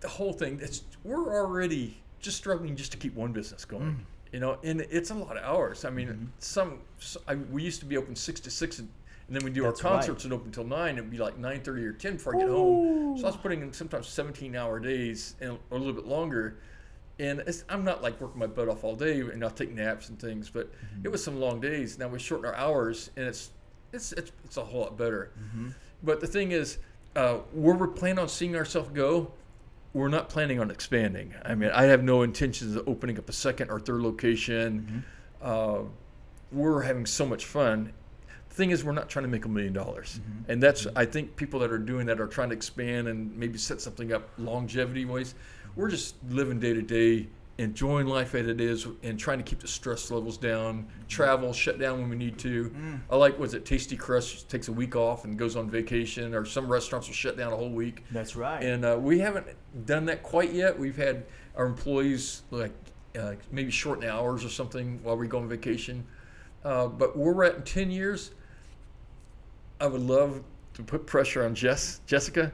the 0.00 0.08
whole 0.08 0.32
thing. 0.32 0.60
It's 0.62 0.82
we're 1.02 1.34
already 1.34 2.02
just 2.24 2.36
struggling 2.38 2.74
just 2.74 2.90
to 2.92 2.98
keep 2.98 3.14
one 3.14 3.32
business 3.32 3.64
going. 3.64 3.82
Mm. 3.92 3.96
You 4.32 4.40
know, 4.40 4.58
and 4.64 4.80
it's 4.90 5.10
a 5.10 5.14
lot 5.14 5.36
of 5.36 5.44
hours. 5.44 5.84
I 5.84 5.90
mean, 5.90 6.08
Mm-hmm. 6.08 6.24
some 6.40 6.80
I 7.28 7.36
we 7.36 7.62
used 7.62 7.78
to 7.80 7.86
be 7.86 7.96
open 7.96 8.16
six 8.16 8.40
to 8.40 8.50
six, 8.50 8.78
and, 8.80 8.88
and 9.28 9.36
then 9.36 9.44
we 9.44 9.50
do 9.50 9.62
That's 9.62 9.84
our 9.84 9.92
right. 9.92 9.96
concerts 9.98 10.24
and 10.24 10.32
open 10.32 10.46
until 10.46 10.64
nine. 10.64 10.96
It'd 10.98 11.10
be 11.10 11.18
like 11.18 11.38
nine 11.38 11.60
thirty 11.60 11.84
or 11.84 11.92
ten 11.92 12.14
before 12.14 12.34
I 12.34 12.40
get 12.40 12.48
home. 12.48 13.16
So 13.16 13.24
I 13.24 13.26
was 13.28 13.36
putting 13.36 13.62
in 13.62 13.72
sometimes 13.72 14.08
seventeen 14.08 14.56
hour 14.56 14.80
days 14.80 15.36
and 15.40 15.56
a 15.70 15.74
little 15.76 15.92
bit 15.92 16.06
longer. 16.06 16.56
And 17.20 17.38
it's, 17.46 17.62
I'm 17.68 17.84
not 17.84 18.02
like 18.02 18.20
working 18.20 18.40
my 18.40 18.48
butt 18.48 18.68
off 18.68 18.82
all 18.82 18.96
day, 18.96 19.20
and 19.20 19.44
I'll 19.44 19.50
take 19.50 19.70
naps 19.72 20.08
and 20.08 20.18
things. 20.18 20.50
But 20.50 20.72
Mm-hmm. 20.72 21.04
it 21.06 21.12
was 21.12 21.22
some 21.22 21.38
long 21.38 21.60
days. 21.60 21.96
Now 21.96 22.08
we 22.08 22.18
shorten 22.18 22.44
our 22.46 22.56
hours, 22.56 23.10
and 23.16 23.26
it's 23.26 23.50
it's 23.92 24.10
it's, 24.14 24.32
it's 24.44 24.56
a 24.56 24.64
whole 24.64 24.80
lot 24.80 24.96
better. 24.98 25.30
Mm-hmm. 25.38 25.68
But 26.02 26.20
the 26.20 26.26
thing 26.26 26.50
is, 26.50 26.78
uh, 27.14 27.34
where 27.52 27.76
we're 27.76 27.86
planning 27.86 28.18
on 28.18 28.28
seeing 28.28 28.56
ourselves 28.56 28.90
go, 28.92 29.30
we're 29.94 30.08
not 30.08 30.28
planning 30.28 30.60
on 30.60 30.70
expanding. 30.70 31.32
I 31.44 31.54
mean, 31.54 31.70
I 31.70 31.84
have 31.84 32.02
no 32.02 32.22
intentions 32.22 32.74
of 32.74 32.86
opening 32.88 33.16
up 33.16 33.28
a 33.28 33.32
second 33.32 33.70
or 33.70 33.78
third 33.78 34.02
location. 34.02 35.04
Mm-hmm. 35.40 35.84
Uh, 35.84 35.88
we're 36.50 36.82
having 36.82 37.06
so 37.06 37.24
much 37.24 37.46
fun. 37.46 37.92
The 38.48 38.54
thing 38.54 38.70
is, 38.70 38.84
we're 38.84 38.92
not 38.92 39.08
trying 39.08 39.24
to 39.24 39.30
make 39.30 39.44
a 39.44 39.48
million 39.48 39.72
dollars, 39.72 40.20
mm-hmm. 40.20 40.50
and 40.50 40.62
that's 40.62 40.84
mm-hmm. 40.84 40.98
I 40.98 41.06
think 41.06 41.36
people 41.36 41.60
that 41.60 41.72
are 41.72 41.78
doing 41.78 42.06
that 42.06 42.20
are 42.20 42.26
trying 42.26 42.50
to 42.50 42.56
expand 42.56 43.08
and 43.08 43.36
maybe 43.36 43.56
set 43.56 43.80
something 43.80 44.12
up 44.12 44.28
longevity 44.36 45.04
wise. 45.04 45.34
We're 45.76 45.90
just 45.90 46.16
living 46.28 46.60
day 46.60 46.74
to 46.74 46.82
day, 46.82 47.28
enjoying 47.58 48.06
life 48.06 48.34
as 48.34 48.48
it 48.48 48.60
is, 48.60 48.86
and 49.02 49.18
trying 49.18 49.38
to 49.38 49.44
keep 49.44 49.60
the 49.60 49.68
stress 49.68 50.10
levels 50.10 50.36
down. 50.36 50.86
Travel, 51.08 51.52
shut 51.52 51.78
down 51.78 52.00
when 52.00 52.10
we 52.10 52.16
need 52.16 52.38
to. 52.38 52.74
I 53.10 53.16
like 53.16 53.38
was 53.38 53.54
it 53.54 53.64
Tasty 53.64 53.96
Crust 53.96 54.48
takes 54.48 54.68
a 54.68 54.72
week 54.72 54.96
off 54.96 55.24
and 55.24 55.38
goes 55.38 55.56
on 55.56 55.70
vacation, 55.70 56.34
or 56.34 56.44
some 56.44 56.70
restaurants 56.70 57.06
will 57.06 57.14
shut 57.14 57.36
down 57.36 57.52
a 57.52 57.56
whole 57.56 57.70
week. 57.70 58.04
That's 58.10 58.36
right. 58.36 58.62
And 58.62 58.84
uh, 58.84 58.98
we 59.00 59.18
haven't 59.18 59.46
done 59.86 60.04
that 60.06 60.22
quite 60.22 60.52
yet. 60.52 60.78
We've 60.78 60.96
had 60.96 61.24
our 61.56 61.66
employees 61.66 62.42
like 62.50 62.72
uh, 63.18 63.34
maybe 63.52 63.70
shorten 63.70 64.08
hours 64.08 64.44
or 64.44 64.48
something 64.48 64.98
while 65.02 65.16
we 65.16 65.28
go 65.28 65.38
on 65.38 65.48
vacation. 65.48 66.04
Uh, 66.64 66.88
but 66.88 67.16
where 67.16 67.32
we're 67.32 67.44
at 67.44 67.56
in 67.56 67.62
10 67.62 67.90
years, 67.90 68.32
I 69.80 69.86
would 69.86 70.00
love 70.00 70.42
to 70.74 70.82
put 70.82 71.06
pressure 71.06 71.44
on 71.44 71.54
Jess, 71.54 72.00
Jessica 72.06 72.50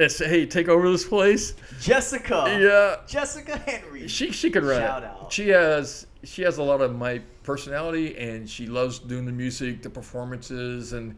and 0.00 0.10
say, 0.10 0.28
hey, 0.28 0.46
take 0.46 0.68
over 0.68 0.90
this 0.90 1.04
place. 1.04 1.54
Jessica. 1.80 2.44
Yeah. 2.46 3.06
Jessica 3.06 3.58
Henry. 3.58 4.06
She, 4.08 4.30
she 4.30 4.50
could 4.50 4.64
run 4.64 4.80
Shout 4.80 5.02
it. 5.02 5.06
out. 5.06 5.32
She 5.32 5.48
has 5.48 6.06
she 6.24 6.42
has 6.42 6.58
a 6.58 6.62
lot 6.62 6.80
of 6.80 6.96
my 6.96 7.20
personality 7.42 8.16
and 8.16 8.48
she 8.48 8.66
loves 8.66 8.98
doing 8.98 9.24
the 9.24 9.32
music, 9.32 9.82
the 9.82 9.90
performances 9.90 10.92
and 10.92 11.16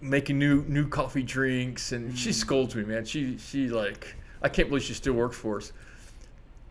making 0.00 0.38
new 0.38 0.62
new 0.68 0.86
coffee 0.86 1.22
drinks 1.22 1.92
and 1.92 2.16
she 2.18 2.32
scolds 2.32 2.74
me, 2.74 2.84
man. 2.84 3.04
She 3.04 3.38
she 3.38 3.68
like 3.68 4.14
I 4.42 4.48
can't 4.48 4.68
believe 4.68 4.84
she 4.84 4.94
still 4.94 5.14
works 5.14 5.36
for 5.36 5.58
us. 5.58 5.72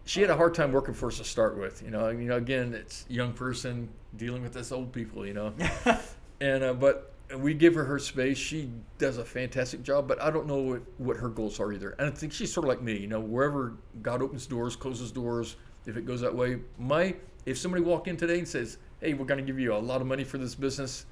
She 0.05 0.19
had 0.21 0.29
a 0.29 0.35
hard 0.35 0.53
time 0.53 0.71
working 0.73 0.93
for 0.93 1.07
us 1.07 1.17
to 1.19 1.23
start 1.23 1.57
with, 1.57 1.81
you 1.81 1.89
know. 1.89 2.09
You 2.09 2.27
know, 2.27 2.35
again, 2.35 2.73
it's 2.73 3.05
young 3.07 3.31
person 3.31 3.87
dealing 4.17 4.43
with 4.43 4.55
us 4.57 4.71
old 4.71 4.91
people, 4.91 5.25
you 5.25 5.33
know. 5.33 5.53
and 6.41 6.63
uh, 6.63 6.73
but 6.73 7.12
we 7.37 7.53
give 7.53 7.75
her 7.75 7.83
her 7.85 7.99
space. 7.99 8.37
She 8.37 8.69
does 8.97 9.17
a 9.17 9.25
fantastic 9.25 9.83
job, 9.83 10.07
but 10.07 10.21
I 10.21 10.29
don't 10.29 10.47
know 10.47 10.57
what, 10.57 10.81
what 10.97 11.17
her 11.17 11.29
goals 11.29 11.59
are 11.59 11.71
either. 11.71 11.91
And 11.91 12.07
I 12.07 12.11
think 12.11 12.33
she's 12.33 12.53
sort 12.53 12.65
of 12.65 12.69
like 12.69 12.81
me, 12.81 12.97
you 12.97 13.07
know. 13.07 13.19
Wherever 13.19 13.73
God 14.01 14.21
opens 14.21 14.45
doors, 14.45 14.75
closes 14.75 15.11
doors. 15.11 15.55
If 15.85 15.97
it 15.97 16.05
goes 16.05 16.21
that 16.21 16.33
way, 16.33 16.59
my 16.77 17.15
if 17.45 17.57
somebody 17.57 17.83
walked 17.83 18.07
in 18.07 18.17
today 18.17 18.37
and 18.39 18.47
says, 18.47 18.77
"Hey, 19.01 19.13
we're 19.13 19.25
going 19.25 19.39
to 19.39 19.45
give 19.45 19.59
you 19.59 19.73
a 19.73 19.77
lot 19.77 20.01
of 20.01 20.07
money 20.07 20.23
for 20.23 20.37
this 20.37 20.55
business, 20.55 21.05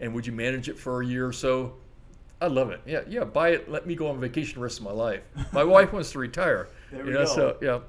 and 0.00 0.14
would 0.14 0.26
you 0.26 0.32
manage 0.32 0.68
it 0.68 0.78
for 0.78 1.02
a 1.02 1.06
year 1.06 1.26
or 1.26 1.32
so?" 1.32 1.74
I 2.40 2.48
love 2.48 2.70
it. 2.70 2.80
Yeah, 2.84 3.00
yeah. 3.08 3.24
Buy 3.24 3.50
it. 3.50 3.70
Let 3.70 3.86
me 3.86 3.94
go 3.94 4.08
on 4.08 4.20
vacation 4.20 4.56
the 4.56 4.60
rest 4.60 4.78
of 4.78 4.84
my 4.84 4.92
life. 4.92 5.22
My 5.52 5.64
wife 5.76 5.92
wants 5.92 6.12
to 6.12 6.18
retire. 6.18 6.68
There 6.90 7.00
you 7.00 7.06
we 7.06 7.12
know, 7.12 7.24
go. 7.24 7.34
so 7.34 7.56
yeah. 7.62 7.80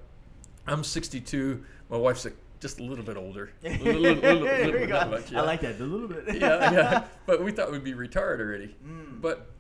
I'm 0.68 0.84
62. 0.84 1.64
My 1.90 1.98
wife's 1.98 2.26
like 2.26 2.36
just 2.60 2.80
a 2.80 2.84
little 2.84 3.04
bit 3.06 3.18
older. 3.18 3.52
Little, 3.64 3.86
little, 3.86 4.02
little, 4.02 4.16
little, 4.22 4.46
There 4.46 4.66
little 4.72 4.88
go. 4.88 4.94
not 4.94 5.10
much, 5.12 5.32
yeah 5.32 5.42
I 5.42 5.46
like 5.46 5.62
that. 5.62 5.80
A 5.80 5.84
little 5.84 6.08
bit. 6.08 6.40
yeah, 6.40 6.72
yeah. 6.72 7.04
But 7.26 7.44
we 7.44 7.52
thought 7.52 7.72
we'd 7.72 7.84
be 7.84 7.94
retired 7.94 8.42
already. 8.42 8.76
Mm. 8.86 9.22
But 9.22 9.52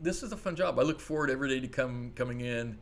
this 0.00 0.22
is 0.22 0.32
a 0.32 0.36
fun 0.36 0.56
job. 0.56 0.78
I 0.78 0.82
look 0.82 1.00
forward 1.00 1.30
every 1.30 1.48
day 1.48 1.60
to 1.60 1.68
come 1.68 2.12
coming 2.14 2.40
in, 2.40 2.78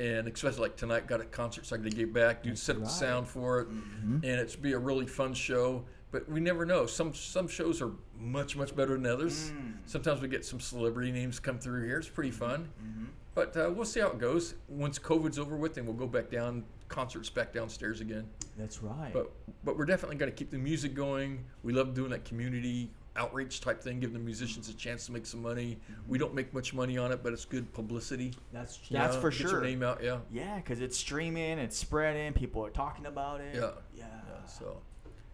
and 0.00 0.28
especially 0.28 0.60
like 0.60 0.76
tonight, 0.76 1.06
got 1.06 1.20
a 1.20 1.24
concert, 1.24 1.66
so 1.66 1.76
I 1.76 1.78
to 1.80 1.90
get 1.90 2.12
back, 2.12 2.42
do 2.42 2.54
set 2.56 2.76
up 2.76 2.82
the 2.84 2.88
sound 2.88 3.28
for 3.28 3.60
it, 3.60 3.68
Mhm. 3.70 4.14
and 4.16 4.24
it's 4.24 4.56
be 4.56 4.72
a 4.72 4.78
really 4.78 5.06
fun 5.06 5.34
show. 5.34 5.84
but 6.12 6.28
we 6.28 6.40
never 6.40 6.66
know. 6.66 6.84
Some 6.84 7.14
some 7.14 7.48
shows 7.48 7.80
are 7.80 7.90
much 8.18 8.54
much 8.54 8.76
better 8.76 8.92
than 8.98 9.06
others. 9.06 9.50
Mm. 9.50 9.72
Sometimes 9.86 10.20
we 10.20 10.28
get 10.28 10.44
some 10.44 10.60
celebrity 10.60 11.10
names 11.10 11.40
come 11.40 11.58
through 11.58 11.86
here. 11.86 11.96
It's 11.98 12.06
pretty 12.08 12.30
fun. 12.30 12.68
Mm-hmm. 12.84 13.04
But 13.34 13.56
uh, 13.56 13.70
we'll 13.74 13.86
see 13.86 14.00
how 14.00 14.08
it 14.08 14.18
goes. 14.18 14.54
Once 14.68 14.98
COVID's 14.98 15.38
over 15.38 15.56
with, 15.56 15.72
then 15.74 15.86
we'll 15.86 15.94
go 15.94 16.06
back 16.06 16.28
down 16.30 16.64
concerts 16.92 17.30
back 17.30 17.52
downstairs 17.52 18.00
again. 18.00 18.28
That's 18.56 18.82
right. 18.82 19.12
But 19.12 19.32
but 19.64 19.76
we're 19.76 19.86
definitely 19.86 20.16
going 20.16 20.30
to 20.30 20.36
keep 20.36 20.50
the 20.50 20.58
music 20.58 20.94
going. 20.94 21.44
We 21.64 21.72
love 21.72 21.94
doing 21.94 22.10
that 22.10 22.24
community 22.24 22.90
outreach 23.16 23.60
type 23.60 23.82
thing, 23.82 24.00
giving 24.00 24.14
the 24.14 24.22
musicians 24.24 24.68
a 24.68 24.74
chance 24.74 25.06
to 25.06 25.12
make 25.12 25.26
some 25.26 25.42
money. 25.42 25.78
We 26.08 26.18
don't 26.18 26.34
make 26.34 26.54
much 26.54 26.72
money 26.72 26.96
on 26.98 27.12
it, 27.12 27.22
but 27.22 27.32
it's 27.32 27.44
good 27.44 27.72
publicity. 27.72 28.32
that's 28.52 28.78
you 28.88 28.96
that's 28.98 29.14
know, 29.16 29.20
for 29.20 29.30
get 29.30 29.38
sure. 29.38 29.50
Your 29.50 29.60
name 29.62 29.82
out, 29.82 30.02
yeah. 30.02 30.18
Yeah, 30.30 30.56
because 30.56 30.80
it's 30.80 30.96
streaming, 30.96 31.58
it's 31.58 31.76
spreading, 31.76 32.32
people 32.32 32.64
are 32.64 32.70
talking 32.70 33.06
about 33.06 33.40
it. 33.40 33.54
Yeah. 33.54 33.70
Yeah. 33.94 34.04
Yeah, 34.04 34.46
so, 34.46 34.80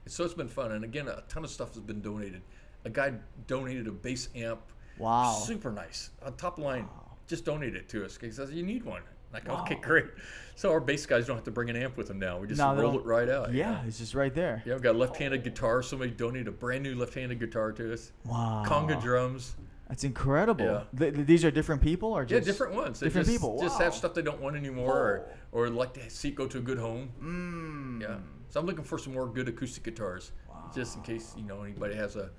so 0.06 0.24
it's 0.24 0.34
been 0.34 0.48
fun, 0.48 0.72
and 0.72 0.82
again, 0.84 1.06
a 1.08 1.22
ton 1.28 1.44
of 1.44 1.50
stuff 1.50 1.74
has 1.74 1.82
been 1.82 2.00
donated. 2.00 2.42
A 2.84 2.90
guy 2.90 3.12
donated 3.46 3.86
a 3.86 3.92
bass 3.92 4.28
amp, 4.34 4.60
Wow. 4.98 5.32
super 5.32 5.70
nice, 5.70 6.10
on 6.24 6.34
top 6.34 6.58
line. 6.58 6.84
Wow. 6.84 7.16
Just 7.28 7.44
donated 7.44 7.76
it 7.76 7.88
to 7.90 8.04
us. 8.04 8.18
He 8.20 8.30
says 8.32 8.50
you 8.52 8.64
need 8.64 8.84
one. 8.84 9.02
Like 9.32 9.48
okay, 9.48 9.76
great. 9.76 10.06
So 10.54 10.70
our 10.72 10.80
bass 10.80 11.06
guys 11.06 11.26
don't 11.26 11.36
have 11.36 11.44
to 11.44 11.50
bring 11.50 11.70
an 11.70 11.76
amp 11.76 11.96
with 11.96 12.08
them 12.08 12.18
now. 12.18 12.38
We 12.38 12.48
just 12.48 12.58
No, 12.58 12.74
roll 12.74 12.98
it 12.98 13.04
right 13.04 13.28
out. 13.28 13.52
you 13.52 13.60
Yeah, 13.60 13.84
it's 13.86 13.98
just 13.98 14.14
right 14.14 14.34
there. 14.34 14.62
Yeah, 14.66 14.72
we've 14.74 14.82
got 14.82 14.96
a 14.96 14.98
left-handed 14.98 15.44
guitar. 15.44 15.82
Somebody 15.82 16.10
donated 16.10 16.48
a 16.48 16.52
brand 16.52 16.82
new 16.82 16.96
left-handed 16.96 17.38
guitar 17.38 17.70
to 17.72 17.92
us. 17.92 18.10
Wow. 18.24 18.64
Conga 18.66 19.00
drums. 19.00 19.54
That's 19.88 20.04
incredible. 20.04 20.64
Yeah. 20.64 20.82
Th- 20.98 21.14
th- 21.14 21.26
these 21.26 21.44
are 21.44 21.50
different 21.50 21.80
people, 21.80 22.10
or 22.12 22.22
Yeah, 22.22 22.38
just 22.40 22.46
different 22.46 22.74
ones. 22.74 23.00
They 23.00 23.06
different 23.06 23.26
just, 23.28 23.38
people. 23.38 23.58
Just 23.60 23.80
have 23.80 23.94
stuff 23.94 24.14
they 24.14 24.22
don't 24.22 24.40
want 24.40 24.56
anymore, 24.56 24.96
or, 24.96 25.28
or 25.52 25.70
like 25.70 25.94
to 25.94 26.10
see 26.10 26.30
go 26.30 26.46
to 26.48 26.58
a 26.58 26.60
good 26.60 26.78
home. 26.78 27.10
Mm. 27.22 28.02
Yeah. 28.02 28.16
So 28.50 28.60
I'm 28.60 28.66
looking 28.66 28.84
for 28.84 28.98
some 28.98 29.14
more 29.14 29.26
good 29.26 29.48
acoustic 29.48 29.84
guitars, 29.84 30.32
just 30.74 30.96
in 30.96 31.02
case 31.02 31.34
you 31.36 31.44
know 31.44 31.62
anybody 31.62 31.94
has 31.94 32.16
a 32.16 32.30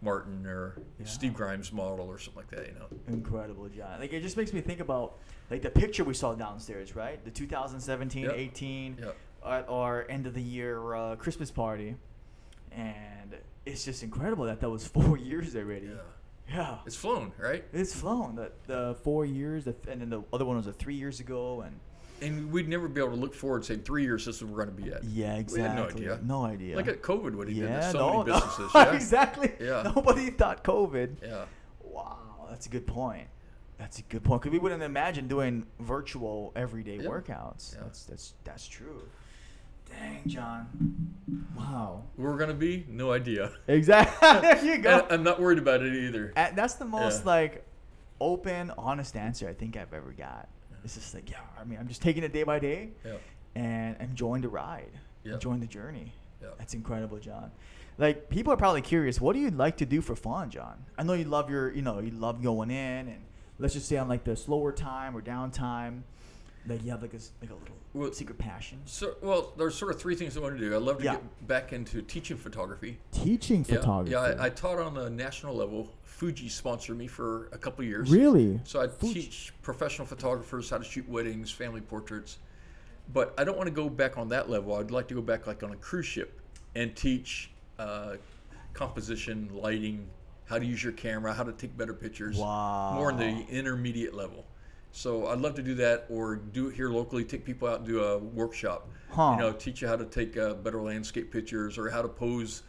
Martin 0.00 0.46
or 0.46 0.76
Steve 1.04 1.34
Grimes 1.34 1.72
model 1.72 2.06
or 2.06 2.18
something 2.18 2.42
like 2.42 2.50
that. 2.50 2.66
You 2.68 2.74
know. 2.78 2.86
Incredible, 3.08 3.68
John. 3.68 3.98
Like 4.00 4.12
it 4.12 4.20
just 4.22 4.36
makes 4.36 4.52
me 4.52 4.60
think 4.60 4.80
about 4.80 5.18
like 5.50 5.62
the 5.62 5.70
picture 5.70 6.04
we 6.04 6.14
saw 6.14 6.34
downstairs, 6.34 6.94
right? 6.94 7.22
The 7.24 7.30
2017, 7.30 8.24
Yep. 8.24 8.34
18 8.36 8.96
Yep. 9.00 9.16
at 9.46 9.68
our 9.68 10.06
end 10.08 10.26
of 10.26 10.34
the 10.34 10.42
year 10.42 10.94
uh, 10.94 11.16
Christmas 11.16 11.50
party, 11.50 11.96
and 12.72 13.36
it's 13.66 13.84
just 13.84 14.02
incredible 14.02 14.44
that 14.44 14.60
that 14.60 14.70
was 14.70 14.86
four 14.96 15.16
years 15.16 15.54
already. 15.56 15.86
Yeah. 15.86 15.92
Yeah. 16.50 16.78
It's 16.86 16.96
flown, 16.96 17.32
right? 17.38 17.64
It's 17.72 17.94
flown. 17.94 18.36
The 18.36 18.52
the 18.66 18.96
four 19.02 19.26
years, 19.26 19.64
the 19.64 19.74
and 19.88 20.00
then 20.00 20.10
the 20.10 20.22
other 20.32 20.44
one 20.44 20.56
was 20.56 20.66
a 20.66 20.72
three 20.72 20.94
years 20.94 21.20
ago, 21.20 21.60
and 21.62 21.78
And 22.20 22.50
we'd 22.52 22.68
never 22.68 22.88
be 22.88 23.00
able 23.00 23.10
to 23.12 23.16
look 23.16 23.34
forward 23.34 23.58
and 23.58 23.64
say 23.66 23.76
three 23.76 24.02
years 24.02 24.24
this 24.24 24.36
is 24.36 24.44
where 24.44 24.52
we're 24.52 24.64
going 24.64 24.76
to 24.76 24.82
be 24.82 24.92
at. 24.92 25.04
yeah, 25.04 25.34
We 25.34 25.40
exactly. 25.40 25.62
had 25.62 25.76
no 25.76 25.84
idea. 25.88 26.20
No 26.24 26.44
idea. 26.44 26.76
Look 26.76 26.88
at 26.88 26.94
uh, 26.96 26.98
COVID, 26.98 27.34
what 27.34 27.48
he 27.48 27.54
did 27.54 27.64
yeah, 27.68 27.80
to 27.80 27.90
so 27.90 27.98
no, 27.98 28.18
many 28.24 28.30
no. 28.30 28.34
businesses. 28.40 28.70
Yeah. 28.74 28.92
exactly. 28.94 29.52
Yeah. 29.60 29.92
Nobody 29.94 30.30
thought 30.30 30.64
COVID. 30.64 31.16
yeah. 31.22 31.44
Wow, 31.82 32.46
that's 32.50 32.66
a 32.66 32.70
good 32.70 32.86
point. 32.86 33.28
That's 33.78 33.98
a 34.00 34.02
good 34.02 34.24
point 34.24 34.42
because 34.42 34.52
we 34.52 34.58
wouldn't 34.58 34.82
imagine 34.82 35.28
doing 35.28 35.64
virtual 35.80 36.52
everyday 36.56 36.96
Yeah. 36.96 37.08
workouts. 37.08 37.74
Yeah. 37.74 37.82
That's 37.84 38.04
that's 38.04 38.34
that's 38.44 38.66
true. 38.66 39.02
Dang, 39.88 40.20
John. 40.26 40.66
Wow. 41.56 42.02
Where 42.16 42.30
we're 42.30 42.36
going 42.36 42.50
to 42.50 42.54
be, 42.56 42.84
no 42.90 43.12
idea. 43.12 43.52
Exactly. 43.68 44.28
there 44.42 44.64
you 44.64 44.74
And 44.74 44.82
go. 44.82 45.06
I'm 45.10 45.22
not 45.22 45.40
worried 45.40 45.58
about 45.58 45.82
it 45.82 45.94
either. 45.94 46.32
And 46.36 46.56
that's 46.58 46.74
the 46.74 46.84
most 46.84 47.24
like 47.24 47.64
open, 48.20 48.70
honest 48.76 49.16
answer 49.16 49.48
I 49.48 49.54
think 49.54 49.76
I've 49.76 49.94
ever 49.94 50.12
got. 50.12 50.48
It's 50.84 50.94
just 50.94 51.14
like, 51.14 51.30
yeah, 51.30 51.38
I 51.60 51.64
mean, 51.64 51.78
I'm 51.78 51.88
just 51.88 52.02
taking 52.02 52.22
it 52.22 52.32
day 52.32 52.42
by 52.44 52.58
day 52.58 52.90
Yeah. 53.04 53.16
and 53.54 53.96
enjoying 54.00 54.42
the 54.42 54.48
ride, 54.48 54.90
Yeah. 55.24 55.34
enjoying 55.34 55.60
the 55.60 55.66
journey. 55.66 56.12
Yeah. 56.40 56.48
That's 56.58 56.74
incredible, 56.74 57.18
John. 57.18 57.50
Like 57.98 58.28
people 58.28 58.52
are 58.52 58.56
probably 58.56 58.82
curious, 58.82 59.20
what 59.20 59.32
do 59.32 59.40
you 59.40 59.50
like 59.50 59.76
to 59.78 59.86
do 59.86 60.00
for 60.00 60.14
fun, 60.14 60.50
John? 60.50 60.84
I 60.96 61.02
know 61.02 61.14
you 61.14 61.24
love 61.24 61.50
your, 61.50 61.72
you 61.72 61.82
know, 61.82 61.98
you 61.98 62.12
love 62.12 62.42
going 62.42 62.70
in 62.70 63.08
and 63.08 63.20
let's 63.58 63.74
just 63.74 63.88
say 63.88 63.96
on 63.96 64.08
like 64.08 64.22
the 64.24 64.36
slower 64.36 64.70
time 64.72 65.16
or 65.16 65.20
downtime, 65.22 66.02
like 66.66 66.82
you 66.84 66.90
have 66.90 67.02
like 67.02 67.14
a 67.14 67.18
like 67.40 67.50
a 67.50 67.54
little 67.54 67.76
Well- 67.94 68.12
secret 68.12 68.38
passion. 68.38 68.80
So, 68.84 69.16
well, 69.22 69.52
there's 69.56 69.74
sort 69.74 69.90
of 69.94 70.00
three 70.00 70.14
things 70.14 70.36
I 70.36 70.40
want 70.40 70.58
to 70.58 70.60
do. 70.60 70.74
I'd 70.74 70.82
love 70.82 70.98
to 70.98 71.04
Yeah. 71.04 71.12
get 71.14 71.46
back 71.48 71.72
into 71.72 72.02
teaching 72.02 72.36
photography. 72.36 72.98
Teaching 73.12 73.64
Yeah, 73.68 73.76
photography. 73.76 74.12
Yeah, 74.12 74.20
I, 74.42 74.46
I 74.46 74.50
taught 74.50 74.78
on 74.78 74.96
a 74.96 75.08
national 75.08 75.54
level. 75.54 75.88
Fuji 76.04 76.48
sponsored 76.48 76.98
me 76.98 77.06
for 77.06 77.46
a 77.52 77.58
couple 77.58 77.84
years. 77.84 78.10
really. 78.10 78.60
So 78.64 78.80
I 78.80 78.88
Fuji. 78.88 79.14
teach 79.22 79.52
professional 79.62 80.06
photographers 80.06 80.68
how 80.70 80.78
to 80.78 80.84
shoot 80.84 81.08
weddings, 81.08 81.50
family 81.50 81.80
portraits. 81.80 82.38
But 83.12 83.32
I 83.38 83.44
don't 83.44 83.56
want 83.56 83.68
to 83.68 83.74
go 83.74 83.88
back 83.88 84.18
on 84.18 84.28
that 84.30 84.50
level. 84.50 84.74
I'd 84.74 84.90
like 84.90 85.08
to 85.08 85.14
go 85.14 85.22
back 85.22 85.46
like 85.46 85.62
on 85.62 85.70
a 85.72 85.76
cruise 85.76 86.06
ship 86.06 86.40
and 86.74 86.94
teach 86.94 87.50
uh, 87.78 88.16
composition, 88.74 89.48
lighting, 89.52 90.06
how 90.46 90.58
to 90.58 90.64
use 90.66 90.82
your 90.82 90.92
camera, 90.92 91.32
how 91.32 91.44
to 91.44 91.52
take 91.52 91.76
better 91.76 91.94
pictures. 91.94 92.36
Wow. 92.36 92.94
More 92.96 93.10
in 93.10 93.16
Wow. 93.16 93.22
the 93.46 93.48
intermediate 93.56 94.14
level. 94.14 94.44
So 94.92 95.26
I'd 95.28 95.38
love 95.38 95.54
to 95.56 95.62
do 95.62 95.74
that 95.76 96.06
or 96.08 96.36
do 96.36 96.68
it 96.68 96.74
here 96.74 96.88
locally, 96.90 97.24
take 97.24 97.44
people 97.44 97.68
out 97.68 97.78
and 97.80 97.86
do 97.86 98.02
a 98.02 98.18
workshop. 98.18 98.88
Huh. 99.10 99.32
You 99.32 99.38
know, 99.44 99.52
teach 99.52 99.80
you 99.82 99.88
how 99.88 99.96
to 99.96 100.04
take 100.04 100.36
uh, 100.36 100.54
better 100.54 100.80
landscape 100.80 101.30
pictures 101.32 101.78
or 101.78 101.88
how 101.90 102.02
to 102.02 102.08
pose 102.08 102.62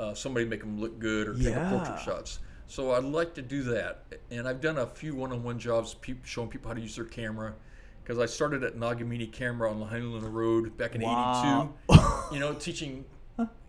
uh, 0.00 0.14
somebody, 0.14 0.44
make 0.46 0.60
them 0.60 0.80
look 0.80 0.98
good 0.98 1.28
or 1.28 1.34
take 1.34 1.54
a 1.54 1.68
portrait 1.70 2.00
shots. 2.00 2.38
So 2.66 2.92
I'd 2.92 3.04
like 3.04 3.34
to 3.34 3.42
do 3.42 3.62
that. 3.64 4.04
And 4.30 4.48
I've 4.48 4.60
done 4.60 4.78
a 4.78 4.86
few 4.86 5.14
one-on-one 5.14 5.58
jobs 5.58 5.94
peop 5.94 6.24
showing 6.24 6.48
people 6.48 6.68
how 6.68 6.74
to 6.74 6.80
use 6.80 6.96
their 6.96 7.04
camera. 7.04 7.54
Because 8.02 8.18
I 8.18 8.26
started 8.26 8.62
at 8.64 8.76
Nagamini 8.76 9.30
Camera 9.32 9.70
on 9.70 9.80
Lahaina 9.80 10.18
Road 10.28 10.76
back 10.76 10.94
in 10.94 11.00
Wow. 11.02 11.70
'82. 11.90 12.04
You 12.32 12.40
know, 12.40 12.54
teaching 12.54 13.04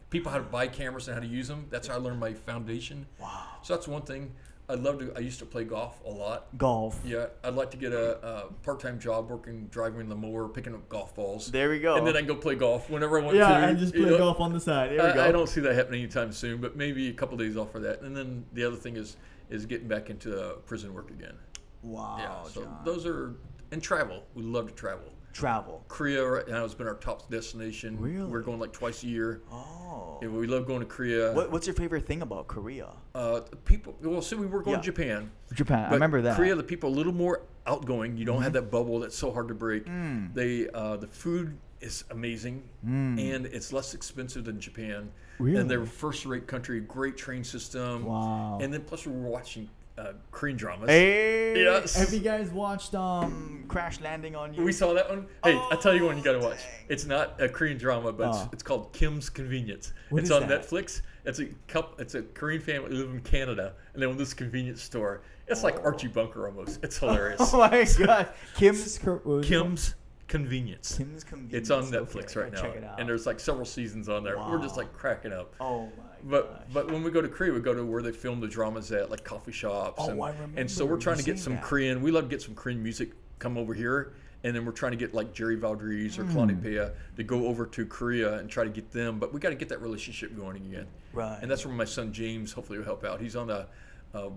people 0.09 0.31
how 0.31 0.37
to 0.37 0.43
buy 0.43 0.67
cameras 0.67 1.07
and 1.07 1.15
how 1.15 1.21
to 1.21 1.27
use 1.27 1.47
them. 1.47 1.67
That's 1.69 1.87
how 1.87 1.95
I 1.95 1.97
learned 1.97 2.19
my 2.19 2.33
foundation. 2.33 3.05
wow. 3.19 3.43
So 3.63 3.75
that's 3.75 3.87
one 3.87 4.01
thing. 4.03 4.31
I'd 4.67 4.79
love 4.79 4.99
to. 4.99 5.13
I 5.15 5.19
used 5.19 5.39
to 5.39 5.45
play 5.45 5.63
golf 5.63 6.01
a 6.05 6.09
lot. 6.09 6.57
Golf. 6.57 6.99
Yeah, 7.05 7.27
I'd 7.43 7.53
like 7.53 7.69
to 7.71 7.77
get 7.77 7.93
a, 7.93 8.25
a 8.25 8.51
part-time 8.63 8.99
job 8.99 9.29
working, 9.29 9.67
driving 9.67 10.09
the 10.09 10.15
mower, 10.15 10.47
picking 10.47 10.73
up 10.73 10.89
golf 10.89 11.13
balls. 11.13 11.51
There 11.51 11.69
we 11.69 11.79
go. 11.79 11.95
And 11.95 12.07
then 12.07 12.17
I 12.17 12.21
go 12.21 12.35
play 12.35 12.55
golf 12.55 12.89
whenever 12.89 13.19
I 13.19 13.23
want 13.23 13.33
to. 13.33 13.39
yeah, 13.39 13.67
and 13.67 13.77
just 13.77 13.93
you 13.93 14.01
play 14.01 14.11
know. 14.11 14.17
golf 14.17 14.39
on 14.39 14.53
the 14.53 14.59
side. 14.59 14.91
There 14.91 15.07
we 15.07 15.13
go. 15.13 15.21
I, 15.21 15.27
I 15.27 15.31
don't 15.31 15.47
see 15.47 15.61
that 15.61 15.75
happening 15.75 16.01
anytime 16.01 16.31
soon, 16.31 16.61
but 16.61 16.75
maybe 16.75 17.09
a 17.09 17.13
couple 17.13 17.37
days 17.37 17.57
off 17.57 17.71
for 17.71 17.79
that. 17.81 18.01
And 18.01 18.17
then 18.17 18.45
the 18.53 18.63
other 18.63 18.77
thing 18.77 18.97
is 18.97 19.17
is 19.49 19.67
getting 19.67 19.87
back 19.87 20.09
into 20.09 20.39
uh, 20.39 20.53
prison 20.65 20.93
work 20.93 21.11
again. 21.11 21.35
Wow. 21.83 22.17
yeah, 22.17 22.49
so 22.49 22.63
John. 22.63 22.79
those 22.83 23.05
are 23.05 23.35
and 23.71 23.81
travel. 23.83 24.23
We 24.33 24.43
love 24.43 24.67
to 24.67 24.73
travel. 24.73 25.11
Travel. 25.39 25.83
Korea 25.89 26.25
right 26.25 26.47
now 26.47 26.61
has 26.61 26.73
been 26.73 26.87
our 26.87 26.95
top 26.95 27.29
destination. 27.29 27.99
Really? 27.99 28.25
We're 28.25 28.39
going 28.39 28.57
like 28.59 28.71
twice 28.71 29.03
a 29.03 29.07
year. 29.07 29.41
Oh. 29.51 30.17
We 30.21 30.47
love 30.47 30.65
going 30.65 30.79
to 30.79 30.85
Korea. 30.85 31.33
What, 31.33 31.51
what's 31.51 31.67
your 31.67 31.75
favorite 31.75 32.05
thing 32.05 32.21
about 32.21 32.47
Korea? 32.47 32.87
Uh, 33.13 33.41
people. 33.65 33.95
Well, 34.01 34.21
see, 34.21 34.37
we 34.37 34.45
were 34.45 34.63
going 34.63 34.75
Yeah. 34.77 34.81
to 34.81 34.85
Japan. 34.85 35.31
Japan. 35.53 35.87
I 35.89 35.93
remember 35.93 36.21
that. 36.21 36.29
Mm-hmm. 36.31 36.37
Korea, 36.37 36.55
the 36.55 36.63
people 36.63 36.89
a 36.89 36.95
little 36.95 37.13
more 37.13 37.41
outgoing. 37.67 38.15
You 38.17 38.23
don't 38.23 38.41
have 38.41 38.53
that 38.53 38.71
bubble 38.71 38.99
that's 38.99 39.17
so 39.17 39.29
hard 39.29 39.49
to 39.49 39.53
break. 39.53 39.85
Mm. 39.85 40.33
They 40.33 40.69
uh, 40.69 40.95
the 40.95 41.07
food 41.07 41.57
is 41.81 42.05
amazing, 42.11 42.63
Mm. 42.87 43.35
and 43.35 43.45
it's 43.47 43.73
less 43.73 43.93
expensive 43.93 44.45
than 44.45 44.59
Japan. 44.59 45.11
Really? 45.37 45.59
And 45.59 45.69
they're 45.69 45.81
a 45.81 45.85
first-rate 45.87 46.47
country, 46.47 46.79
great 46.79 47.17
train 47.17 47.43
system. 47.43 48.05
Wow. 48.05 48.57
And 48.61 48.73
then 48.73 48.81
plus 48.83 49.05
we 49.05 49.11
were 49.11 49.29
watching 49.29 49.69
uh, 49.97 50.11
Korean 50.31 50.57
dramas. 50.57 50.89
Hey, 50.89 51.63
Yes. 51.63 51.95
have 51.95 52.13
you 52.13 52.19
guys 52.19 52.49
watched 52.51 52.93
um 52.95 53.63
Crash 53.67 54.01
Landing 54.01 54.35
on 54.35 54.53
You? 54.53 54.63
We 54.63 54.71
saw 54.71 54.93
that 54.93 55.09
one. 55.09 55.27
Hey, 55.43 55.59
I 55.71 55.75
tell 55.77 55.95
you 55.95 56.05
one 56.05 56.17
you 56.17 56.23
got 56.23 56.33
to 56.33 56.39
watch. 56.39 56.57
dang. 56.57 56.85
It's 56.89 57.05
not 57.05 57.39
a 57.41 57.47
Korean 57.47 57.77
drama, 57.77 58.11
but 58.11 58.27
Oh. 58.27 58.43
it's, 58.43 58.53
it's 58.53 58.63
called 58.63 58.91
Kim's 58.93 59.29
Convenience. 59.29 59.93
What 60.09 60.19
it's 60.19 60.29
is 60.29 60.35
on 60.35 60.47
that? 60.47 60.63
Netflix. 60.63 61.01
It's 61.25 61.39
a 61.39 61.45
couple. 61.67 61.97
It's 61.99 62.13
a 62.15 62.21
Korean 62.23 62.61
family 62.61 62.89
who 62.91 62.97
live 62.97 63.09
in 63.11 63.21
Canada, 63.21 63.73
and 63.93 64.01
they 64.01 64.05
own 64.05 64.17
this 64.17 64.33
convenience 64.33 64.81
store. 64.83 65.21
It's 65.47 65.63
like 65.63 65.81
Archie 65.83 66.07
Bunker 66.07 66.45
almost. 66.47 66.83
It's 66.83 66.97
hilarious. 66.99 67.53
Oh 67.53 67.57
my 67.57 67.87
god, 68.05 68.29
Kim's 68.55 68.97
Cor- 68.97 69.21
what 69.23 69.25
was 69.25 69.49
it 69.49 69.53
called? 69.53 69.63
Kim's 69.67 69.95
Convenience. 70.27 70.97
Kim's 70.97 71.23
Convenience. 71.23 71.53
It's 71.53 71.69
on 71.71 71.83
Netflix 71.85 72.35
I 72.35 72.41
right 72.41 72.53
now, 72.53 72.61
Check 72.61 72.75
it 72.75 72.83
out. 72.83 72.99
and 72.99 73.07
there's 73.07 73.25
like 73.27 73.39
several 73.39 73.65
seasons 73.65 74.09
on 74.09 74.23
there. 74.23 74.37
We're 74.37 74.59
just 74.61 74.75
like 74.75 74.91
cracking 74.93 75.31
up. 75.31 75.55
oh 75.61 75.85
my 75.97 76.03
But 76.27 76.51
gosh. 76.51 76.61
but 76.73 76.91
when 76.91 77.03
we 77.03 77.11
go 77.11 77.21
to 77.21 77.27
Korea, 77.29 77.53
we 77.53 77.59
go 77.59 77.73
to 77.73 77.85
where 77.85 78.01
they 78.01 78.11
film 78.11 78.39
the 78.39 78.47
dramas 78.47 78.91
at, 78.91 79.11
like 79.11 79.23
coffee 79.23 79.51
shops. 79.51 80.01
Oh, 80.03 80.09
and, 80.09 80.23
I 80.23 80.33
and 80.57 80.69
so 80.69 80.85
we're 80.85 80.97
trying 80.97 81.17
to 81.17 81.23
get 81.23 81.37
some 81.39 81.53
that. 81.53 81.63
Korean. 81.63 82.01
We 82.01 82.11
love 82.11 82.23
to 82.25 82.29
get 82.29 82.41
some 82.41 82.55
Korean 82.55 82.81
music 82.81 83.11
come 83.37 83.57
over 83.57 83.73
here, 83.73 84.13
and 84.43 84.55
then 84.55 84.65
we're 84.65 84.71
trying 84.71 84.93
to 84.93 84.97
get 84.97 85.13
like 85.13 85.33
Jerry 85.33 85.55
Valdez 85.55 86.17
or 86.17 86.23
Kalani 86.23 86.59
Pe'a 86.59 86.91
to 87.15 87.23
go 87.23 87.45
over 87.45 87.65
to 87.67 87.85
Korea 87.85 88.39
and 88.39 88.49
try 88.49 88.63
to 88.63 88.69
get 88.71 88.91
them. 88.91 89.19
But 89.19 89.33
we 89.33 89.39
got 89.39 89.49
to 89.49 89.55
get 89.55 89.69
that 89.69 89.81
relationship 89.81 90.35
going 90.35 90.57
again. 90.57 90.87
right. 91.13 91.37
And 91.41 91.49
that's 91.51 91.63
where 91.65 91.75
my 91.75 91.85
son 91.85 92.11
James 92.11 92.51
hopefully 92.51 92.79
will 92.79 92.85
help 92.85 93.03
out. 93.05 93.21
He's 93.21 93.35
on 93.35 93.45
the 93.47 93.67
uh, 94.15 94.29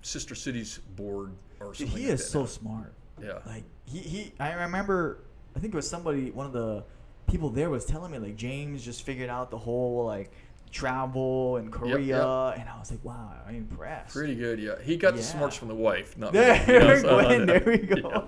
Sister 0.00 0.34
Cities 0.34 0.78
board 0.96 1.32
or 1.60 1.68
Dude, 1.68 1.88
something. 1.88 1.96
he 1.98 2.04
like 2.06 2.14
is 2.14 2.26
so 2.28 2.40
now. 2.40 2.46
smart. 2.46 2.92
Yeah. 3.22 3.38
Like 3.46 3.64
he, 3.84 3.98
he 3.98 4.32
I 4.40 4.52
remember 4.52 5.24
I 5.54 5.58
think 5.58 5.74
it 5.74 5.76
was 5.76 5.88
somebody 5.88 6.30
one 6.30 6.46
of 6.46 6.52
the 6.52 6.84
people 7.28 7.50
there 7.50 7.70
was 7.70 7.84
telling 7.84 8.12
me 8.12 8.18
like 8.18 8.36
James 8.36 8.84
just 8.84 9.02
figured 9.02 9.28
out 9.30 9.50
the 9.50 9.58
whole 9.58 10.04
like 10.04 10.30
travel 10.76 11.56
in 11.56 11.70
Korea 11.70 11.98
yep. 11.98 12.58
and 12.60 12.68
I 12.68 12.78
was 12.78 12.90
like 12.90 13.04
wow 13.04 13.32
I'm 13.46 13.56
impressed. 13.56 14.14
Pretty 14.14 14.34
good, 14.34 14.58
yeah. 14.60 14.74
He 14.82 14.96
got 14.96 15.14
the 15.14 15.20
Yeah. 15.20 15.26
smarts 15.26 15.56
from 15.56 15.68
the 15.68 15.74
wife, 15.74 16.16
not 16.18 16.32
There 16.32 16.66
me. 16.66 16.72
You 16.74 16.78
know, 16.80 16.94
we 16.94 17.00
so- 17.00 17.08
go, 17.08 17.46
there 17.46 17.62
we 17.66 17.78
go. 17.78 18.10
Yeah. 18.10 18.22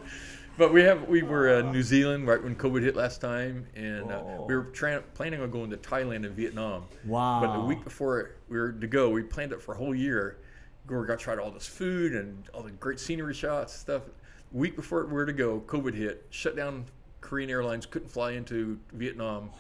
But 0.57 0.73
we 0.73 0.83
have 0.83 1.09
we 1.09 1.23
were 1.23 1.61
in 1.61 1.71
New 1.71 1.85
Zealand 1.85 2.27
right 2.27 2.43
when 2.43 2.57
COVID 2.57 2.83
hit 2.83 2.97
last 2.97 3.21
time, 3.21 3.67
and 3.77 4.11
uh, 4.11 4.23
we 4.45 4.57
were 4.57 4.65
tra- 4.65 5.05
planning 5.15 5.41
on 5.41 5.53
going 5.53 5.71
to 5.71 5.77
Thailand 5.77 6.27
and 6.27 6.35
Vietnam. 6.35 6.83
Wow. 7.05 7.41
But 7.41 7.53
the 7.53 7.61
week 7.61 7.85
before 7.85 8.33
we 8.49 8.59
were 8.59 8.73
to 8.73 8.87
go, 8.89 9.09
we 9.09 9.23
planned 9.23 9.53
it 9.53 9.63
for 9.63 9.75
a 9.75 9.77
whole 9.77 9.95
year. 9.95 10.39
We 10.89 11.07
got 11.07 11.21
tried 11.21 11.39
all 11.39 11.53
this 11.53 11.67
food 11.67 12.13
and 12.13 12.43
all 12.53 12.63
the 12.63 12.73
great 12.73 12.99
scenery 12.99 13.35
shots 13.35 13.73
stuff. 13.73 14.03
Week 14.51 14.75
before 14.75 15.07
we 15.07 15.13
were 15.13 15.27
to 15.27 15.33
go, 15.33 15.61
COVID 15.67 15.95
hit, 15.95 16.27
shut 16.31 16.57
down. 16.57 16.87
Korean 17.21 17.51
Airlines 17.51 17.87
couldn't 17.87 18.09
fly 18.09 18.33
into 18.33 18.81
Vietnam. 18.95 19.51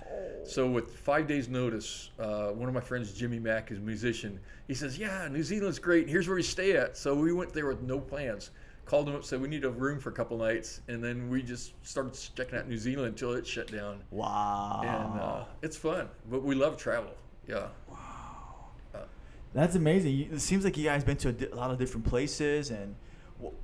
So 0.44 0.68
with 0.70 0.96
five 0.96 1.26
days 1.26 1.48
notice, 1.48 2.10
uh, 2.18 2.48
one 2.48 2.68
of 2.68 2.74
my 2.74 2.80
friends, 2.80 3.12
Jimmy 3.12 3.38
Mack, 3.38 3.70
is 3.70 3.78
a 3.78 3.82
musician. 3.82 4.40
He 4.66 4.74
says, 4.74 4.98
"Yeah, 4.98 5.28
New 5.28 5.42
Zealand's 5.42 5.78
great. 5.78 6.08
Here's 6.08 6.26
where 6.26 6.36
we 6.36 6.42
stay 6.42 6.76
at." 6.76 6.96
So 6.96 7.14
we 7.14 7.32
went 7.32 7.52
there 7.52 7.66
with 7.66 7.82
no 7.82 7.98
plans. 8.00 8.50
Called 8.86 9.06
him 9.06 9.16
up, 9.16 9.24
said 9.24 9.42
we 9.42 9.48
need 9.48 9.64
a 9.64 9.70
room 9.70 10.00
for 10.00 10.08
a 10.08 10.12
couple 10.12 10.38
nights, 10.38 10.80
and 10.88 11.04
then 11.04 11.28
we 11.28 11.42
just 11.42 11.74
started 11.86 12.18
checking 12.34 12.58
out 12.58 12.66
New 12.66 12.78
Zealand 12.78 13.08
until 13.08 13.34
it 13.34 13.46
shut 13.46 13.70
down. 13.70 14.02
Wow. 14.10 14.80
And 14.82 15.20
uh, 15.20 15.44
it's 15.60 15.76
fun, 15.76 16.08
but 16.30 16.42
we 16.42 16.54
love 16.54 16.78
travel. 16.78 17.10
Yeah. 17.46 17.66
Wow. 17.90 19.04
That's 19.52 19.74
amazing. 19.74 20.30
It 20.32 20.40
seems 20.40 20.64
like 20.64 20.76
you 20.78 20.84
guys 20.84 21.04
been 21.04 21.18
to 21.18 21.28
a, 21.28 21.32
di- 21.32 21.46
a 21.48 21.54
lot 21.54 21.70
of 21.70 21.78
different 21.78 22.06
places 22.06 22.70
and 22.70 22.94
w- 23.38 23.56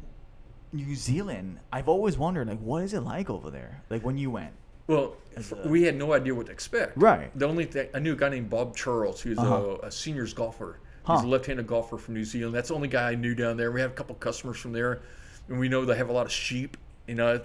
New 0.72 0.94
Zealand. 0.94 1.58
I've 1.72 1.88
always 1.88 2.18
wondered, 2.18 2.48
like, 2.48 2.58
what 2.60 2.82
is 2.82 2.92
it 2.94 3.00
like 3.00 3.30
over 3.30 3.50
there? 3.50 3.82
Like 3.88 4.04
when 4.04 4.18
you 4.18 4.30
went. 4.30 4.52
Well, 4.86 5.16
a- 5.36 5.68
we 5.68 5.82
had 5.84 5.96
no 5.96 6.12
idea 6.12 6.34
what 6.34 6.46
to 6.46 6.52
expect. 6.52 6.96
Right. 6.96 7.36
The 7.38 7.46
only 7.46 7.64
thing 7.64 7.88
I 7.94 7.98
knew 8.00 8.12
a 8.12 8.16
guy 8.16 8.28
named 8.28 8.50
Bob 8.50 8.76
Charles, 8.76 9.20
who's 9.20 9.38
Uh-huh. 9.38 9.76
a, 9.82 9.86
a 9.86 9.90
seniors 9.90 10.34
golfer. 10.34 10.78
Huh. 11.04 11.16
He's 11.16 11.24
a 11.24 11.28
left-handed 11.28 11.66
golfer 11.66 11.98
from 11.98 12.14
New 12.14 12.24
Zealand. 12.24 12.54
That's 12.54 12.68
the 12.68 12.74
only 12.74 12.88
guy 12.88 13.10
I 13.12 13.14
knew 13.14 13.34
down 13.34 13.56
there. 13.56 13.70
We 13.72 13.80
have 13.80 13.90
a 13.90 13.94
couple 13.94 14.14
customers 14.16 14.56
from 14.58 14.72
there, 14.72 15.00
and 15.48 15.58
we 15.58 15.68
know 15.68 15.84
they 15.84 15.96
have 15.96 16.08
a 16.08 16.12
lot 16.12 16.26
of 16.26 16.32
sheep. 16.32 16.76
You 17.06 17.14
know, 17.14 17.40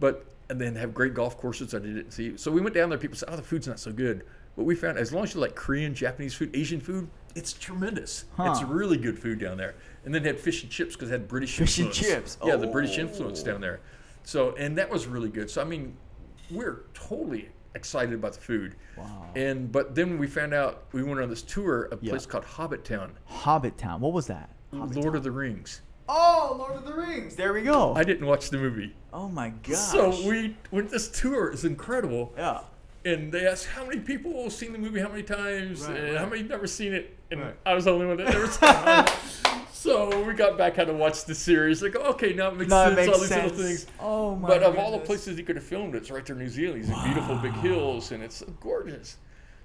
but 0.00 0.26
and 0.50 0.60
then 0.60 0.74
have 0.74 0.92
great 0.92 1.14
golf 1.14 1.38
courses 1.38 1.70
that 1.70 1.82
I 1.84 1.86
didn't 1.86 2.10
see. 2.10 2.36
So 2.36 2.50
we 2.50 2.60
went 2.60 2.74
down 2.74 2.88
there. 2.88 2.98
People 2.98 3.16
said, 3.16 3.28
"Oh, 3.30 3.36
the 3.36 3.42
food's 3.42 3.68
not 3.68 3.78
so 3.78 3.92
good," 3.92 4.24
but 4.56 4.64
we 4.64 4.74
found 4.74 4.98
as 4.98 5.12
long 5.12 5.22
as 5.22 5.34
you 5.34 5.40
like 5.40 5.54
Korean, 5.54 5.94
Japanese 5.94 6.34
food, 6.34 6.50
Asian 6.54 6.80
food, 6.80 7.08
it's 7.36 7.52
tremendous. 7.52 8.24
Huh. 8.36 8.50
It's 8.50 8.62
really 8.64 8.96
good 8.96 9.16
food 9.16 9.38
down 9.38 9.56
there. 9.56 9.74
And 10.04 10.12
then 10.12 10.24
they 10.24 10.30
had 10.30 10.40
fish 10.40 10.64
and 10.64 10.70
chips 10.72 10.96
because 10.96 11.10
it 11.10 11.12
had 11.12 11.28
British 11.28 11.56
Fish 11.56 11.78
and 11.78 11.86
influence. 11.86 12.34
chips. 12.34 12.38
Yeah, 12.44 12.56
the 12.56 12.66
British 12.66 12.98
influence 12.98 13.42
Oh. 13.42 13.46
down 13.46 13.60
there. 13.60 13.78
So 14.24 14.56
and 14.56 14.76
that 14.78 14.90
was 14.90 15.06
really 15.06 15.28
good. 15.28 15.48
So 15.48 15.60
I 15.62 15.64
mean, 15.64 15.96
we're 16.50 16.82
totally 16.94 17.48
excited 17.74 18.14
about 18.14 18.34
the 18.34 18.40
food. 18.40 18.76
Wow. 18.96 19.26
And 19.34 19.70
but 19.72 19.94
then 19.94 20.18
we 20.18 20.26
found 20.26 20.54
out 20.54 20.84
we 20.92 21.02
went 21.02 21.20
on 21.20 21.28
this 21.28 21.42
tour, 21.42 21.84
of 21.84 22.02
a 22.02 22.04
Yeah. 22.04 22.10
place 22.12 22.26
called 22.26 22.44
Hobbit 22.44 22.84
Town, 22.84 23.12
Hobbit 23.26 23.76
Town. 23.78 24.00
What 24.00 24.12
was 24.12 24.26
that? 24.28 24.50
Hobbit 24.72 24.94
Lord 24.96 25.06
Town. 25.06 25.16
of 25.16 25.22
the 25.24 25.30
Rings. 25.32 25.80
Oh, 26.08 26.54
Lord 26.58 26.76
of 26.76 26.84
the 26.84 26.92
Rings. 26.94 27.34
There 27.34 27.52
we 27.54 27.62
go. 27.62 27.94
I 27.94 28.04
didn't 28.04 28.26
watch 28.26 28.50
the 28.50 28.58
movie. 28.58 28.94
oh 29.12 29.28
my 29.28 29.48
gosh. 29.62 29.76
So 29.76 30.10
we 30.28 30.56
went 30.70 30.90
this 30.90 31.08
tour 31.08 31.50
is 31.50 31.64
incredible. 31.64 32.32
Yeah. 32.36 32.60
And 33.06 33.30
they 33.32 33.46
asked 33.46 33.66
how 33.66 33.84
many 33.84 34.00
people 34.00 34.42
have 34.44 34.52
seen 34.52 34.72
the 34.72 34.78
movie, 34.78 34.98
how 35.00 35.08
many 35.08 35.22
times, 35.22 35.82
Right, 35.82 35.90
uh, 35.90 35.94
and 36.00 36.08
right. 36.14 36.18
how 36.18 36.26
many 36.26 36.42
never 36.42 36.66
seen 36.66 36.92
it. 36.94 37.16
And 37.30 37.40
Right. 37.40 37.56
I 37.66 37.74
was 37.74 37.84
the 37.84 37.92
only 37.92 38.06
one 38.06 38.16
that 38.18 38.28
never 38.32 38.46
saw 38.46 39.00
it. 39.02 39.12
so 39.72 40.03
we 40.26 40.34
got 40.34 40.56
back, 40.58 40.76
had 40.76 40.86
to 40.88 40.92
watch 40.92 41.24
the 41.24 41.34
series. 41.34 41.82
Like, 41.82 41.96
okay, 41.96 42.32
now 42.32 42.48
it 42.48 42.56
makes 42.56 42.70
No, 42.70 42.82
it 42.82 42.94
sense. 42.94 42.96
makes 42.96 43.08
all 43.08 43.18
these 43.20 43.28
sense. 43.28 43.52
little 43.52 43.66
things. 43.66 43.86
Oh 44.00 44.36
my 44.36 44.48
But 44.48 44.62
of 44.62 44.78
all 44.78 44.92
the 44.92 44.98
places 45.04 45.38
you 45.38 45.44
could 45.44 45.56
have 45.56 45.64
filmed, 45.64 45.94
it's 45.94 46.10
right 46.10 46.24
there 46.24 46.36
in 46.36 46.42
New 46.42 46.48
Zealand. 46.48 46.84
These 46.84 47.02
beautiful 47.04 47.36
big 47.36 47.52
hills, 47.54 48.12
and 48.12 48.22
it's 48.22 48.42
gorgeous. 48.60 49.16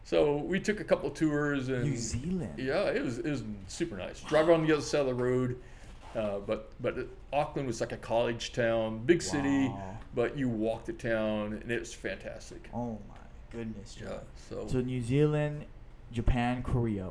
So 0.04 0.38
we 0.38 0.60
took 0.60 0.80
a 0.80 0.84
couple 0.84 1.10
tours 1.12 1.70
and 1.70 1.84
New 1.84 1.98
Zealand. 1.98 2.54
yeah, 2.58 2.84
it 2.90 3.04
was 3.04 3.20
it 3.20 3.30
was 3.30 3.44
super 3.68 3.96
nice. 3.98 4.22
Drive 4.22 4.50
on 4.50 4.66
the 4.66 4.74
other 4.74 4.82
side 4.82 5.02
of 5.02 5.08
the 5.08 5.14
road, 5.14 5.58
uh, 6.16 6.40
but 6.40 6.72
but 6.82 6.96
Auckland 7.32 7.68
was 7.68 7.80
like 7.80 7.92
a 7.92 7.98
college 7.98 8.52
town, 8.54 9.04
big 9.06 9.22
city, 9.22 9.68
Wow. 9.68 9.98
but 10.16 10.36
you 10.38 10.50
walk 10.50 10.86
the 10.86 10.94
town 10.94 11.60
and 11.62 11.72
it 11.72 11.80
was 11.80 11.94
fantastic. 11.94 12.70
Oh 12.74 12.98
my 13.08 13.16
goodness. 13.52 13.94
John. 13.94 14.08
Yeah, 14.10 14.18
so, 14.50 14.68
So 14.68 14.82
New 14.82 15.02
Zealand, 15.02 15.66
Japan, 16.12 16.64
Korea. 16.64 17.10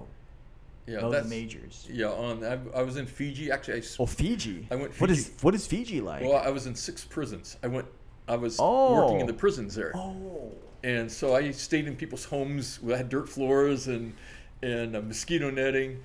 Yeah, 0.88 1.00
those 1.00 1.04
are 1.04 1.10
that's 1.10 1.28
majors. 1.28 1.86
yeah. 1.90 2.06
On 2.08 2.42
I, 2.44 2.58
I 2.74 2.82
was 2.82 2.96
in 2.96 3.06
Fiji 3.06 3.50
actually. 3.50 3.74
I, 3.74 3.78
s- 3.78 3.96
Oh, 4.00 4.06
Fiji. 4.06 4.66
I 4.70 4.76
went 4.76 4.98
What 5.00 5.10
is 5.10 5.26
Fiji. 5.26 5.30
What 5.30 5.36
is 5.38 5.42
what 5.44 5.54
is 5.54 5.66
Fiji 5.66 6.00
like? 6.00 6.22
well, 6.22 6.36
I 6.36 6.48
was 6.50 6.66
in 6.66 6.74
six 6.74 7.04
prisons. 7.04 7.56
I 7.62 7.66
went. 7.66 7.86
I 8.26 8.36
was 8.36 8.56
Oh. 8.60 8.94
working 9.02 9.20
in 9.20 9.26
the 9.26 9.32
prisons 9.34 9.74
there. 9.74 9.92
oh. 9.96 10.52
and 10.82 11.10
so 11.10 11.34
I 11.34 11.50
stayed 11.50 11.86
in 11.86 11.96
people's 11.96 12.24
homes. 12.24 12.80
We 12.82 12.92
had 12.92 13.08
dirt 13.08 13.28
floors 13.28 13.86
and 13.88 14.14
and 14.62 14.96
uh, 14.96 15.00
mosquito 15.02 15.50
netting. 15.50 16.00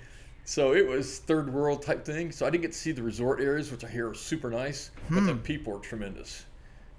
So 0.46 0.74
it 0.74 0.86
was 0.86 1.20
third 1.20 1.52
world 1.54 1.82
type 1.84 2.04
thing. 2.06 2.32
So 2.32 2.46
I 2.46 2.50
didn't 2.50 2.64
get 2.64 2.74
to 2.74 2.78
see 2.78 2.92
the 2.92 3.02
resort 3.04 3.40
areas, 3.40 3.72
which 3.72 3.84
I 3.86 3.90
hear 3.90 4.10
are 4.10 4.14
super 4.14 4.50
nice, 4.50 4.92
hmm. 5.08 5.16
but 5.16 5.26
the 5.26 5.34
Hmm. 5.34 5.40
people 5.40 5.76
are 5.78 5.80
tremendous. 5.80 6.46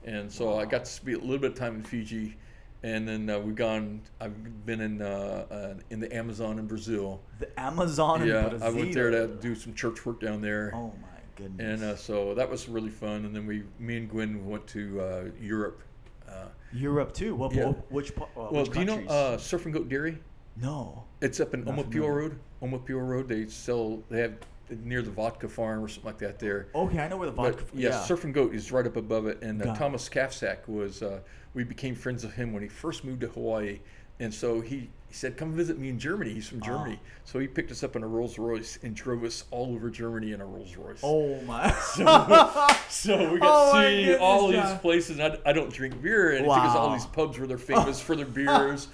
And 0.06 0.30
so 0.32 0.58
I 0.58 0.64
got 0.64 0.84
to 0.86 0.90
spend 0.90 1.16
a 1.18 1.20
little 1.20 1.38
bit 1.38 1.52
of 1.52 1.58
time 1.58 1.76
in 1.76 1.82
Fiji, 1.82 2.36
and 2.84 3.08
then 3.08 3.30
uh, 3.30 3.38
we've 3.38 3.54
gone. 3.54 4.02
I've 4.20 4.66
been 4.66 4.82
in 4.82 5.00
uh, 5.00 5.46
uh, 5.50 5.74
in 5.88 6.00
the 6.00 6.14
Amazon 6.14 6.58
in 6.58 6.66
Brazil. 6.66 7.22
The 7.38 7.48
Amazon 7.58 8.22
in 8.22 8.28
yeah. 8.28 8.58
I 8.62 8.68
went 8.68 8.92
there 8.92 9.10
to 9.10 9.26
do 9.26 9.54
some 9.54 9.72
church 9.72 10.04
work 10.04 10.20
down 10.20 10.42
there. 10.42 10.70
Oh 10.74 10.92
my 11.00 11.08
goodness. 11.34 11.80
And 11.82 11.90
uh, 11.90 11.96
so 11.96 12.34
that 12.34 12.48
was 12.48 12.68
really 12.68 12.90
fun. 12.90 13.24
And 13.24 13.34
then 13.34 13.46
we, 13.46 13.62
me 13.78 13.96
and 13.96 14.08
Gwen 14.08 14.46
went 14.46 14.66
to 14.68 15.00
uh, 15.00 15.24
Europe. 15.40 15.82
Uh, 16.28 16.48
Europe 16.74 17.14
too. 17.14 17.34
What? 17.34 17.54
Yeah. 17.54 17.72
Which? 17.88 18.12
Uh, 18.18 18.26
well, 18.36 18.50
which 18.50 18.70
do 18.70 18.80
you 18.80 18.84
know 18.84 19.02
uh, 19.08 19.38
Surfing 19.38 19.72
Goat 19.72 19.88
Dairy? 19.88 20.18
no. 20.56 21.04
It's 21.22 21.40
up 21.40 21.54
in 21.54 21.64
familiar. 21.64 22.14
Road. 22.14 22.38
Omaopio 22.62 23.08
Road. 23.08 23.28
They 23.28 23.48
sell. 23.48 24.02
They 24.10 24.20
have 24.20 24.34
near 24.82 25.00
the 25.00 25.10
vodka 25.10 25.48
farm 25.48 25.82
or 25.82 25.88
something 25.88 26.04
like 26.04 26.18
that 26.18 26.38
there. 26.38 26.68
Okay, 26.74 26.98
I 26.98 27.08
know 27.08 27.16
where 27.16 27.30
the 27.30 27.32
vodka. 27.32 27.52
But 27.52 27.60
vodka. 27.60 27.80
yeah, 27.80 28.02
Surf 28.02 28.24
and 28.24 28.34
Goat 28.34 28.54
is 28.54 28.70
right 28.70 28.86
up 28.86 28.96
above 28.96 29.26
it. 29.26 29.42
And 29.42 29.62
uh, 29.62 29.74
Thomas 29.74 30.06
Kafsack 30.10 30.68
was. 30.68 31.02
Uh, 31.02 31.20
we 31.54 31.64
became 31.64 31.94
friends 31.94 32.24
with 32.24 32.34
him 32.34 32.52
when 32.52 32.62
he 32.62 32.68
first 32.68 33.04
moved 33.04 33.20
to 33.22 33.28
Hawaii, 33.28 33.80
and 34.20 34.32
so 34.32 34.60
he. 34.60 34.90
He 35.08 35.18
said, 35.18 35.36
"Come 35.36 35.52
visit 35.52 35.78
me 35.78 35.90
in 35.90 35.98
Germany." 36.00 36.32
He's 36.34 36.48
from 36.48 36.60
Ah. 36.64 36.66
Germany, 36.66 36.98
so 37.22 37.38
he 37.38 37.46
picked 37.46 37.70
us 37.70 37.84
up 37.84 37.94
in 37.94 38.02
a 38.02 38.06
Rolls 38.08 38.36
Royce 38.36 38.80
and 38.82 38.96
drove 38.96 39.22
us 39.22 39.44
all 39.52 39.72
over 39.72 39.88
Germany 39.88 40.32
in 40.32 40.40
a 40.40 40.44
Rolls 40.44 40.74
Royce. 40.76 40.98
Oh 41.04 41.40
my. 41.42 41.70
So 42.88 43.16
we 43.32 43.38
Oh 43.38 43.38
got 43.38 43.72
to 43.72 43.78
see 43.88 44.04
goodness, 44.06 44.20
all 44.20 44.48
these 44.48 44.74
places. 44.80 45.20
I, 45.20 45.38
I 45.46 45.52
don't 45.52 45.72
drink 45.72 46.02
beer, 46.02 46.30
and 46.32 46.38
he 46.44 46.50
took 46.50 46.58
us 46.64 46.74
all 46.74 46.92
these 46.92 47.06
pubs 47.06 47.38
where 47.38 47.46
they're 47.46 47.58
famous 47.74 48.00
for 48.00 48.16
their 48.16 48.26
beers. 48.26 48.88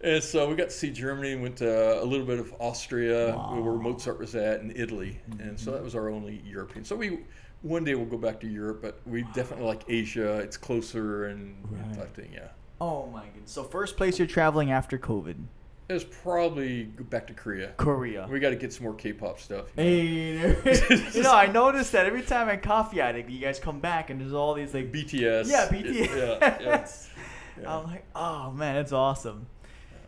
And 0.00 0.22
so 0.22 0.48
we 0.48 0.54
got 0.54 0.70
to 0.70 0.74
see 0.74 0.90
Germany, 0.90 1.34
went 1.36 1.56
to 1.58 2.02
a 2.02 2.04
little 2.04 2.24
bit 2.24 2.38
of 2.38 2.54
Austria, 2.60 3.26
where 3.26 3.36
Wow. 3.36 3.52
Mm-hmm. 3.56 3.82
Mozart 3.82 4.18
was 4.18 4.34
at, 4.34 4.60
and 4.60 4.74
Italy. 4.74 5.18
And 5.40 5.58
so 5.60 5.72
that 5.72 5.82
was 5.82 5.94
our 5.94 6.08
only 6.08 6.40
European. 6.46 6.84
So 6.84 6.96
we 6.96 7.18
one 7.62 7.84
day 7.84 7.94
we'll 7.94 8.06
go 8.06 8.18
back 8.18 8.40
to 8.40 8.46
Europe, 8.46 8.80
but 8.82 9.00
we 9.06 9.22
definitely 9.34 9.66
like 9.66 9.82
Asia. 9.88 10.38
It's 10.38 10.56
closer 10.56 11.26
and 11.26 11.56
Right. 11.70 11.94
type 11.94 12.14
thing. 12.14 12.30
Yeah, 12.32 12.48
oh 12.80 13.06
my 13.06 13.24
goodness. 13.26 13.50
So 13.50 13.64
first 13.64 13.96
place 13.96 14.18
you're 14.18 14.28
traveling 14.28 14.70
after 14.70 14.98
COVID, 14.98 15.36
It's 15.90 16.04
probably 16.22 16.84
back 16.84 17.26
to 17.28 17.32
Korea. 17.34 17.72
Korea. 17.78 18.28
We 18.30 18.40
got 18.40 18.50
to 18.50 18.56
get 18.56 18.72
some 18.74 18.84
more 18.84 18.94
K-pop 18.94 19.40
stuff. 19.40 19.66
you 19.76 19.84
know. 20.38 20.54
Hey, 20.62 21.10
you 21.14 21.22
know, 21.22 21.32
I 21.34 21.46
noticed 21.46 21.92
that 21.92 22.04
every 22.06 22.22
time 22.22 22.48
at 22.50 22.62
Coffee 22.62 23.00
Attic, 23.00 23.28
you 23.30 23.38
guys 23.40 23.58
come 23.58 23.80
back 23.80 24.10
and 24.10 24.20
there's 24.20 24.34
all 24.34 24.52
these 24.54 24.74
like 24.74 24.92
BTS. 24.92 25.48
Yeah, 25.48 25.66
BTS. 25.68 26.16
Yeah, 26.40 26.58
yeah. 26.60 26.86
Yeah. 27.60 27.76
I'm 27.76 27.86
like, 27.90 28.04
oh 28.14 28.52
man, 28.52 28.76
that's 28.76 28.92
awesome. 28.92 29.46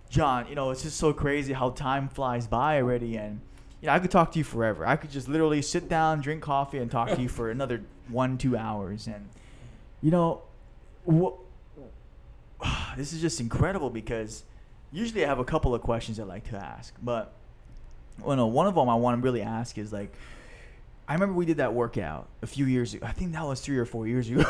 John, 0.09 0.46
you 0.48 0.55
know, 0.55 0.70
it's 0.70 0.82
just 0.82 0.96
so 0.98 1.12
crazy 1.12 1.53
how 1.53 1.70
time 1.70 2.09
flies 2.09 2.46
by 2.46 2.76
already, 2.80 3.16
and 3.16 3.40
you 3.81 3.87
know, 3.87 3.93
I 3.93 3.99
could 3.99 4.11
talk 4.11 4.33
to 4.33 4.39
you 4.39 4.45
forever. 4.45 4.87
I 4.87 4.97
could 4.97 5.11
just 5.11 5.28
literally 5.28 5.62
sit 5.62 5.89
down, 5.89 6.20
drink 6.20 6.43
coffee, 6.43 6.78
and 6.78 6.91
talk 6.91 7.09
to 7.11 7.20
you 7.20 7.28
for 7.28 7.51
another 7.57 7.83
one, 8.09 8.39
two 8.39 8.57
hours, 8.57 9.07
and 9.07 9.28
you 10.03 10.11
know, 10.11 10.43
what? 11.05 11.35
This 12.97 13.12
is 13.12 13.20
just 13.20 13.41
incredible 13.41 13.89
because 13.89 14.43
usually 14.93 15.24
I 15.24 15.28
have 15.28 15.39
a 15.39 15.45
couple 15.45 15.74
of 15.74 15.81
questions 15.81 16.18
I 16.18 16.24
like 16.24 16.51
to 16.51 16.57
ask, 16.57 16.93
but 17.01 17.33
well, 18.20 18.37
no, 18.37 18.47
one 18.47 18.66
of 18.66 18.74
them 18.74 18.89
I 18.89 18.97
want 18.97 19.20
to 19.20 19.24
really 19.24 19.43
ask 19.43 19.78
is 19.78 19.93
like, 19.93 20.12
I 21.09 21.14
remember 21.14 21.35
we 21.35 21.47
did 21.47 21.59
that 21.59 21.72
workout 21.72 22.28
a 22.43 22.47
few 22.47 22.66
years 22.66 22.95
ago. 22.95 23.07
I 23.07 23.12
think 23.12 23.33
that 23.33 23.45
was 23.45 23.61
three 23.61 23.78
or 23.78 23.85
four 23.85 24.07
years 24.07 24.28
ago. 24.28 24.43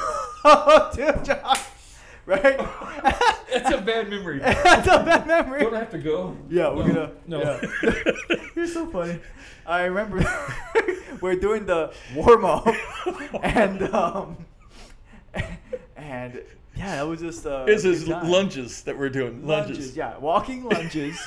Dude, 0.95 1.24
John, 1.24 1.59
right? 2.27 2.59
It's 3.53 3.68
a 3.68 3.81
bad 3.81 4.09
memory. 4.09 4.39
That's 4.39 4.87
a 4.87 5.03
bad 5.05 5.27
memory. 5.27 5.62
Don't 5.62 5.75
I 5.75 5.81
have 5.81 5.91
to 5.91 5.99
go? 5.99 6.37
Yeah, 6.49 6.73
we're 6.73 6.87
No, 6.87 6.95
gonna. 6.95 7.12
no. 7.27 7.41
Yeah. 7.83 8.37
You're 8.55 8.66
so 8.68 8.87
funny. 8.87 9.18
I 9.66 9.87
remember 9.87 10.25
we're 11.21 11.35
doing 11.35 11.66
the 11.66 11.93
warm 12.14 12.45
up, 12.45 12.68
and 13.43 13.83
um, 13.93 14.37
and 15.97 16.43
yeah, 16.77 16.97
that 16.97 17.09
was 17.09 17.21
just 17.21 17.45
uh. 17.45 17.64
This 17.64 17.85
is 17.85 18.07
lunges 18.07 18.83
that 18.83 18.97
we're 18.97 19.09
doing. 19.11 19.45
Lunges. 19.45 19.79
Lunges, 19.79 19.97
yeah, 19.97 20.16
walking 20.18 20.62
lunges. 20.64 21.18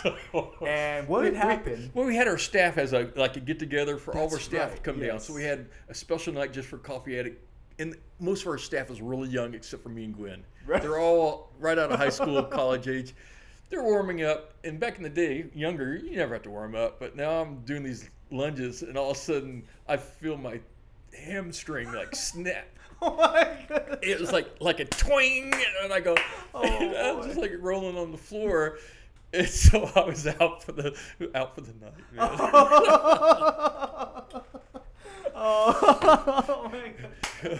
And 0.66 1.08
what 1.10 1.26
had 1.26 1.34
We- 1.34 1.38
we- 1.40 1.46
happened? 1.46 1.92
well, 1.94 2.06
we 2.06 2.16
had 2.16 2.30
our 2.30 2.38
staff 2.38 2.78
as 2.78 2.94
a 2.94 3.12
like 3.18 3.36
a 3.36 3.42
get 3.42 3.60
together 3.60 3.98
for 3.98 4.16
all 4.18 4.28
of 4.28 4.34
our 4.34 4.40
staff 4.40 4.70
right, 4.70 4.76
to 4.78 4.82
come 4.82 5.00
down. 5.02 5.20
So 5.20 5.34
we 5.34 5.44
had 5.44 5.68
a 5.90 5.94
special 5.94 6.34
night 6.34 6.54
just 6.54 6.70
for 6.70 6.78
coffee 6.78 7.20
attic, 7.20 7.42
and 7.80 7.96
most 8.20 8.42
of 8.42 8.48
our 8.48 8.58
staff 8.58 8.90
is 8.90 9.02
really 9.02 9.30
young 9.30 9.54
except 9.54 9.84
for 9.84 9.90
me 9.90 10.06
and 10.06 10.16
Gwen. 10.16 10.44
Right. 10.66 10.82
They're 10.82 11.00
all 11.00 11.52
right 11.60 11.78
out 11.78 11.92
of 11.92 12.00
high 12.00 12.10
school, 12.10 12.42
college 12.52 12.88
age. 12.88 13.14
They're 13.70 13.84
warming 13.84 14.24
up, 14.24 14.54
and 14.64 14.80
back 14.80 14.98
in 14.98 15.04
the 15.04 15.10
day, 15.10 15.46
younger, 15.54 15.96
you 15.96 16.16
never 16.16 16.34
have 16.36 16.44
to 16.44 16.50
warm 16.50 16.76
up. 16.76 17.00
But 17.00 17.16
now 17.16 17.42
I'm 17.42 17.62
doing 17.62 17.84
these 17.84 18.10
lunges, 18.30 18.84
and 18.84 18.98
all 18.98 19.12
of 19.12 19.18
a 19.18 19.20
sudden, 19.20 19.64
I 19.88 19.98
feel 19.98 20.38
my 20.38 20.60
hamstring 21.18 21.92
like 21.92 22.16
snap. 22.16 22.68
Oh 23.06 23.18
my 23.18 23.66
goodness. 23.68 24.00
It 24.02 24.18
was 24.18 24.32
like 24.32 24.48
like 24.62 24.80
a 24.80 24.86
twing, 24.86 25.54
and 25.84 25.92
I 25.92 26.00
go, 26.00 26.16
Oh, 26.54 26.64
I 26.64 27.12
was 27.12 27.26
just 27.26 27.38
like 27.38 27.52
rolling 27.60 27.98
on 27.98 28.12
the 28.12 28.18
floor. 28.18 28.78
And 29.34 29.50
so 29.50 29.92
I 29.94 30.06
was 30.06 30.26
out 30.26 30.64
for 30.64 30.72
the 30.72 30.96
out 31.36 31.54
for 31.54 31.60
the 31.62 31.74
night. 31.74 31.94
Man. 32.14 32.30
Oh. 35.36 35.84
oh 36.48 36.70
my 36.72 36.94
god. 37.02 37.12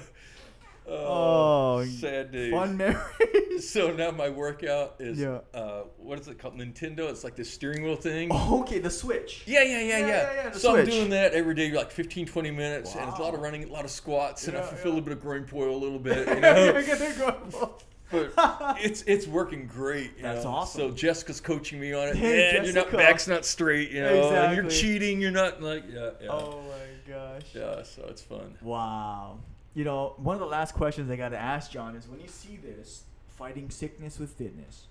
Oh, 0.86 1.86
sad 1.86 2.32
days. 2.34 2.52
Fun 2.52 2.76
memories. 2.78 3.70
So 3.70 3.94
now 3.94 4.12
my 4.12 4.28
workout 4.28 4.96
is 5.00 5.18
Yeah. 5.18 5.40
uh, 5.54 5.84
what 5.98 6.20
is 6.20 6.28
it 6.28 6.40
called? 6.40 6.58
Nintendo. 6.58 7.10
It's 7.10 7.24
like 7.24 7.38
the 7.38 7.46
steering 7.46 7.84
wheel 7.84 7.96
thing. 7.96 8.28
Oh, 8.32 8.60
okay, 8.64 8.80
the 8.80 8.90
switch. 8.90 9.44
Yeah, 9.46 9.64
yeah, 9.64 9.80
yeah, 9.80 9.80
Yeah, 9.80 9.98
yeah. 10.00 10.08
yeah, 10.08 10.44
yeah, 10.46 10.52
so 10.52 10.76
I'm 10.76 10.86
doing 10.86 11.10
that 11.12 11.34
every 11.34 11.56
day, 11.56 11.72
like 11.72 11.90
15, 11.90 12.26
20 12.26 12.52
minutes, 12.52 12.96
and 12.96 13.08
it's 13.10 13.18
a 13.18 13.22
lot 13.22 13.34
of 13.34 13.40
running, 13.40 13.64
a 13.64 13.68
lot 13.72 13.86
of 13.86 13.92
squats, 13.92 14.48
and 14.50 14.58
I 14.58 14.60
Yeah, 14.60 14.66
feel 14.68 14.78
yeah. 14.78 14.84
a 14.84 14.90
little 14.90 15.02
bit 15.02 15.14
of 15.14 15.22
groin 15.22 15.46
pull 15.46 15.70
a 15.70 15.72
little 15.72 16.00
bit, 16.00 16.28
you 16.28 16.42
know. 16.42 16.84
go- 17.18 17.76
but 18.12 18.34
it's 18.82 19.02
it's 19.04 19.26
working 19.26 19.66
great. 19.66 20.12
You 20.18 20.24
That's 20.24 20.44
know? 20.44 20.52
awesome. 20.52 20.82
So 20.82 20.92
Jessica's 20.92 21.40
coaching 21.42 21.80
me 21.80 21.94
on 21.94 22.10
it. 22.10 22.16
Hey, 22.18 22.54
yeah, 22.56 22.62
you're 22.64 22.74
not 22.76 22.92
back's 22.92 23.28
not 23.28 23.44
straight, 23.46 23.90
you 23.90 24.02
know, 24.04 24.30
and 24.34 24.56
you're 24.56 24.70
cheating. 24.70 25.20
You're 25.22 25.32
not 25.32 25.64
like 25.64 25.86
yeah, 25.92 26.10
yeah, 26.22 26.28
Oh 26.30 26.62
my 26.68 27.12
gosh. 27.12 27.44
yeah. 27.56 27.82
So 27.84 28.06
it's 28.10 28.22
fun. 28.22 28.56
Wow. 28.62 29.40
You 29.74 29.84
know, 29.84 30.14
one 30.18 30.36
of 30.36 30.40
the 30.40 30.46
last 30.46 30.76
questions 30.76 31.10
I 31.10 31.16
got 31.16 31.30
to 31.30 31.38
ask 31.38 31.72
John 31.72 31.96
is 31.96 32.08
when 32.08 32.20
you 32.20 32.28
see 32.28 32.58
this 32.58 33.04
fighting 33.28 33.70
sickness 33.70 34.20
with 34.20 34.32
fitness, 34.32 34.86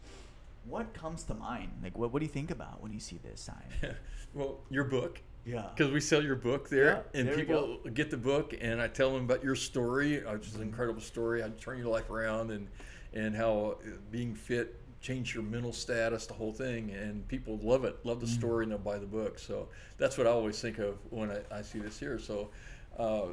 what 0.64 0.92
comes 0.92 1.22
to 1.24 1.34
mind? 1.34 1.70
Like, 1.82 1.96
what, 1.96 2.12
what 2.12 2.18
do 2.18 2.24
you 2.26 2.32
think 2.32 2.50
about 2.50 2.82
when 2.82 2.92
you 2.92 2.98
see 3.00 3.18
this 3.22 3.40
sign? 3.40 3.94
well, 4.34 4.58
your 4.70 4.84
book. 4.84 5.20
Yeah. 5.44 5.66
Because 5.74 5.92
we 5.92 6.00
sell 6.00 6.22
your 6.22 6.36
book 6.36 6.68
there, 6.68 7.04
Yeah, 7.14 7.20
and 7.20 7.28
there 7.28 7.36
people 7.36 7.78
get 7.94 8.10
the 8.10 8.16
book, 8.16 8.54
and 8.60 8.80
I 8.80 8.86
tell 8.88 9.12
them 9.12 9.24
about 9.24 9.42
your 9.42 9.56
story, 9.56 10.24
uh, 10.24 10.32
which 10.34 10.46
is 10.48 10.54
an 10.56 10.62
incredible 10.62 11.00
story. 11.00 11.42
I 11.42 11.48
turn 11.50 11.78
your 11.78 11.88
life 11.88 12.10
around, 12.10 12.50
and 12.50 12.68
and 13.12 13.34
how 13.36 13.76
uh, 13.84 13.88
being 14.12 14.34
fit 14.36 14.76
changed 15.00 15.34
your 15.34 15.42
mental 15.42 15.72
status, 15.72 16.26
the 16.26 16.34
whole 16.34 16.52
thing, 16.52 16.92
and 16.92 17.26
people 17.26 17.58
love 17.60 17.84
it, 17.84 17.96
love 18.04 18.20
the 18.20 18.26
Mm-hmm. 18.26 18.38
story, 18.38 18.62
and 18.64 18.70
they'll 18.70 18.78
buy 18.78 18.98
the 18.98 19.06
book. 19.06 19.36
So 19.38 19.68
that's 19.98 20.16
what 20.16 20.28
I 20.28 20.30
always 20.30 20.60
think 20.60 20.78
of 20.78 20.96
when 21.10 21.30
I, 21.32 21.58
I 21.58 21.62
see 21.62 21.78
this 21.80 21.98
here. 21.98 22.18
So. 22.20 22.50
Uh, 22.98 23.32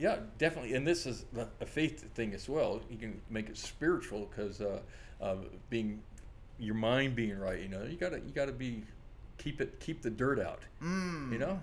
yeah, 0.00 0.16
definitely, 0.38 0.74
and 0.74 0.86
this 0.86 1.04
is 1.06 1.26
a 1.60 1.66
faith 1.66 2.12
thing 2.14 2.32
as 2.34 2.48
well. 2.48 2.80
You 2.90 2.96
can 2.96 3.20
make 3.28 3.48
it 3.50 3.56
spiritual 3.58 4.26
because 4.30 4.60
uh, 4.60 4.80
uh, 5.20 5.36
being 5.68 6.02
your 6.58 6.74
mind 6.74 7.14
being 7.14 7.38
right. 7.38 7.60
You 7.60 7.68
know, 7.68 7.84
you 7.84 7.96
gotta 7.96 8.16
you 8.18 8.32
gotta 8.34 8.52
be 8.52 8.82
keep 9.38 9.60
it 9.60 9.78
keep 9.78 10.02
the 10.02 10.10
dirt 10.10 10.38
out. 10.40 10.62
Mm, 10.82 11.32
You 11.32 11.38
know, 11.38 11.60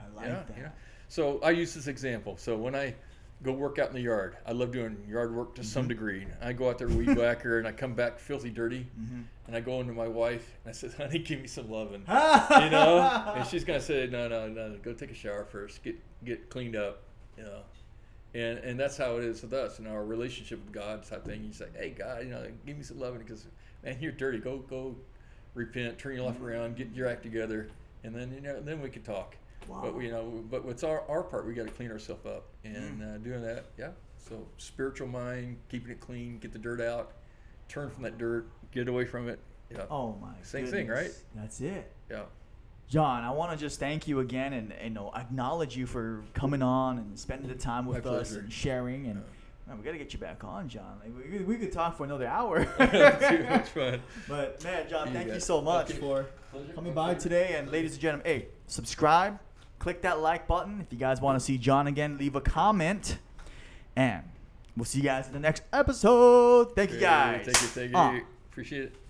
I 0.00 0.16
like 0.16 0.26
yeah, 0.26 0.42
that. 0.62 0.76
So 1.08 1.40
I 1.42 1.50
use 1.50 1.74
this 1.74 1.86
example. 1.88 2.36
So 2.36 2.56
when 2.56 2.74
I 2.74 2.94
go 3.42 3.52
work 3.52 3.78
out 3.78 3.88
in 3.88 3.94
the 3.94 4.00
yard, 4.00 4.36
I 4.46 4.52
love 4.52 4.70
doing 4.72 4.96
yard 5.08 5.34
work 5.34 5.54
to 5.56 5.60
Mm-hmm. 5.60 5.68
some 5.68 5.88
degree. 5.88 6.26
I 6.40 6.52
go 6.52 6.68
out 6.70 6.78
there 6.78 6.88
weed 6.88 7.16
whacker, 7.16 7.58
and 7.58 7.66
I 7.68 7.72
come 7.72 7.94
back 7.94 8.18
filthy 8.18 8.50
dirty, 8.50 8.86
Mm-hmm. 9.00 9.20
and 9.48 9.56
I 9.56 9.60
go 9.60 9.80
into 9.80 9.92
my 9.92 10.08
wife 10.08 10.56
and 10.64 10.70
I 10.70 10.72
said, 10.72 10.94
"Honey, 10.94 11.18
give 11.18 11.40
me 11.40 11.46
some 11.48 11.68
loving." 11.70 12.00
you 12.08 12.70
know, 12.70 13.32
and 13.36 13.46
she's 13.46 13.64
gonna 13.64 13.80
say, 13.80 14.08
"No, 14.10 14.28
no, 14.28 14.48
no, 14.48 14.76
go 14.82 14.92
take 14.92 15.10
a 15.10 15.14
shower 15.14 15.44
first. 15.44 15.82
Get 15.82 15.96
get 16.24 16.50
cleaned 16.50 16.76
up." 16.76 17.02
You 17.36 17.44
know, 17.44 17.60
and 18.34 18.58
and 18.58 18.78
that's 18.78 18.96
how 18.96 19.16
it 19.16 19.24
is 19.24 19.42
with 19.42 19.52
us 19.52 19.78
in 19.78 19.86
our 19.86 20.04
relationship 20.04 20.64
with 20.64 20.72
God 20.72 21.04
type 21.04 21.24
thing. 21.24 21.44
You 21.44 21.52
say, 21.52 21.66
"Hey, 21.76 21.90
God, 21.90 22.24
you 22.24 22.30
know, 22.30 22.46
give 22.66 22.76
me 22.76 22.82
some 22.82 22.98
loving 22.98 23.20
because 23.20 23.46
man, 23.82 23.96
you're 24.00 24.12
dirty. 24.12 24.38
Go 24.38 24.58
go, 24.58 24.94
repent, 25.54 25.98
turn 25.98 26.14
your 26.16 26.24
life 26.26 26.40
around, 26.42 26.76
get 26.76 26.92
your 26.94 27.08
act 27.08 27.22
together, 27.22 27.68
and 28.02 28.14
then 28.14 28.32
you 28.34 28.40
know, 28.40 28.60
then 28.60 28.80
we 28.80 28.88
can 28.90 29.02
talk." 29.02 29.36
Wow. 29.68 29.80
But 29.82 30.02
you 30.02 30.10
know, 30.10 30.44
but 30.50 30.64
what's 30.64 30.84
our, 30.84 31.02
our 31.08 31.22
part? 31.22 31.46
We 31.46 31.54
got 31.54 31.66
to 31.66 31.72
clean 31.72 31.90
ourselves 31.90 32.26
up, 32.26 32.44
and 32.64 33.00
Mm. 33.00 33.14
uh, 33.14 33.18
doing 33.18 33.42
that, 33.42 33.64
yeah. 33.78 33.90
So 34.18 34.46
spiritual 34.58 35.08
mind, 35.08 35.56
keeping 35.70 35.90
it 35.90 36.00
clean, 36.00 36.38
get 36.38 36.52
the 36.52 36.58
dirt 36.58 36.80
out, 36.80 37.12
turn 37.68 37.90
from 37.90 38.02
that 38.04 38.18
dirt, 38.18 38.46
get 38.72 38.88
away 38.88 39.04
from 39.06 39.28
it. 39.28 39.38
Yeah, 39.70 39.86
Oh 39.90 40.16
my. 40.20 40.34
Same 40.42 40.66
thing, 40.66 40.88
right? 40.88 41.10
That's 41.34 41.60
it. 41.62 41.90
yeah. 42.10 42.24
John, 42.88 43.24
I 43.24 43.30
want 43.30 43.50
to 43.52 43.56
just 43.56 43.80
thank 43.80 44.06
you 44.06 44.20
again 44.20 44.52
and, 44.52 44.72
and 44.72 44.84
you 44.84 44.90
know 44.94 45.10
acknowledge 45.16 45.76
you 45.76 45.86
for 45.86 46.22
coming 46.34 46.62
on 46.62 46.98
and 46.98 47.18
spending 47.18 47.48
the 47.48 47.54
time 47.54 47.86
with 47.86 48.04
My 48.04 48.10
us 48.12 48.28
pleasure. 48.28 48.40
and 48.44 48.52
sharing. 48.52 49.06
And 49.06 49.22
man, 49.66 49.78
we 49.78 49.84
got 49.84 49.92
to 49.92 49.98
get 49.98 50.12
you 50.12 50.18
back 50.18 50.44
on, 50.44 50.68
John. 50.68 51.00
Like, 51.02 51.12
we, 51.16 51.38
could- 51.38 51.46
we 51.48 51.56
could 51.56 51.72
talk 51.72 51.96
for 51.96 52.04
another 52.04 52.26
hour. 52.26 52.64
Too 52.78 53.44
much 53.48 53.68
fun. 53.70 54.00
But 54.28 54.62
man, 54.62 54.86
John, 54.88 55.12
thank 55.12 55.28
got 55.28 55.34
you 55.34 55.40
so 55.40 55.60
much 55.60 55.90
Okay. 55.90 55.98
for 55.98 56.26
Pleasure. 56.52 56.72
coming 56.74 56.92
by 56.94 57.14
today. 57.14 57.56
And 57.58 57.70
ladies 57.70 57.92
and 57.92 58.00
gentlemen, 58.02 58.26
hey, 58.26 58.46
subscribe, 58.66 59.38
click 59.78 60.02
that 60.02 60.20
like 60.20 60.46
button. 60.46 60.80
If 60.80 60.92
you 60.92 60.98
guys 60.98 61.20
want 61.20 61.38
to 61.38 61.44
see 61.44 61.58
John 61.58 61.86
again, 61.88 62.16
leave 62.18 62.36
a 62.36 62.40
comment, 62.40 63.18
and 63.96 64.22
we'll 64.76 64.84
see 64.84 64.98
you 64.98 65.04
guys 65.04 65.26
in 65.26 65.32
the 65.32 65.40
next 65.40 65.62
episode. 65.72 66.76
Thank 66.76 66.92
you 66.92 67.00
guys. 67.00 67.44
Thank 67.46 67.60
you. 67.62 67.66
Thank 67.68 67.90
you. 67.92 67.96
Uh, 67.98 68.20
Appreciate 68.52 68.82
it. 68.84 69.03